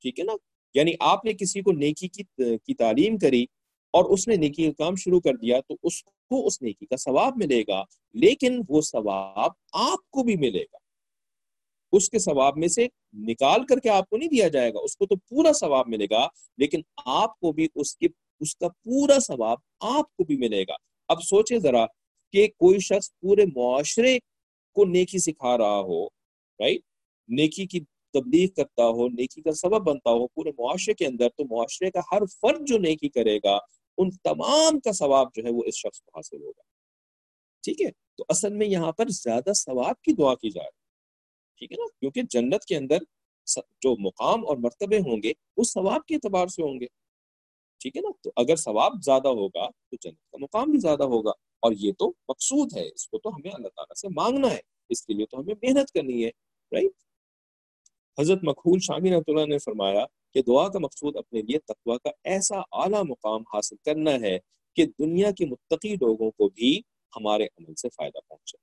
ٹھیک 0.00 0.18
ہے 0.20 0.24
نا؟ 0.24 0.32
یعنی 0.74 0.92
آپ 1.00 1.24
نے 1.24 1.32
کسی 1.32 1.60
کو 1.60 1.72
نیکی 1.72 2.08
کی 2.08 2.22
کی 2.38 2.74
تعلیم 2.74 3.18
کری 3.18 3.42
اور 3.90 4.04
اس 4.04 4.28
نے 4.28 4.36
نیکی 4.36 4.66
کا 4.66 4.84
کام 4.84 4.94
شروع 4.94 5.20
کر 5.20 5.36
دیا 5.36 5.60
تو 5.60 5.76
اس 5.82 6.02
کو 6.02 6.46
اس 6.46 6.62
نیکی 6.62 6.86
کا 6.86 6.96
ثواب 6.96 7.32
ملے 7.36 7.62
گا، 7.68 7.82
لیکن 8.14 8.60
وہ 8.68 8.80
ثواب 8.80 9.50
آپ 9.72 10.10
کو 10.10 10.22
بھی 10.22 10.36
ملے 10.36 10.62
گا۔ 10.62 10.76
اس 11.92 12.10
کے 12.10 12.18
ثواب 12.18 12.56
میں 12.56 12.68
سے 12.68 12.86
نکال 13.12 13.66
کر 13.66 13.78
کے 13.78 13.88
آپ 13.88 14.08
کو 14.10 14.16
نہیں 14.16 14.28
دیا 14.28 14.48
جائے 14.48 14.74
گا، 14.74 14.78
اس 14.78 14.96
کو 14.96 15.06
تو 15.06 15.16
پورا 15.16 15.52
ثواب 15.52 15.88
ملے 15.88 16.06
گا، 16.10 16.26
لیکن 16.58 16.80
آپ 17.04 17.40
کو 17.40 17.52
بھی 17.52 17.68
اس 17.74 17.96
کی 17.96 18.06
اس 18.40 18.56
کا 18.56 18.68
پورا 18.68 19.18
ثواب 19.18 19.58
آپ 19.80 20.16
کو 20.16 20.24
بھی 20.24 20.36
ملے 20.36 20.62
گا۔ 20.62 20.74
اب 21.08 21.22
سوچے 21.22 21.58
ذرا 21.58 21.86
کہ 22.32 22.46
کوئی 22.46 22.78
شخص 22.78 23.10
پورے 23.20 23.44
معاشرے 23.54 24.18
کو 24.76 24.84
نیکی 24.84 25.18
سکھا 25.18 25.58
رہا 25.58 25.80
ہو 25.80 26.06
رائٹ 26.60 26.80
نیکی 27.28 27.66
کی 27.66 27.80
تبلیغ 28.12 28.48
کرتا 28.56 28.84
ہو، 28.84 29.08
نیکی 29.08 29.42
کا 29.42 29.52
سبب 29.52 29.80
بنتا 29.86 30.10
ہو 30.10 30.26
پورے 30.26 30.50
معاشرے 30.58 30.94
کے 30.94 31.06
اندر، 31.06 31.28
تو 31.28 31.44
معاشرے 31.44 31.90
کا 31.90 32.00
ہر 32.12 32.22
فرد 32.40 32.66
جو 32.66 32.78
نیکی 32.78 33.08
کرے 33.08 33.38
گا، 33.44 33.58
ان 33.98 34.10
تمام 34.10 34.80
کا 34.80 34.92
ثواب 34.92 35.26
جو 35.34 35.42
ہے 35.44 35.50
وہ 35.50 35.62
اس 35.66 35.74
شخص 35.74 36.00
کو 36.02 36.10
حاصل 36.16 36.42
ہوگا۔ 36.42 36.62
ٹھیک 37.62 37.82
ہے؟ 37.82 37.90
تو 38.16 38.24
اصل 38.28 38.52
میں 38.54 38.66
یہاں 38.66 38.92
پر 38.92 39.08
زیادہ 39.08 39.52
ثواب 39.52 40.02
کی 40.02 40.12
دعا 40.12 40.34
کی 40.34 40.50
جائے 40.50 40.70
ٹھیک 41.58 41.72
ہے 41.72 41.76
نا؟ 41.76 41.86
کیونکہ 42.00 42.22
جنت 42.30 42.64
کے 42.64 42.76
اندر 42.76 42.98
جو 43.56 43.96
مقام 44.00 44.46
اور 44.46 44.56
مرتبے 44.56 44.98
ہوں 44.98 45.22
گے، 45.22 45.32
وہ 45.56 45.62
ثواب 45.64 46.06
کے 46.06 46.14
اعتبار 46.14 46.46
سے 46.46 46.62
ہوں 46.62 46.80
گے۔ 46.80 46.86
ٹھیک 47.80 47.96
ہے 47.96 48.02
نا؟ 48.02 48.10
تو 48.22 48.30
اگر 48.36 48.56
ثواب 48.56 48.92
زیادہ 49.04 49.28
ہوگا، 49.28 49.68
تو 49.68 49.96
جنت 50.00 50.30
کا 50.30 50.38
مقام 50.40 50.70
بھی 50.70 50.78
زیادہ 50.78 51.02
ہوگا۔ 51.02 51.32
اور 51.60 51.72
یہ 51.76 51.92
تو 51.98 52.12
مقصود 52.28 52.76
ہے، 52.76 52.88
اس 52.94 53.08
کو 53.08 53.18
تو 53.18 53.28
ہمیں 53.28 53.50
اللہ 53.54 53.68
تعالیٰ 53.68 53.94
سے 53.94 54.08
مانگنا 54.08 54.50
ہے، 54.50 54.60
اس 54.88 55.06
کے 55.06 55.14
لیے 55.14 55.26
تو 55.26 55.40
ہمیں 55.40 55.54
محنت 55.62 55.92
کرنی 55.92 56.24
ہے 56.24 56.30
رائٹ 56.72 56.92
حضرت 58.20 58.44
مقبول 58.44 58.78
شامی 58.80 59.10
رحمۃ 59.10 59.22
اللہ 59.26 59.46
نے 59.46 59.58
فرمایا 59.58 60.04
کہ 60.34 60.42
دعا 60.42 60.68
کا 60.68 60.78
مقصود 60.78 61.16
اپنے 61.16 61.42
لیے 61.42 61.58
تقوا 61.58 61.98
کا 61.98 62.10
ایسا 62.24 62.58
اعلیٰ 62.72 63.02
مقام 63.04 63.42
حاصل 63.42 63.76
کرنا 63.84 64.10
ہے 64.10 64.38
کہ 64.76 64.86
دنیا 64.86 65.30
کے 65.30 65.46
متقی 65.46 65.94
لوگوں 65.94 66.30
کو 66.30 66.48
بھی 66.48 66.80
ہمارے 67.16 67.44
عمل 67.44 67.74
سے 67.74 67.88
فائدہ 67.88 68.18
پہنچے۔ 68.28 68.56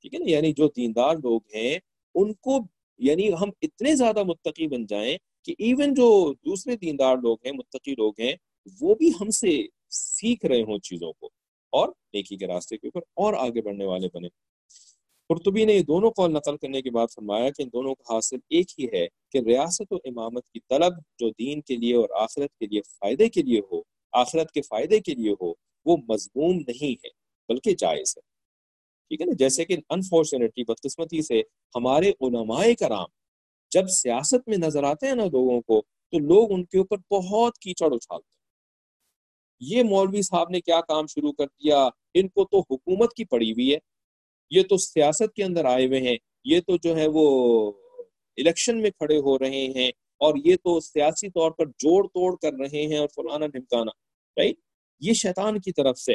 ٹھیک 0.00 0.14
ہے 0.14 0.18
نا؟ 0.18 0.30
یعنی 0.30 0.52
جو 0.52 0.68
دیندار 0.68 1.14
لوگ 1.14 1.40
ہیں، 1.54 1.78
ان 2.14 2.32
کو 2.34 2.58
یعنی 2.98 3.32
ہم 3.32 3.50
اتنے 3.62 3.96
زیادہ 3.96 4.22
متقی 4.22 4.68
بن 4.68 4.86
جائیں 4.86 5.18
کہ 5.42 5.54
ایون 5.58 5.94
جو 5.94 6.32
دوسرے 6.32 6.76
دیندار 6.76 7.16
لوگ 7.16 7.36
ہیں، 7.44 7.52
متقی 7.52 7.92
لوگ 7.92 8.12
ہیں، 8.18 8.34
وہ 8.80 8.94
بھی 8.94 9.10
ہم 9.20 9.30
سے 9.30 9.66
سیکھ 9.90 10.46
رہے 10.46 10.62
ہوں 10.62 10.78
چیزوں 10.78 11.12
کو۔ 11.12 11.30
اور 11.72 11.88
نیکی 11.88 12.36
کے 12.36 12.46
راستے 12.46 12.76
کے 12.76 12.86
اوپر 12.86 13.00
اور 13.14 13.34
آگے 13.34 13.62
بڑھنے 13.62 13.84
والے 13.84 14.08
بنے۔ 14.14 14.28
قرطبی 15.28 15.64
نے 15.64 15.72
یہ 15.72 15.82
دونوں 15.82 16.10
قول 16.10 16.32
نقل 16.32 16.56
کرنے 16.56 16.82
کے 16.82 16.90
بعد 16.90 17.06
فرمایا 17.14 17.50
کہ 17.50 17.62
ان 17.62 17.68
دونوں 17.72 17.94
کا 17.94 18.14
حاصل 18.14 18.36
ایک 18.48 18.80
ہی 18.80 18.86
ہے 18.92 19.06
کہ 19.32 19.38
ریاست 19.38 19.92
و 19.92 19.96
امامت 20.04 20.48
کی 20.48 20.60
طلب 20.68 20.92
جو 21.18 21.30
دین 21.30 21.60
کے 21.60 21.76
لیے 21.76 21.94
اور 21.94 22.08
آخرت 22.20 22.58
کے 22.58 22.66
لیے 22.66 22.82
فائدے 22.82 23.28
کے 23.28 23.42
لیے 23.42 23.60
ہو، 23.72 23.80
آخرت 24.12 24.52
کے 24.52 24.62
فائدے 24.62 25.00
کے 25.00 25.14
لیے 25.14 25.32
ہو، 25.40 25.52
وہ 25.84 25.96
مضموم 26.08 26.56
نہیں 26.56 27.06
ہے، 27.06 27.08
بلکہ 27.48 27.74
جائز 27.74 28.14
ہے۔ 28.16 28.20
ٹھیک 29.08 29.20
ہے 29.20 29.26
نا؟ 29.26 29.32
جیسے 29.38 29.64
کہ 29.64 29.76
انفارچونیٹلی 29.88 30.64
بدقسمتی 30.64 31.22
سے 31.22 31.42
ہمارے 31.74 32.08
علماء 32.08 32.64
کرام 32.80 33.08
جب 33.70 33.88
سیاست 33.88 34.48
میں 34.48 34.58
نظر 34.58 34.82
آتے 34.82 35.06
ہیں 35.06 35.14
نا 35.14 35.24
لوگوں 35.24 35.60
کو، 35.60 35.80
تو 35.80 36.18
لوگ 36.18 36.52
ان 36.52 36.64
کے 36.64 36.78
اوپر 36.78 36.96
بہت 37.10 37.58
کیچڑ 37.58 37.86
اچھالتے 37.86 38.30
ہیں۔ 38.30 38.41
یہ 39.64 39.82
مولوی 39.82 40.22
صاحب 40.22 40.50
نے 40.50 40.60
کیا 40.60 40.80
کام 40.80 41.06
شروع 41.06 41.32
کر 41.32 41.46
دیا؟ 41.46 41.88
ان 42.14 42.28
کو 42.28 42.44
تو 42.44 42.60
حکومت 42.60 43.14
کی 43.14 43.24
پڑی 43.24 43.52
ہوئی 43.52 43.72
ہے۔ 43.72 43.78
یہ 44.50 44.62
تو 44.62 44.76
سیاست 44.76 45.34
کے 45.34 45.44
اندر 45.44 45.64
آئے 45.64 45.86
ہوئے 45.86 46.00
ہیں۔ 46.00 46.16
یہ 46.44 46.60
تو 46.60 46.76
جو 46.76 46.96
ہے 46.96 47.06
وہ 47.12 47.72
الیکشن 48.36 48.82
میں 48.82 48.90
کھڑے 48.90 49.18
ہو 49.18 49.38
رہے 49.38 49.66
ہیں 49.74 49.88
اور 50.18 50.34
یہ 50.44 50.56
تو 50.56 50.80
سیاسی 50.80 51.28
طور 51.28 51.50
پر 51.50 51.66
جوڑ 51.66 52.06
توڑ 52.06 52.36
کر 52.42 52.52
رہے 52.52 52.86
ہیں 52.86 52.98
اور 52.98 53.08
فلانا 53.08 53.46
ڈھمکانا 53.46 53.90
رائٹ 54.36 54.54
یہ 55.00 55.12
شیطان 55.12 55.60
کی 55.60 55.72
طرف 55.72 55.98
سے 55.98 56.12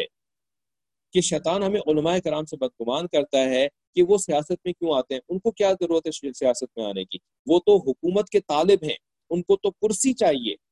کہ 1.13 1.21
شیطان 1.21 1.63
ہمیں 1.63 1.81
علماء 1.87 2.17
کرام 2.23 2.45
سے 2.45 2.57
بدگمان 2.57 3.07
کرتا 3.07 3.45
ہے 3.45 3.67
کہ 3.95 4.03
وہ 4.03 4.17
سیاست 4.17 4.65
میں 4.65 4.73
کیوں 4.73 4.97
آتے 4.97 5.13
ہیں؟ 5.13 5.21
ان 5.29 5.39
کو 5.39 5.51
کیا 5.51 5.71
ضرورت 5.71 6.07
ہے 6.07 6.31
سیاست 6.33 6.77
میں 6.77 6.85
آنے 6.85 7.05
کی؟ 7.05 7.17
وہ 7.45 7.59
تو 7.59 7.77
حکومت 7.77 8.29
کے 8.29 8.39
طالب 8.39 8.79
ہیں۔ 8.83 8.97
ان 9.29 9.41
کو 9.41 9.57
تو 9.57 9.71
کرسی 9.71 10.13
چاہیے۔ 10.13 10.66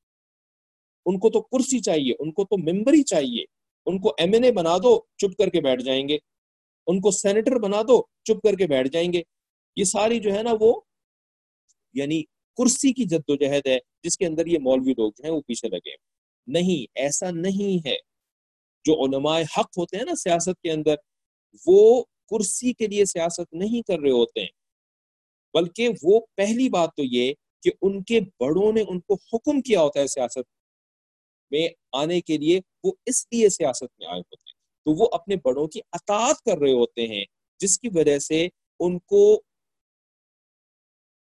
ان 1.06 1.20
کو 1.20 1.30
تو 1.30 1.42
کرسی 1.42 1.80
چاہیے، 1.80 2.14
ان 2.20 2.32
کو 2.32 2.46
تو 2.46 2.58
ممبری 2.58 3.04
چاہیے۔ 3.04 3.44
ان 3.86 4.02
کو 4.02 4.14
ایم 4.18 4.34
این 4.34 4.44
اے 4.44 4.52
بنا 4.52 4.78
دو، 4.78 5.00
چپ 5.18 5.38
کر 5.38 5.50
کے 5.50 5.62
بیٹھ 5.62 5.84
جائیں 5.84 6.10
گے۔ 6.10 6.18
ان 6.88 7.02
کو 7.02 7.12
سینیٹر 7.12 7.60
بنا 7.60 7.82
دو، 7.82 8.02
چپ 8.24 8.42
کر 8.44 8.54
کے 8.54 8.68
بیٹھ 8.68 8.88
جائیں 8.88 9.14
گے۔ 9.14 9.22
یہ 9.76 9.84
ساری 9.84 10.20
جو 10.20 10.34
ہے 10.34 10.44
نا 10.44 10.52
وہ 10.60 10.82
یعنی 11.94 12.24
کرسی 12.58 12.94
کی 12.94 13.06
جد 13.06 13.30
و 13.30 13.36
جہد 13.36 13.68
ہے، 13.68 13.78
جس 14.04 14.18
کے 14.18 14.26
اندر 14.26 14.46
یہ 14.46 14.60
مولوی 14.60 14.92
لوگ 14.92 15.12
جو 15.18 15.24
ہیں 15.24 15.32
وہ 15.32 15.42
پیچھے 15.42 15.70
لگے 15.70 15.96
نہیں، 16.48 16.92
ایسا 16.96 17.32
نہیں 17.32 17.88
ہے۔ 17.88 17.96
جو 18.84 19.06
علماء 19.06 19.40
حق 19.58 19.78
ہوتے 19.78 19.98
ہیں 19.98 20.04
نا 20.04 20.16
سیاست 20.16 20.62
کے 20.62 20.72
اندر، 20.72 20.96
وہ 21.66 22.04
کرسی 22.04 22.74
کے 22.74 22.88
لیے 22.88 23.06
سیاست 23.06 23.54
نہیں 23.54 23.82
کر 23.82 24.00
رہے 24.00 24.12
ہوتے 24.12 24.40
ہیں۔ 24.40 24.50
بلکہ 25.54 25.90
وہ 26.04 26.20
پہلی 26.36 26.70
بات 26.70 26.90
تو 26.98 27.04
یہ 27.04 27.34
کہ 27.64 27.72
ان 27.82 28.04
کے 28.04 28.20
بڑوں 28.40 28.74
نے 28.74 28.82
ان 28.88 29.00
کو 29.00 29.14
حکم 29.34 29.62
کیا 29.62 29.82
ہوتا 29.82 30.00
ہے 30.00 30.08
سیاست 30.08 30.55
میں 31.58 31.70
آنے 31.92 32.22
کے 32.22 32.38
لیے 32.38 32.60
وہ 32.84 32.92
اس 33.06 33.28
لیے 33.32 33.50
سیاست 33.50 34.00
میں 34.00 34.08
آئے 34.08 34.18
ہوتے 34.18 34.36
ہیں۔ 34.40 34.54
تو 34.86 34.92
وہ 34.92 35.10
اپنے 35.12 35.36
بڑوں 35.36 35.68
کی 35.68 35.80
اطاعت 35.92 36.42
کر 36.42 36.58
رہے 36.58 36.72
ہوتے 36.72 37.08
ہیں، 37.08 37.26
جس 37.60 37.80
کی 37.80 37.90
وجہ 37.96 38.20
سے 38.20 38.48
ان 38.80 39.00
کو 39.00 39.42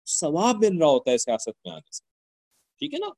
ثواب 0.05 0.55
مل 0.55 0.77
رہا 0.77 0.88
ہوتا 0.88 1.11
ہے 1.11 1.17
سیاست 1.17 1.65
میں 1.65 1.71
آنے 1.71 1.91
سے۔ 1.91 2.01
ٹھیک 2.79 2.93
ہے 2.93 2.99
نا؟ 2.99 3.09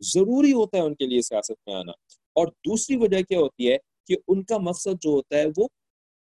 ضروری 0.00 0.52
ہوتا 0.52 0.78
ہے 0.78 0.82
ان 0.82 0.94
کے 0.94 1.06
لیے 1.06 1.22
سیاست 1.22 1.68
میں 1.68 1.74
آنا۔ 1.74 1.92
اور 2.32 2.46
دوسری 2.46 2.96
وجہ 2.96 3.22
کیا 3.22 3.38
ہوتی 3.38 3.72
ہے 3.72 3.76
کہ 4.06 4.16
ان 4.28 4.44
کا 4.44 4.58
مقصد 4.58 5.02
جو 5.02 5.10
ہوتا 5.10 5.36
ہے 5.36 5.44
وہ 5.56 5.68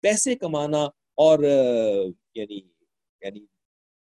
پیسے 0.03 0.35
کمانا 0.35 0.85
اور 1.15 1.39
یعنی 2.35 2.61
یعنی 3.21 3.41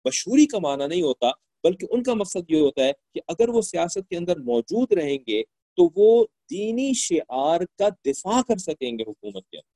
مشہوری 0.06 0.46
کمانا 0.46 0.88
نہیں 0.88 1.02
ہوتا، 1.02 1.28
بلکہ 1.64 1.88
ان 1.90 2.04
کا 2.04 2.14
مقصد 2.14 2.52
یہ 2.52 2.60
ہوتا 2.62 2.84
ہے 2.84 2.92
کہ 3.14 3.22
اگر 3.28 3.50
وہ 3.50 3.62
سیاست 3.62 4.10
کے 4.10 4.18
اندر 4.18 4.38
موجود 4.38 4.94
رہیں 4.94 5.18
گے 5.28 5.44
تو 5.78 5.90
وہ 5.96 6.26
دینی 6.52 6.94
شعار 6.94 7.62
کا 7.78 7.90
دفاع 8.06 8.42
کر 8.42 8.58
سکیں 8.58 8.92
گے 8.92 9.04
حکومت 9.04 9.50
کے 9.50 9.58
اندر۔ 9.58 9.72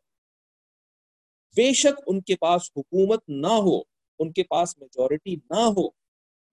بے 1.55 1.73
شک 1.73 2.01
ان 2.07 2.21
کے 2.21 2.35
پاس 2.35 2.71
حکومت 2.77 3.23
نہ 3.27 3.47
ہو، 3.47 3.79
ان 4.19 4.31
کے 4.31 4.43
پاس 4.43 4.77
میجورٹی 4.77 5.35
نہ 5.35 5.59
ہو، 5.59 5.87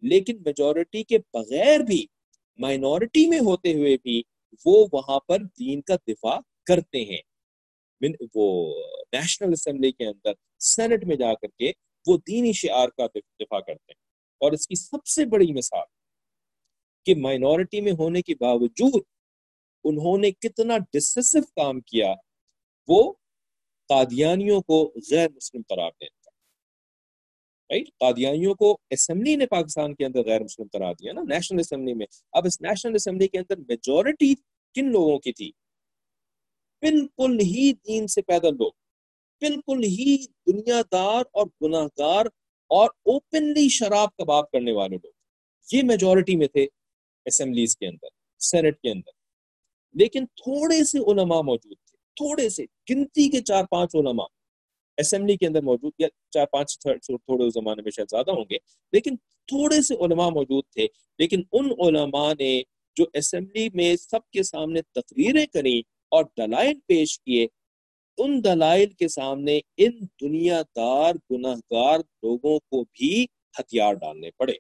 لیکن 0.03 0.43
میجورٹی 0.47 1.03
کے 1.03 1.19
بغیر 1.19 1.81
بھی 1.81 2.07
مائنورٹی 2.59 3.29
میں 3.29 3.39
ہوتے 3.39 3.75
ہوئے 3.75 3.97
بھی 4.03 4.23
وہ 4.65 4.87
وہاں 4.93 5.21
پر 5.21 5.39
دین 5.39 5.81
کا 5.81 5.97
دفاع 6.09 6.39
کرتے 6.67 7.05
ہیں۔ 7.05 7.23
وہ 8.35 8.75
نیشنل 9.13 9.53
اسمبلی 9.53 9.93
کے 9.93 10.07
اندر 10.07 10.33
سینٹ 10.59 11.05
میں 11.05 11.17
جا 11.17 11.35
کر 11.35 11.49
کے 11.59 11.73
وہ 12.07 12.19
دینی 12.29 12.53
شعار 12.53 12.89
کا 12.89 13.07
دفاع 13.41 13.61
کرتے 13.61 13.93
ہیں۔ 13.93 14.01
اور 14.41 14.53
اس 14.53 14.69
کی 14.69 14.75
سب 14.75 15.07
سے 15.07 15.25
بڑی 15.25 15.53
مثال 15.53 15.87
کہ 17.07 17.15
مائنورٹی 17.15 17.81
میں 17.81 17.93
ہونے 17.93 18.23
کے 18.23 18.35
باوجود 18.35 19.03
انہوں 19.85 20.19
نے 20.19 20.31
کتنا 20.31 20.79
ڈسیسو 20.93 21.41
کام 21.43 21.81
کیا، 21.81 22.15
وہ 22.89 23.13
قادیانیوں 23.89 24.61
کو 24.61 24.95
غیر 25.11 25.29
مسلم 25.31 25.63
قرار 25.69 25.91
دینا 26.01 26.23
رائٹ 27.71 27.89
قادیانیوں 27.99 28.55
کو 28.55 28.79
اسمبلی 28.91 29.37
نے 29.37 29.47
پاکستان 29.47 29.95
کے 29.95 30.07
اندر 30.07 30.25
غیر 30.25 30.43
مسلم 30.43 30.67
قرار 30.73 30.95
دیا 30.95 31.13
نا 31.13 31.23
نیشنل 31.23 31.61
اسمبلی 31.61 31.95
میں۔ 31.95 32.07
اب 32.33 32.47
اس 32.47 32.61
نیشنل 32.61 32.95
اسمبلی 32.95 33.29
کے 33.29 33.39
اندر 33.39 33.57
میجورٹی 33.57 34.35
کن 34.75 34.93
لوگوں 34.93 35.19
کی 35.19 35.33
تھی؟ 35.33 35.53
بالکل 36.81 37.39
ہی 37.41 37.73
دین 37.73 38.07
سے 38.07 38.23
پیدا 38.23 38.49
لوگ۔ 38.51 38.73
بالکل 39.41 39.85
ہی 39.85 40.27
دنیا 40.27 40.83
دار 40.93 41.23
اور 41.33 41.47
گناہ 41.63 41.87
گار 41.99 42.27
اور 42.69 42.91
اوپنلی 42.91 43.69
شراب 43.69 44.17
کباب 44.17 44.51
کرنے 44.51 44.73
والے 44.73 44.97
لوگ۔ 44.97 45.13
یہ 45.73 45.83
میجورٹی 45.83 46.37
میں 46.37 46.49
تھے 46.49 46.67
اسمبلیز 47.25 47.77
کے 47.77 47.87
اندر، 47.87 48.09
سینٹ 48.39 48.81
کے 48.81 48.91
اندر۔ 48.91 49.22
لیکن 49.95 50.27
تھوڑے 50.27 50.85
سے 50.85 50.99
علماء 50.99 51.41
موجود 51.41 51.77
تھے۔ 51.87 51.97
تھوڑے 52.17 52.49
سے، 52.49 52.65
گنتی 52.91 53.29
کے 53.29 53.41
چار 53.41 53.65
پانچ 53.71 53.95
علماء۔ 53.95 54.27
اسمبلی 54.99 55.37
کے 55.37 55.47
اندر 55.47 55.63
موجود، 55.63 55.93
یا 55.99 56.09
چار 56.31 56.47
پانچ 56.47 56.79
تھوڑے 56.79 57.51
زمانے 57.51 57.83
میں 57.83 57.91
شاید 57.91 58.11
زیادہ 58.11 58.31
ہوں 58.31 58.45
گے۔ 58.51 58.57
لیکن 58.93 59.17
تھوڑے 59.47 59.83
سے 59.83 59.95
علماء 59.95 60.29
موجود 60.29 60.65
تھے۔ 60.73 60.87
لیکن 61.19 61.43
ان 61.53 61.71
علماء 61.87 62.33
نے 62.39 62.63
جو 62.97 63.05
اسمبلی 63.15 63.69
میں 63.75 63.97
سب 63.97 64.31
کے 64.31 64.43
سامنے 64.43 64.83
تقریریں 64.83 65.47
کریں 65.47 65.79
اور 66.09 66.25
دلائل 66.37 66.75
پیش 66.87 67.21
کیے، 67.21 67.47
ان 68.19 68.45
دلائل 68.45 68.91
کے 68.91 69.09
سامنے 69.09 69.61
ان 69.77 69.91
دنیا 70.21 70.63
دار 70.77 71.15
گناہ 71.31 71.55
گار 71.55 71.99
لوگوں 71.99 72.59
کو 72.59 72.85
بھی 72.93 73.27
ہتھیار 73.59 73.95
ڈالنے 73.95 74.31
پڑے۔ 74.31 74.53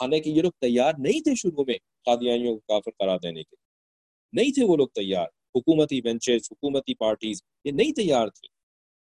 حالانکہ 0.00 0.30
یہ 0.30 0.42
لوگ 0.42 0.52
تیار 0.60 0.92
نہیں 0.98 1.20
تھے 1.20 1.34
شروع 1.34 1.64
میں 1.66 1.74
قادیانیوں 2.04 2.54
کو 2.54 2.60
کافر 2.60 2.90
کرا 2.90 3.16
دینے 3.16 3.42
کے 3.42 3.65
نہیں 4.32 4.52
تھے 4.52 4.64
وہ 4.64 4.76
لوگ 4.76 4.88
تیار۔ 4.88 5.26
حکومتی 5.54 6.00
بینچز، 6.00 6.48
حکومتی 6.50 6.94
پارٹیز 6.94 7.42
یہ 7.64 7.72
نہیں 7.72 7.92
تیار 7.92 8.28
تھی 8.28 8.48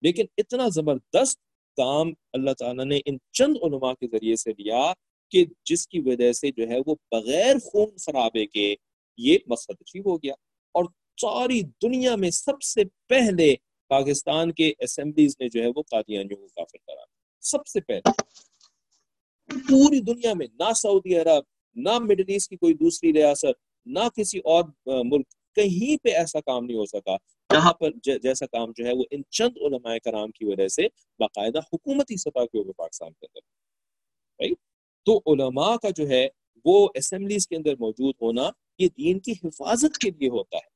لیکن 0.02 0.24
اتنا 0.36 0.68
زبردست 0.68 1.38
کام 1.76 2.12
اللہ 2.32 2.50
تعالیٰ 2.58 2.84
نے 2.84 3.00
ان 3.04 3.16
چند 3.32 3.56
علماء 3.62 3.92
کے 3.92 4.06
ذریعے 4.06 4.36
سے 4.36 4.50
لیا 4.50 4.92
کہ 5.30 5.44
جس 5.64 5.88
کی 5.88 6.00
وجہ 6.00 6.32
سے 6.32 6.50
جو 6.50 6.68
ہے 6.68 6.78
وہ 6.86 6.94
بغیر 7.10 7.58
خون 7.58 7.96
خرابے 7.96 8.46
کے 8.46 8.74
یہ 9.16 9.38
مقصد 9.46 9.74
اچیو 9.80 10.02
ہو 10.06 10.16
گیا۔ 10.16 10.32
اور 10.72 10.84
ساری 11.20 11.60
دنیا 11.60 12.16
میں 12.16 12.30
سب 12.30 12.62
سے 12.62 12.82
پہلے 13.08 13.54
پاکستان 13.88 14.52
کے 14.52 14.72
اسمبلیز 14.78 15.36
نے 15.40 15.48
جو 15.48 15.62
ہے 15.62 15.68
وہ 15.76 15.82
قادیانیوں 15.82 16.40
کو 16.40 16.46
کافر 16.46 16.78
کرا 16.86 17.04
سب 17.40 17.66
سے 17.66 17.80
پہلے۔ 17.80 18.10
پوری 19.68 20.00
دنیا 20.00 20.34
میں، 20.34 20.46
نہ 20.58 20.72
سعودی 20.72 21.14
عرب، 21.16 21.42
نہ 21.74 21.98
مڈل 21.98 22.24
ایسٹ 22.28 22.50
کی 22.50 22.56
کوئی 22.56 22.74
دوسری 22.74 23.12
ریاست 23.12 23.67
نہ 23.88 24.08
کسی 24.16 24.38
اور 24.38 24.64
ملک 24.86 25.26
کہیں 25.54 26.04
پہ 26.04 26.08
ایسا 26.08 26.40
کام 26.40 26.64
نہیں 26.64 26.76
ہو 26.76 26.86
سکا 26.86 27.16
جہاں 27.52 27.72
پر 27.72 27.90
جیسا 28.22 28.46
کام 28.46 28.72
جو 28.76 28.86
ہے 28.86 28.92
وہ 28.92 29.04
ان 29.10 29.22
چند 29.30 29.56
علماء 29.56 29.96
کرام 30.04 30.30
کی 30.30 30.44
وجہ 30.44 30.68
سے 30.68 30.88
باقاعدہ 31.18 31.58
حکومتی 31.58 32.16
سطح 32.16 32.44
کے 32.52 32.58
اوپر 32.58 32.72
پاکستان 32.72 33.12
کے 33.12 33.26
اندر۔ 33.26 33.40
تو 35.06 35.20
علماء 35.26 35.76
کا 35.76 35.88
جو 35.90 36.08
ہے 36.08 36.28
وہ 36.64 36.88
اسمبلیز 36.94 37.48
کے 37.48 37.56
اندر 37.56 37.74
موجود 37.80 38.14
ہونا 38.22 38.50
یہ 38.78 38.88
دین 38.98 39.18
کی 39.18 39.32
حفاظت 39.32 39.98
کے 39.98 40.10
لیے 40.10 40.28
ہوتا 40.28 40.56
ہے۔ 40.56 40.66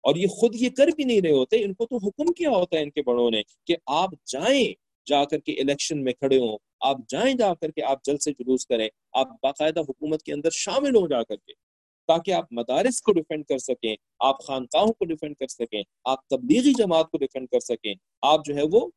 اور 0.00 0.16
یہ 0.16 0.26
خود 0.26 0.54
یہ 0.54 0.68
کر 0.70 0.86
بھی 0.86 1.04
نہیں 1.04 1.20
رہے 1.20 1.30
ہوتے، 1.30 1.64
ان 1.64 1.74
کو 1.74 1.86
تو 1.86 1.96
حکم 1.96 2.32
کیا 2.32 2.50
ہوتا 2.50 2.78
ہے 2.78 2.82
ان 2.82 2.90
کے 2.90 3.02
بڑوں 3.02 3.30
نے 3.30 3.42
کہ 3.64 3.76
آپ 3.86 4.10
جائیں، 4.26 4.74
جا 5.06 5.24
کر 5.24 5.38
کے 5.38 5.52
الیکشن 5.52 6.04
میں 6.04 6.12
کھڑے 6.12 6.38
ہوں، 6.38 6.58
آپ 6.80 6.96
جائیں 7.08 7.34
جا 7.34 7.54
کر 7.54 7.70
کے 7.70 7.82
آپ 7.82 8.04
جلد 8.04 8.20
سے 8.20 8.32
جلوس 8.32 8.66
کریں، 8.66 8.88
آپ 9.12 9.28
باقاعدہ 9.42 9.80
حکومت 9.80 10.22
کے 10.22 10.32
اندر 10.32 10.50
شامل 10.50 10.96
ہوں 10.96 11.08
جا 11.08 11.22
کر 11.22 11.36
کے۔ 11.36 11.65
تاکہ 12.06 12.32
آپ 12.32 12.52
مدارس 12.52 13.00
کو 13.02 13.12
ڈیفینڈ 13.12 13.44
کر 13.46 13.58
سکیں، 13.58 13.96
آپ 14.18 14.44
خانقاہوں 14.44 14.92
کو 14.92 15.04
ڈیفینڈ 15.04 15.36
کر 15.36 15.46
سکیں، 15.48 15.82
آپ 16.04 16.26
تبلیغی 16.26 16.72
جماعت 16.78 17.10
کو 17.10 17.18
ڈیفینڈ 17.18 17.48
کر 17.48 17.60
سکیں۔ 17.60 17.94
آپ 18.22 18.44
جو 18.44 18.56
ہے 18.56 18.62
وہ 18.72 18.88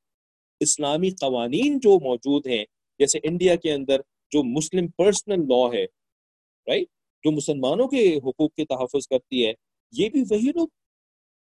اسلامی 0.60 1.10
قوانین 1.10 1.80
جو 1.80 2.00
موجود 2.00 2.48
ہیں، 2.48 2.64
جیسے 3.00 3.20
انڈیا 3.24 3.56
کے 3.56 3.72
اندر 3.74 4.02
جو 4.32 4.44
مسلم 4.44 4.88
پرسنل 4.88 5.48
لا 5.50 5.66
ہے 5.74 5.84
رائٹ 6.68 6.88
جو 7.24 7.32
مسلمانوں 7.32 7.88
کے 7.88 8.18
حقوق 8.18 8.54
کے 8.54 8.66
تحفظ 8.66 9.08
کرتی 9.08 9.46
ہے، 9.46 9.54
یہ 9.92 10.10
بھی 10.10 10.22
وہی 10.30 10.52
لوگ 10.56 10.68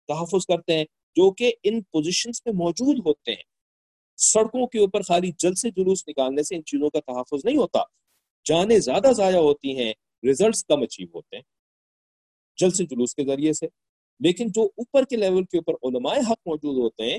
تحفظ 0.09 0.47
کرتے 0.47 0.77
ہیں 0.77 0.85
جو 1.17 1.31
کہ 1.31 1.53
ان 1.65 1.83
پوزیشنز 1.83 2.43
پہ 2.43 2.51
موجود 2.51 2.99
ہوتے 3.07 3.31
ہیں۔ 3.31 3.43
سڑکوں 4.17 4.67
کے 4.67 4.79
اوپر 4.79 5.03
خالی 5.03 5.31
جلد 5.39 5.59
سے 5.59 5.71
جلوس 5.71 6.09
نکالنے 6.09 6.43
سے 6.43 6.57
ان 6.57 6.65
چیزوں 6.65 6.91
کا 6.91 7.01
تحفظ 7.01 7.45
نہیں 7.45 7.57
ہوتا۔ 7.57 7.83
جانیں 8.45 8.79
زیادہ 8.79 9.13
ضائع 9.13 9.39
ہوتی 9.39 9.77
ہیں 9.79 9.93
ریزلٹس 10.27 10.65
کم 10.65 10.83
اچیو 10.83 11.07
ہوتے 11.15 11.37
ہیں۔ 11.37 11.43
جلد 12.57 12.75
سے 12.75 12.85
جلوس 12.85 13.15
کے 13.15 13.25
ذریعے 13.25 13.53
سے۔ 13.53 13.67
لیکن 14.21 14.47
جو 14.49 14.63
اوپر 14.63 15.05
کے 15.05 15.17
لیول 15.17 15.45
کے 15.45 15.59
اوپر 15.59 15.75
علماء 15.75 16.15
حق 16.15 16.39
موجود 16.47 16.79
ہوتے 16.79 17.11
ہیں، 17.11 17.19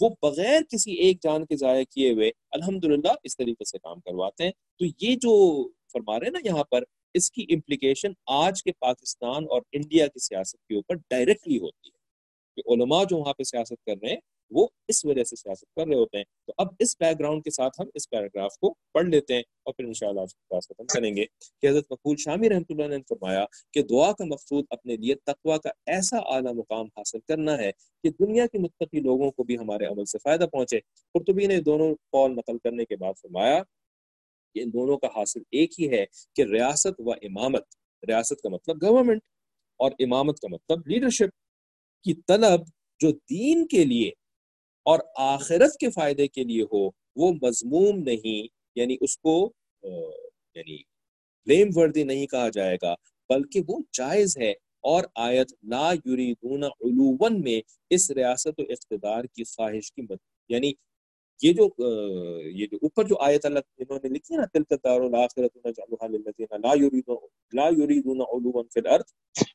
وہ 0.00 0.08
بغیر 0.22 0.62
کسی 0.62 0.92
ایک 0.92 1.22
جان 1.22 1.46
کے 1.46 1.56
ضائع 1.56 1.84
کیے 1.84 2.12
ہوئے 2.12 2.30
الحمدللہ 2.50 3.12
اس 3.24 3.36
طریقے 3.36 3.64
سے 3.64 3.78
کام 3.78 4.00
کرواتے 4.00 4.44
ہیں۔ 4.44 4.50
تو 4.50 4.84
یہ 4.84 5.16
جو 5.16 5.68
فرما 5.92 6.20
رہے 6.20 6.26
ہیں 6.26 6.32
نا 6.32 6.38
یہاں 6.44 6.64
پر، 6.64 6.82
اس 7.14 7.30
کی 7.30 7.46
امپلیکیشن 7.50 8.12
آج 8.26 8.62
کے 8.62 8.72
پاکستان 8.72 9.44
اور 9.50 9.62
انڈیا 9.72 10.06
کی 10.06 10.18
سیاست 10.18 10.66
کے 10.66 10.74
اوپر 10.74 10.94
ڈائریکٹلی 10.94 11.58
ہوتی 11.58 11.88
ہے۔ 11.88 12.02
کہ 12.56 12.72
علماء 12.72 13.04
جو 13.04 13.16
وہاں 13.16 13.32
پہ 13.32 13.42
سیاست 13.42 13.84
کر 13.86 13.94
رہے 14.02 14.08
ہیں 14.08 14.20
وہ 14.52 14.66
اس 14.88 15.04
وجہ 15.04 15.24
سے 15.24 15.36
سیاست 15.36 15.74
کر 15.74 15.86
رہے 15.86 15.94
ہوتے 15.94 16.16
ہیں۔ 16.16 16.24
تو 16.46 16.52
اب 16.58 16.66
اس 16.78 16.96
بیک 17.00 17.18
گراؤنڈ 17.18 17.44
کے 17.44 17.50
ساتھ 17.50 17.80
ہم 17.80 17.86
اس 17.94 18.10
پیراگراف 18.10 18.58
کو 18.58 18.74
پڑھ 18.92 19.06
لیتے 19.06 19.34
ہیں 19.34 19.42
اور 19.62 19.74
پھر 19.74 19.84
انشاءاللہ 19.84 20.20
آج 20.20 20.34
کی 20.34 20.40
کلاس 20.48 20.68
ختم 20.68 20.86
کریں 20.86 21.16
گے 21.16 21.24
کہ 21.60 21.66
حضرت 21.66 21.84
مقبول 21.90 22.16
شامی 22.16 22.48
رحمۃ 22.48 22.70
اللہ 22.70 22.88
نے 22.88 22.98
فرمایا 23.08 23.44
کہ 23.70 23.82
دعا 23.82 24.12
کا 24.12 24.24
مقصود 24.24 24.64
اپنے 24.70 24.96
لیے 24.96 25.14
تقوا 25.14 25.58
کا 25.58 25.70
ایسا 25.86 26.18
اعلیٰ 26.18 26.54
مقام 26.54 26.86
حاصل 26.86 27.18
کرنا 27.28 27.58
ہے 27.58 27.70
کہ 28.04 28.10
دنیا 28.10 28.46
کے 28.46 28.58
متقی 28.58 29.00
لوگوں 29.00 29.30
کو 29.30 29.44
بھی 29.44 29.58
ہمارے 29.58 29.84
عمل 29.84 30.04
سے 30.04 30.18
فائدہ 30.18 30.46
پہنچے۔ 30.52 30.80
قرطبی 31.14 31.46
نے 31.46 31.60
دونوں 31.60 31.94
قول 31.94 32.34
نقل 32.36 32.58
کرنے 32.58 32.84
کے 32.84 32.96
بعد 32.96 33.12
فرمایا 33.22 33.62
کہ 34.54 34.62
ان 34.62 34.72
دونوں 34.72 34.96
کا 34.98 35.06
حاصل 35.06 35.40
ایک 35.50 35.80
ہی 35.80 35.90
ہے 35.90 36.04
کہ 36.34 36.42
ریاست 36.42 37.00
و 37.00 37.12
امامت، 37.12 37.64
ریاست 38.08 38.40
کا 38.42 38.48
مطلب 38.48 38.82
گورنمنٹ 38.82 39.22
اور 39.80 39.90
امامت 39.98 40.40
کا 40.40 40.48
مطلب 40.48 40.88
لیڈرشپ 40.88 41.30
کی 42.02 42.14
طلب 42.14 42.60
جو 43.00 43.10
دین 43.10 43.66
کے 43.66 43.84
لیے 43.84 44.10
اور 44.82 44.98
آخرت 45.16 45.76
کے 45.76 45.90
فائدے 45.90 46.26
کے 46.28 46.44
لیے 46.44 46.62
ہو، 46.62 46.86
وہ 47.16 47.32
مضموم 47.42 47.98
نہیں 47.98 48.46
یعنی 48.74 48.96
اس 49.00 49.18
کو 49.18 49.52
یعنی 50.54 50.76
بلیم 51.46 51.68
وردی 51.74 52.04
نہیں 52.04 52.26
کہا 52.26 52.48
جائے 52.48 52.76
گا، 52.82 52.94
بلکہ 53.28 53.60
وہ 53.68 53.78
جائز 53.92 54.38
ہے۔ 54.38 54.52
اور 54.84 55.04
آیت 55.14 55.52
لا 55.62 55.92
یریدون 55.92 56.64
علوون 56.64 57.40
میں 57.40 57.60
اس 57.90 58.10
ریاست 58.10 58.60
و 58.60 58.62
اقتدار 58.68 59.24
کی 59.24 59.44
خواہش 59.44 59.92
کی 59.92 60.02
مد 60.02 60.16
یعنی 60.48 60.72
یہ 61.42 61.52
جو 61.52 61.64
یہ 62.58 62.66
جو 62.72 62.78
اوپر 62.82 63.04
جو 63.08 63.16
آیت 63.20 63.44
اللہ 63.46 63.58
انہوں 63.78 63.98
نے 64.02 64.08
لکھی 64.08 64.36
نا، 64.36 64.44
تلک 64.52 64.72
الدار 64.72 65.00
الاخرۃ 65.00 65.56
نجعلها 65.64 66.08
للذین 66.08 66.60
لا 66.66 66.74
یریدون 66.82 67.16
لا 67.52 67.68
یریدون 67.78 68.20
علوا 68.26 68.62
فی 68.74 68.80
الارض، 68.80 69.12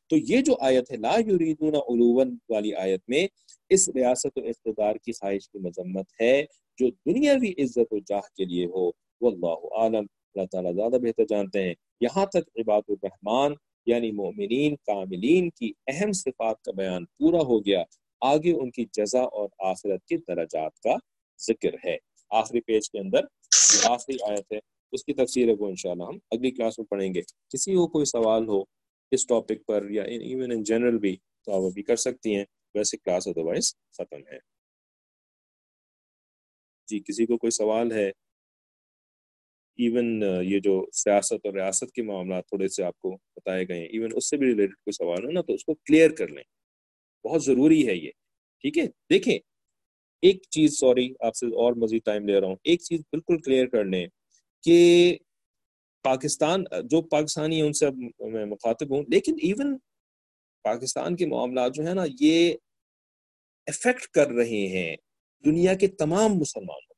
تو 0.10 0.18
یہ 0.32 0.42
جو 0.48 0.56
آیت 0.70 0.92
ہے، 0.92 0.98
لا 0.98 1.16
یریدون 1.20 1.76
علوا 1.76 2.26
والی 2.50 2.74
آیت 2.86 3.04
میں 3.14 3.26
اس 3.72 3.88
ریاست 3.96 4.38
و 4.38 4.42
اقتدار 4.46 4.96
کی 5.06 5.12
خواہش 5.20 5.50
کی 5.50 5.60
مذمت 5.60 6.22
ہے، 6.22 6.36
جو 6.80 6.90
دنیاوی 7.10 7.52
عزت 7.64 7.94
و 7.94 8.00
جاہ 8.10 8.28
کے 8.38 8.46
لیے 8.46 8.66
ہو، 8.76 8.88
واللہ 9.22 9.56
عالم 9.80 10.06
اللہ 10.06 10.46
تعالیٰ 10.52 10.74
زیادہ 10.74 10.98
بہتر 11.04 11.26
جانتے 11.30 11.64
ہیں۔ 11.64 11.74
یہاں 12.02 12.26
تک 12.34 12.50
عباد 12.62 12.90
الرحمن 12.90 13.54
یعنی 13.88 14.12
مومنین، 14.12 14.76
کاملین 14.88 15.50
کی 15.50 15.72
اہم 15.88 16.12
صفات 16.16 16.62
کا 16.66 16.72
بیان 16.78 17.06
پورا 17.20 17.42
ہو 17.50 17.60
گیا۔ 17.66 17.84
آگے 18.22 18.52
ان 18.52 18.72
کی 18.72 18.86
جزا 18.94 19.22
اور 19.38 19.48
آخرت 19.72 20.06
کے 20.10 20.18
درجات 20.28 20.80
کا 20.84 20.96
ذکر 21.40 21.88
ہے۔ 21.88 21.98
آخری 22.30 22.62
پیج 22.62 22.90
کے 22.90 23.00
اندر 23.00 23.20
آخری 23.84 24.16
آیت 24.30 24.54
ہے۔ 24.54 24.60
اس 24.92 25.04
کی 25.04 25.14
تفسیر 25.14 25.48
ہے 25.48 25.54
وہ 25.60 25.68
انشاءاللہ 25.68 26.04
ہم 26.04 26.18
اگلی 26.32 26.52
کلاس 26.52 26.80
میں 26.80 26.86
پڑھیں 26.86 27.14
گے۔ 27.14 27.22
کسی 27.50 27.76
کو 27.76 27.88
کوئی 27.88 28.06
سوال 28.06 28.48
ہو 28.48 28.64
اس 29.12 29.28
ٹاپک 29.28 29.66
پر 29.68 29.90
یا 29.90 30.04
ایون 30.04 30.52
ان 30.52 30.64
جنرل 30.64 30.98
بھی 30.98 31.18
تو 31.46 31.52
آپ 31.54 31.62
ابھی 31.62 31.84
کر 31.84 31.96
سکتی 31.96 32.36
ہیں۔ 32.36 32.46
ویسے 32.76 32.98
کلاس 32.98 33.28
ادروائز 33.28 33.76
ختم 33.98 34.20
ہے۔ 34.32 34.38
جی 36.88 37.00
کسی 37.00 37.26
کو 37.26 37.38
کوئی 37.38 37.52
سوال 37.52 37.92
ہے؟ 37.92 38.10
ایون 39.76 40.24
یہ 40.44 40.60
جو 40.60 40.86
سیاست 40.94 41.34
اور 41.34 41.54
ریاست 41.54 41.92
کے 41.92 42.02
معاملات 42.02 42.48
تھوڑے 42.48 42.68
سے 42.68 42.84
آپ 42.84 43.00
کو 43.00 43.18
بتائے 43.36 43.68
گئے 43.68 43.80
ہیں۔ 43.80 43.86
ایون 43.86 44.12
اس 44.16 44.30
سے 44.30 44.38
بھی 44.38 44.48
ریلیٹڈ 44.48 44.74
کوئی 44.74 44.92
سوال 44.92 45.26
ہو 45.26 45.32
نا 45.32 45.42
تو 45.42 45.54
اس 45.54 45.66
کو 45.66 45.74
کلیئر 45.74 46.12
کر 46.12 46.28
لیں۔ 46.28 46.44
بہت 47.28 47.44
ضروری 47.44 47.88
ہے 47.88 47.96
یہ۔ 47.96 48.12
ٹھیک 48.60 48.78
ہے؟ 48.78 48.84
دیکھیں 49.10 49.40
ایک 50.24 50.42
چیز، 50.50 50.80
سوری، 50.80 51.08
آپ 51.20 51.36
سے 51.36 51.46
اور 51.46 51.74
مزید 51.74 52.04
ٹائم 52.06 52.28
لے 52.28 52.40
رہا 52.40 52.48
ہوں۔ 52.48 52.56
ایک 52.64 52.82
چیز 52.82 53.02
بالکل 53.12 53.42
کلیئر 53.42 53.68
کر 53.68 53.86
لیں 53.86 54.06
کہ 54.64 55.18
پاکستان، 56.06 56.64
جو 56.84 57.02
پاکستانی 57.02 57.56
ہیں، 57.56 57.68
ان 57.68 57.74
سے 57.74 57.90
میں 58.32 58.46
مخاطب 58.46 58.92
ہوں، 58.92 59.04
لیکن 59.08 59.36
ایون 59.44 59.78
پاکستان 60.66 61.16
کے 61.16 61.26
معاملات 61.26 61.74
جو 61.74 61.88
ہے 61.88 61.94
نا، 61.94 62.04
یہ 62.20 62.54
افیکٹ 63.68 64.08
کر 64.08 64.30
رہے 64.30 64.68
ہیں 64.68 64.96
دنیا 65.46 65.74
کے 65.74 65.88
تمام 65.88 66.36
مسلمانوں 66.36 66.96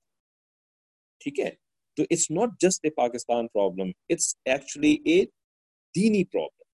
ٹھیک 1.21 1.39
ہے؟ 1.39 1.49
تو 1.97 2.03
it's 2.03 2.29
not 2.31 2.49
just 2.61 2.85
a 2.85 2.89
Pakistan 2.89 3.47
problem 3.47 3.89
it's 4.09 4.35
actually 4.45 4.95
a 5.05 5.21
دینی 5.95 6.23
پرابلم 6.23 6.67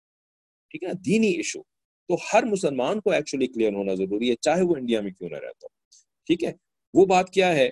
ٹھیک 0.71 0.83
ہے 0.83 0.89
نا؟ 0.89 0.95
دینی 1.07 1.31
ایشو 1.33 1.63
تو 2.09 2.17
ہر 2.33 2.43
مسلمان 2.45 3.01
کو 3.01 3.11
ایکچولی 3.11 3.47
کلیئر 3.47 3.73
ہونا 3.73 3.95
ضروری 3.95 4.31
ہے، 4.31 4.35
چاہے 4.37 4.63
وہ 4.63 4.77
انڈیا 4.77 5.01
میں 5.01 5.11
کیوں 5.11 5.31
نہ 5.31 5.37
رہتا 5.37 5.67
ٹھیک 6.27 6.45
ہے؟ 6.45 6.53
وہ 6.95 7.07
بات 7.07 7.31
کیا 7.31 7.55
ہے؟ 7.55 7.71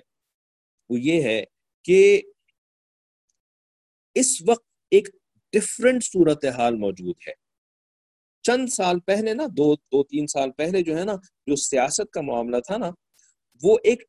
وہ 0.89 0.99
یہ 0.99 1.23
ہے 1.23 1.43
کہ 1.83 2.21
اس 4.15 4.41
وقت 4.47 4.65
ایک 4.91 5.07
ڈفرنٹ 5.53 6.03
صورتحال 6.03 6.75
موجود 6.75 7.15
ہے۔ 7.27 7.33
چند 8.43 8.67
سال 8.67 8.99
پہلے 8.99 9.33
نا، 9.33 9.45
دو 9.57 9.75
دو، 9.75 10.03
تین 10.03 10.27
سال 10.27 10.51
پہلے 10.51 10.83
جو 10.83 10.97
ہے 10.97 11.03
نا، 11.03 11.15
جو 11.47 11.55
سیاست 11.55 12.11
کا 12.11 12.21
معاملہ 12.21 12.57
تھا 12.59 12.77
نا، 12.77 12.91
وہ 13.63 13.77
ایک 13.83 14.03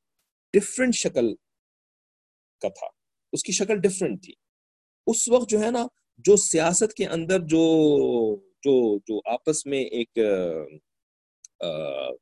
ڈفرنٹ 0.52 0.94
شکل 0.94 1.34
کا 2.60 2.68
تھا۔ 2.68 2.86
اس 3.32 3.42
کی 3.42 3.52
شکل 3.52 3.80
ڈفرنٹ 3.80 4.24
تھی۔ 4.24 4.32
اس 5.06 5.28
وقت 5.28 5.48
جو 5.48 5.60
ہے 5.60 5.70
نا، 5.70 5.86
جو 6.18 6.36
سیاست 6.36 6.94
کے 6.94 7.06
اندر 7.06 7.38
جو 7.38 7.64
جو 8.36 8.98
جو 8.98 9.30
آپس 9.32 9.66
میں 9.66 9.80
ایک 9.80 10.12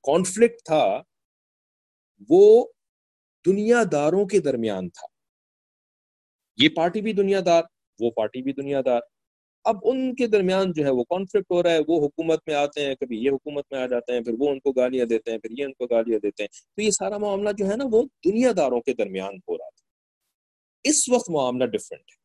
کانفلکٹ 0.02 0.62
تھا 0.64 1.02
وہ 2.28 2.66
دنیا 3.46 3.82
داروں 3.92 4.26
کے 4.26 4.38
درمیان 4.38 4.88
تھا۔ 4.88 5.06
یہ 6.56 6.68
پارٹی 6.68 7.00
بھی 7.00 7.12
دنیا 7.12 7.40
دار، 7.46 7.62
وہ 8.00 8.10
پارٹی 8.10 8.42
بھی 8.42 8.52
دنیا 8.52 8.80
دار۔ 8.86 9.00
اب 9.64 9.76
ان 9.82 10.14
کے 10.14 10.26
درمیان 10.26 10.72
جو 10.72 10.84
ہے 10.84 10.90
وہ 10.90 11.04
کانفلکٹ 11.04 11.50
ہو 11.50 11.62
رہا 11.62 11.70
ہے، 11.70 11.78
وہ 11.88 12.06
حکومت 12.06 12.40
میں 12.46 12.54
آتے 12.54 12.86
ہیں، 12.86 12.94
کبھی 12.94 13.24
یہ 13.24 13.30
حکومت 13.30 13.64
میں 13.70 13.80
آ 13.80 13.86
جاتے 13.86 14.12
ہیں، 14.12 14.20
پھر 14.20 14.32
وہ 14.38 14.50
ان 14.50 14.60
کو 14.60 14.72
گالیاں 14.72 15.06
دیتے 15.06 15.30
ہیں، 15.30 15.38
پھر 15.38 15.50
یہ 15.58 15.64
ان 15.64 15.72
کو 15.72 15.86
گالیاں 15.86 16.18
دیتے 16.18 16.42
ہیں۔ 16.42 16.48
تو 16.48 16.82
یہ 16.82 16.90
سارا 16.90 17.18
معاملہ 17.18 17.48
جو 17.58 17.68
ہے 17.68 17.76
نا، 17.76 17.84
وہ 17.92 18.02
دنیا 18.02 18.52
داروں 18.56 18.80
کے 18.80 18.94
درمیان 18.94 19.34
ہو 19.36 19.58
رہا 19.58 19.68
تھا۔ 19.68 19.84
اس 20.82 21.08
وقت 21.08 21.30
معاملہ 21.30 21.64
ڈفرینٹ 21.64 22.04
ہے۔ 22.10 22.20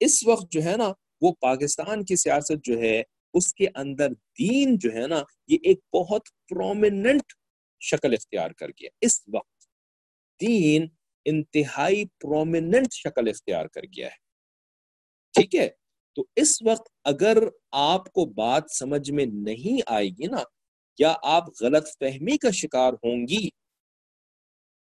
اس 0.00 0.26
وقت 0.26 0.52
جو 0.52 0.62
ہے 0.62 0.76
نا، 0.76 0.92
وہ 1.20 1.32
پاکستان 1.40 2.04
کی 2.04 2.16
سیاست 2.16 2.64
جو 2.64 2.78
ہے، 2.78 3.02
اس 3.34 3.54
کے 3.54 3.66
اندر 3.74 4.08
دین 4.10 4.78
جو 4.78 4.92
ہے 4.92 5.06
نا، 5.06 5.22
یہ 5.48 5.58
ایک 5.62 5.80
بہت 5.92 6.22
پرومیننٹ 6.48 7.22
شکل 7.80 8.12
اختیار 8.12 8.50
کر 8.50 8.68
گیا۔ 8.68 8.90
اس 9.00 9.22
وقت 9.34 9.64
دین 10.40 10.86
انتہائی 11.24 12.04
پرومیننٹ 12.04 12.92
شکل 12.92 13.28
اختیار 13.28 13.66
کر 13.66 13.82
گیا 13.96 14.06
ہے۔ 14.06 14.16
ٹھیک 15.32 15.54
ہے؟ 15.54 15.68
تو 16.16 16.24
اس 16.36 16.62
وقت 16.62 16.88
اگر 17.04 17.38
آپ 17.72 18.12
کو 18.12 18.24
بات 18.24 18.64
سمجھ 18.70 19.10
میں 19.10 19.26
نہیں 19.26 19.80
آئے 19.86 20.08
گی 20.08 20.26
نا، 20.26 20.42
یا 20.98 21.14
آپ 21.22 21.44
غلط 21.60 21.88
فہمی 21.88 22.36
کا 22.36 22.50
شکار 22.50 22.92
ہوں 22.92 23.26
گی، 23.28 23.48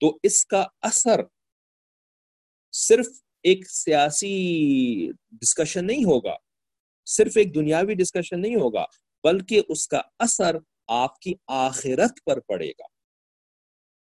تو 0.00 0.18
اس 0.22 0.46
کا 0.46 0.64
اثر 0.82 1.20
صرف 2.72 3.06
ایک 3.42 3.70
سیاسی 3.70 4.32
ڈسکشن 5.30 5.86
نہیں 5.86 6.04
ہوگا۔ 6.04 6.36
صرف 7.06 7.32
ایک 7.36 7.54
دنیاوی 7.54 7.94
ڈسکشن 7.94 8.40
نہیں 8.40 8.54
ہوگا، 8.54 8.84
بلکہ 9.24 9.62
اس 9.68 9.88
کا 9.88 10.00
اثر 10.18 10.56
آپ 10.88 11.20
کی 11.20 11.34
آخرت 11.46 12.24
پر 12.24 12.40
پڑے 12.40 12.70
گا۔ 12.70 12.86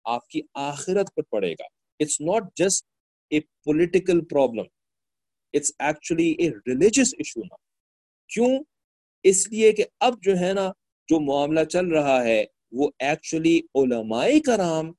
آپ 0.05 0.29
کی 0.29 0.41
آخرت 0.55 1.15
پر 1.15 1.23
پڑے 1.23 1.53
گا۔ 1.53 1.65
It's 2.01 2.21
not 2.21 2.43
just 2.57 2.87
a 3.29 3.41
political 3.41 4.25
problem 4.25 4.65
it's 5.53 5.73
actually 5.79 6.31
a 6.39 6.51
religious 6.51 7.15
issue 7.19 7.41
نا 7.41 7.57
کیوں؟ 8.29 8.65
اس 9.23 9.49
لیے 9.49 9.73
کہ 9.73 9.85
اب 10.01 10.23
جو 10.23 10.33
ہے 10.41 10.53
نا، 10.53 10.69
جو 11.09 11.21
معاملہ 11.21 11.65
چل 11.65 11.87
رہا 11.87 12.25
ہے، 12.25 12.45
وہ 12.73 12.91
ایکچولی 12.99 13.61
علماء 13.75 14.27
کرام، 14.47 14.93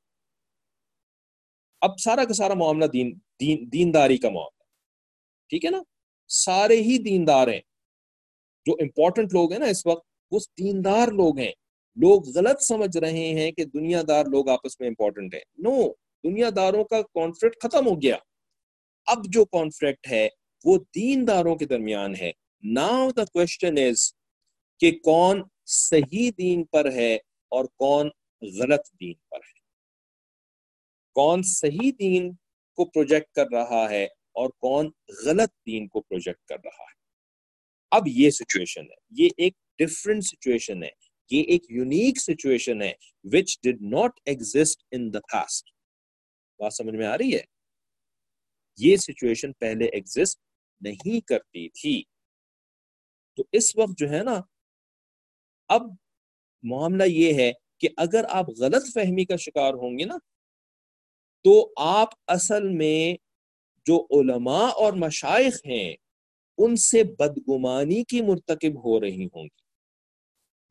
اب 1.81 1.99
سارا 1.99 2.25
کا 2.25 2.33
سارا 2.33 2.53
معاملہ 2.53 2.85
دین 2.85 3.19
دین، 3.41 3.69
دینداری 3.73 4.17
کا 4.17 4.29
معاملہ 4.29 4.63
ٹھیک 5.49 5.65
ہے 5.65 5.69
نا؟ 5.69 5.83
سارے 6.27 6.75
ہی 6.75 6.97
دیندار 6.97 7.47
ہیں۔ 7.47 7.61
جو 8.65 8.73
امپورٹنٹ 8.73 9.33
لوگ 9.33 9.51
ہیں 9.51 9.59
نا 9.59 9.65
اس 9.65 9.85
وقت، 9.85 10.07
وہ 10.31 10.39
دیندار 10.39 11.07
لوگ 11.07 11.39
ہیں۔ 11.39 11.51
لوگ 11.97 12.37
غلط 12.37 12.61
سمجھ 12.61 12.97
رہے 12.97 13.29
ہیں 13.33 13.51
کہ 13.51 13.65
دنیا 13.65 14.01
دار 14.07 14.25
لوگ 14.25 14.49
آپس 14.49 14.79
میں 14.79 14.87
امپورٹنٹ 14.87 15.33
ہیں۔ 15.33 15.41
نو 15.57 15.91
دنیا 16.23 16.49
داروں 16.55 16.83
کا 16.83 17.01
کانفلکٹ 17.01 17.63
ختم 17.63 17.87
ہو 17.87 18.01
گیا۔ 18.01 18.17
اب 19.05 19.17
جو 19.25 19.45
کانفلکٹ 19.45 20.07
ہے، 20.07 20.29
وہ 20.65 20.77
دینداروں 20.95 21.55
کے 21.55 21.65
درمیان 21.65 22.15
ہے۔ 22.15 22.31
ناؤ 22.63 23.11
دا 23.11 23.25
کوشچن 23.25 23.77
از 23.77 24.13
کہ 24.79 24.91
کون 24.91 25.43
صحیح 25.65 26.31
دین 26.37 26.63
پر 26.63 26.91
ہے 26.91 27.15
اور 27.49 27.65
کون 27.65 28.09
غلط 28.41 28.87
دین 29.01 29.13
پر 29.13 29.37
ہے۔ 29.37 29.59
کون 31.13 31.43
صحیح 31.43 31.91
دین 31.99 32.31
کو 32.75 32.85
پروجیکٹ 32.85 33.31
کر 33.31 33.45
رہا 33.51 33.89
ہے 33.89 34.03
اور 34.31 34.49
کون 34.49 34.91
غلط 35.25 35.49
دین 35.67 35.87
کو 35.87 36.01
پروجیکٹ 36.01 36.45
کر 36.45 36.57
رہا 36.63 36.83
ہے۔ 36.83 36.95
اب 37.91 38.03
یہ 38.07 38.29
سچویشن 38.29 38.81
ہے۔ 38.81 38.95
یہ 39.09 39.29
ایک 39.37 39.53
ڈفرنٹ 39.79 40.23
سچویشن 40.23 40.83
ہے۔ 40.83 41.06
یہ 41.31 41.43
ایک 41.47 41.65
یونیک 41.69 42.19
سچویشن 42.19 42.81
ہے 42.81 42.93
which 43.23 43.59
did 43.63 43.81
not 43.81 44.11
exist 44.25 44.83
in 44.91 45.13
the 45.13 45.19
past 45.19 45.69
بات 46.59 46.73
سمجھ 46.73 46.95
میں 46.95 47.07
آ 47.07 47.17
رہی 47.17 47.35
ہے؟ 47.35 47.41
یہ 48.77 48.95
سچویشن 48.95 49.53
پہلے 49.53 49.85
ایگزٹ 49.85 50.39
نہیں 50.81 51.27
کرتی 51.27 51.69
تھی۔ 51.69 52.03
تو 53.35 53.43
اس 53.51 53.77
وقت 53.77 53.91
جو 53.97 54.09
ہے 54.09 54.23
نا، 54.23 54.41
اب 55.67 55.81
معاملہ 56.63 57.03
یہ 57.03 57.33
ہے 57.33 57.51
کہ 57.77 57.87
اگر 57.97 58.25
آپ 58.29 58.45
غلط 58.49 58.93
فہمی 58.93 59.25
کا 59.25 59.35
شکار 59.35 59.73
ہوں 59.73 59.99
گے 59.99 60.05
نا، 60.05 60.17
تو 61.43 61.73
آپ 61.77 62.07
اصل 62.27 62.69
میں 62.69 63.17
جو 63.85 64.07
علماء 64.11 64.67
اور 64.67 64.93
مشائق 64.93 65.53
ہیں، 65.65 65.95
ان 66.57 66.75
سے 66.75 67.03
بدگمانی 67.03 68.03
کی 68.03 68.21
مرتکب 68.21 68.85
ہو 68.85 69.01
رہی 69.01 69.25
ہوں 69.25 69.43
گی۔ 69.43 69.56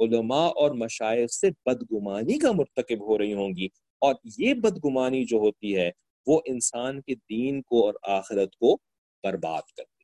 علماء 0.01 0.49
اور 0.49 0.70
مشائق 0.70 1.32
سے 1.32 1.51
بدگمانی 1.51 2.38
کا 2.38 2.53
مرتکب 2.53 3.01
ہو 3.01 3.18
رہی 3.18 3.34
ہوں 3.34 3.51
گی۔ 3.57 3.66
اور 3.99 4.14
یہ 4.38 4.55
بدگمانی 4.55 5.24
جو 5.24 5.36
ہوتی 5.36 5.76
ہے، 5.76 5.90
وہ 6.26 6.40
انسان 6.44 7.01
کے 7.01 7.14
دین 7.14 7.62
کو 7.62 7.86
اور 7.86 7.94
آخرت 8.03 8.57
کو 8.57 8.78
برباد 9.22 9.62
کر 9.76 9.82
دیتی 9.82 9.97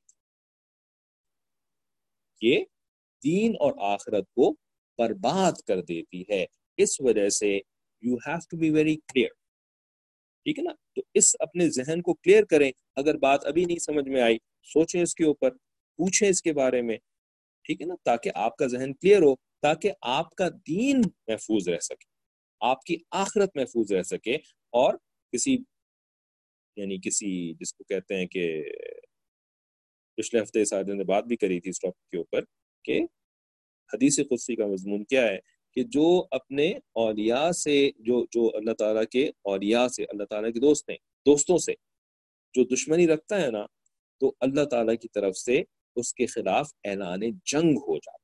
یہ 2.49 2.65
دین 3.25 3.55
اور 3.61 3.73
آخرت 3.81 4.25
کو 4.31 4.55
برباد 4.99 5.53
کر 5.53 5.81
دیتی 5.81 6.23
ہے۔ 6.31 6.47
اس 6.77 7.01
وجہ 7.01 7.29
سے 7.29 7.61
you 8.03 8.15
have 8.15 8.37
to 8.51 8.57
be 8.57 8.71
very 8.71 8.97
clear 8.97 9.29
ٹھیک 10.45 10.59
ہے 10.59 10.65
نا؟ 10.65 10.73
تو 10.97 11.03
اس 11.15 11.37
اپنے 11.41 11.71
ذہن 11.71 12.03
کو 12.03 12.15
کلیئر 12.15 12.45
کریں۔ 12.45 12.73
اگر 12.97 13.17
بات 13.17 13.47
ابھی 13.47 13.65
نہیں 13.65 13.79
سمجھ 13.79 14.09
میں 14.09 14.21
آئی، 14.21 14.39
سوچیں 14.63 15.03
اس 15.03 15.15
کے 15.15 15.25
اوپر، 15.25 15.51
پوچھیں 15.97 16.29
اس 16.29 16.43
کے 16.43 16.53
بارے 16.53 16.83
میں۔ 16.83 16.97
ٹھیک 17.65 17.81
ہے 17.81 17.87
نا؟ 17.87 17.95
تاکہ 18.05 18.31
آپ 18.35 18.57
کا 18.57 18.67
ذہن 18.67 18.93
کلیئر 18.95 19.23
ہو۔ 19.23 19.35
تاکہ 19.63 19.93
آپ 20.01 20.35
کا 20.35 20.49
دین 20.69 21.01
محفوظ 21.29 21.69
رہ 21.69 21.79
سکے، 21.79 22.07
آپ 22.61 22.83
کی 22.85 22.97
آخرت 23.11 23.57
محفوظ 23.57 23.93
رہ 23.93 24.03
سکے 24.03 24.35
اور 24.73 24.95
کسی 25.33 25.57
یعنی 26.77 26.99
کسی 26.99 27.33
جس 27.55 27.73
کو 27.75 27.85
کہتے 27.85 28.17
ہیں 28.17 28.27
کہ 28.27 28.63
پچھلے 30.19 30.43
ہفتے 30.43 30.65
سارے 30.65 30.95
نے 30.95 31.05
بات 31.05 31.25
بھی 31.25 31.37
کری 31.37 31.61
تھی 31.61 31.71
اس 31.71 31.81
ٹاپک 31.81 32.11
کے 32.11 32.19
اوپر 32.19 32.45
کہ 32.85 33.01
حدیث 33.91 34.19
قدسی 34.31 34.57
کا 34.57 34.67
مضمون 34.67 35.05
کیا 35.05 35.23
ہے 35.23 35.39
کہ 35.77 35.83
جو 35.85 36.25
اپنے 36.31 36.73
اولیاء 36.93 37.51
سے، 37.51 37.91
جو 37.99 38.25
جو 38.31 38.51
اللہ 38.55 38.75
تعالیٰ 38.79 39.05
کے 39.11 39.31
اولیاء 39.43 39.87
سے، 39.89 40.05
اللہ 40.05 40.25
تعالیٰ 40.25 40.53
کے 40.53 40.61
دوست 40.61 40.91
ہیں، 40.91 40.97
دوستوں 41.27 41.59
سے 41.59 41.73
جو 42.55 42.65
دشمنی 42.65 43.07
رکھتا 43.07 43.41
ہے 43.41 43.51
نا، 43.51 43.67
تو 44.21 44.35
اللہ 44.41 44.65
تعالیٰ 44.65 44.95
کی 45.03 45.09
طرف 45.09 45.37
سے 45.37 45.63
اس 45.97 46.15
کے 46.15 46.27
خلاف 46.27 46.67
اعلان 46.85 47.21
جنگ 47.21 47.79
ہو 47.79 47.97
جاتا 47.97 48.17
ہے۔ 48.17 48.22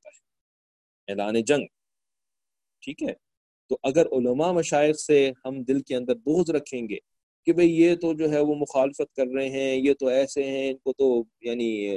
اعلان 1.08 1.44
جنگ۔ 1.44 1.66
ٹھیک 2.80 3.02
ہے؟ 3.02 3.12
تو 3.68 3.78
اگر 3.82 4.06
علماء 4.06 4.52
مشائق 4.52 5.00
سے 5.00 5.30
ہم 5.44 5.62
دل 5.62 5.80
کے 5.80 5.96
اندر 5.96 6.14
بغض 6.14 6.50
رکھیں 6.50 6.88
گے 6.88 6.96
کہ 7.46 7.52
بھئی 7.52 7.82
یہ 7.82 7.96
تو 7.96 8.14
جو 8.14 8.30
ہے 8.30 8.40
وہ 8.40 8.54
مخالفت 8.54 9.14
کر 9.14 9.24
رہے 9.34 9.48
ہیں، 9.48 9.76
یہ 9.76 9.94
تو 9.94 10.06
ایسے 10.06 10.44
ہیں، 10.44 10.70
ان 10.70 10.76
کو 10.76 10.92
تو 10.92 11.22
یعنی 11.40 11.96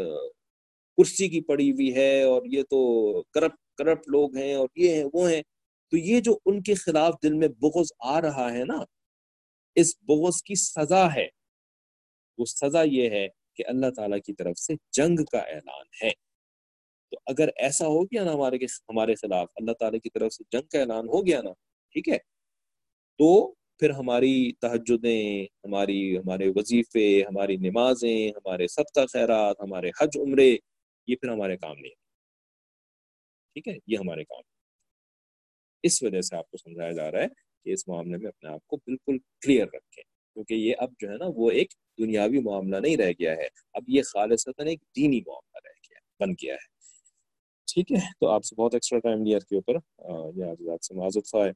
کرسی 0.98 1.30
کی 1.30 1.42
پڑی 1.42 1.72
ہوئی 1.72 1.96
ہے 1.96 2.24
اور 2.24 2.42
یہ 2.46 2.64
تو 2.64 3.14
کرپٹ 3.24 3.78
کرپٹ 3.78 4.08
لوگ 4.08 4.38
ہیں 4.38 4.54
اور 4.54 4.68
یہ 4.76 4.94
ہیں، 4.94 5.04
وہ 5.14 5.32
ہیں۔ 5.32 5.42
تو 5.92 5.98
یہ 5.98 6.20
جو 6.20 6.38
ان 6.46 6.64
کے 6.64 6.74
خلاف 6.74 7.14
دل 7.24 7.34
میں 7.34 7.48
بغض 7.48 7.88
آ 8.00 8.22
رہا 8.22 8.54
ہے 8.54 8.64
نا، 8.66 8.78
اس 9.76 9.96
بغض 10.02 10.42
کی 10.42 10.56
سزا 10.56 11.16
ہے۔ 11.16 11.28
وہ 12.38 12.46
سزا 12.46 12.84
یہ 12.84 13.10
ہے 13.10 13.28
کہ 13.56 13.64
اللہ 13.68 13.86
تعالیٰ 13.96 14.20
کی 14.26 14.34
طرف 14.34 14.60
سے 14.60 14.74
جنگ 14.92 15.16
کا 15.32 15.40
اعلان 15.40 16.06
ہے۔ 16.06 16.31
تو 17.12 17.20
اگر 17.26 17.50
ایسا 17.56 17.88
ہو 17.88 18.04
گیا 18.04 18.24
نا 18.24 18.34
ہمارے 18.34 18.66
ہمارے 18.66 19.16
خلاف، 19.16 19.48
اللہ 19.56 19.72
تعالیٰ 19.72 20.00
کی 20.00 20.10
طرف 20.10 20.34
سے 20.34 20.44
جنگ 20.52 20.68
کا 20.68 20.80
اعلان 20.80 21.08
ہو 21.08 21.26
گیا 21.28 21.42
نا، 21.42 21.52
ٹھیک 21.94 22.10
ہے؟ 22.10 22.18
تو 23.18 23.54
پھر 23.80 23.90
ہماری 23.90 24.52
تہجدیں، 24.52 25.44
ہماری، 25.68 26.18
ہمارے 26.18 26.50
وظیفے، 26.56 27.22
ہماری 27.22 27.58
نمازیں، 27.58 28.30
ہمارے 28.30 28.68
صدقہ 28.68 29.06
خیرات، 29.06 29.56
ہمارے 29.60 29.90
حج 30.02 30.18
عمرے، 30.20 30.58
یہ 31.08 31.16
پھر 31.16 31.30
ہمارے 31.30 31.58
کام 31.58 31.78
نہیں 31.78 31.94
ٹھیک 33.56 33.68
ہے؟ 33.68 33.78
یہ 33.88 33.98
ہمارے 33.98 34.24
کام 34.24 34.42
اس 35.84 36.04
وجہ 36.04 36.22
سے 36.22 36.36
آپ 36.36 36.52
کو 36.52 36.58
سمجھایا 36.58 36.92
جا 36.92 37.12
رہا 37.12 37.20
ہے 37.20 37.28
کہ 37.64 37.74
اس 37.74 37.88
معاملے 37.88 38.18
میں 38.18 38.28
اپنے 38.28 38.50
آپ 38.50 38.68
کو 38.68 38.78
بالکل 38.78 39.18
کلیئر 39.42 39.66
رکھیں۔ 39.66 40.04
کیونکہ 40.34 40.54
یہ 40.54 40.74
اب 40.78 40.90
جو 41.00 41.12
ہے 41.12 41.18
نا، 41.18 41.26
وہ 41.36 41.52
ایک 41.52 41.74
دنیاوی 42.00 42.40
معاملہ 42.40 42.78
نہیں 42.78 42.98
رہ 42.98 43.12
گیا 43.12 43.38
ہے۔ 43.38 43.48
اب 43.74 43.84
یہ 43.88 44.02
خالصتاً 44.02 44.68
ایک 44.68 44.80
دینی 44.98 45.22
معاملہ 45.28 45.60
رہ 45.66 45.74
گیا، 45.90 46.26
بن 46.26 46.32
گیا 46.32 46.54
ہے۔ 46.54 46.71
ٹھیک 47.74 47.92
ہے، 47.92 48.14
تو 48.20 48.30
آپ 48.30 48.46
سے 48.46 48.56
بہت 48.56 48.74
ایکسٹرا 48.74 49.00
ٹائم 49.00 49.26
لیا 49.26 49.40
کے 49.40 49.56
اوپر۔ 49.56 49.74
یہ 50.36 50.46
آج 50.46 50.86
سے 50.86 50.94
معذرت 50.94 51.28
خواہ 51.32 51.52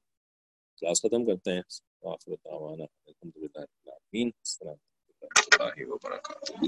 کلاس 0.77 1.01
ختم 1.01 1.25
کرتے 1.25 1.51
ہیں۔ 1.51 1.61
الحمد 2.01 3.37
للہ 3.37 3.89
السلام 4.13 4.75
وبرکاتہ۔ 5.87 6.65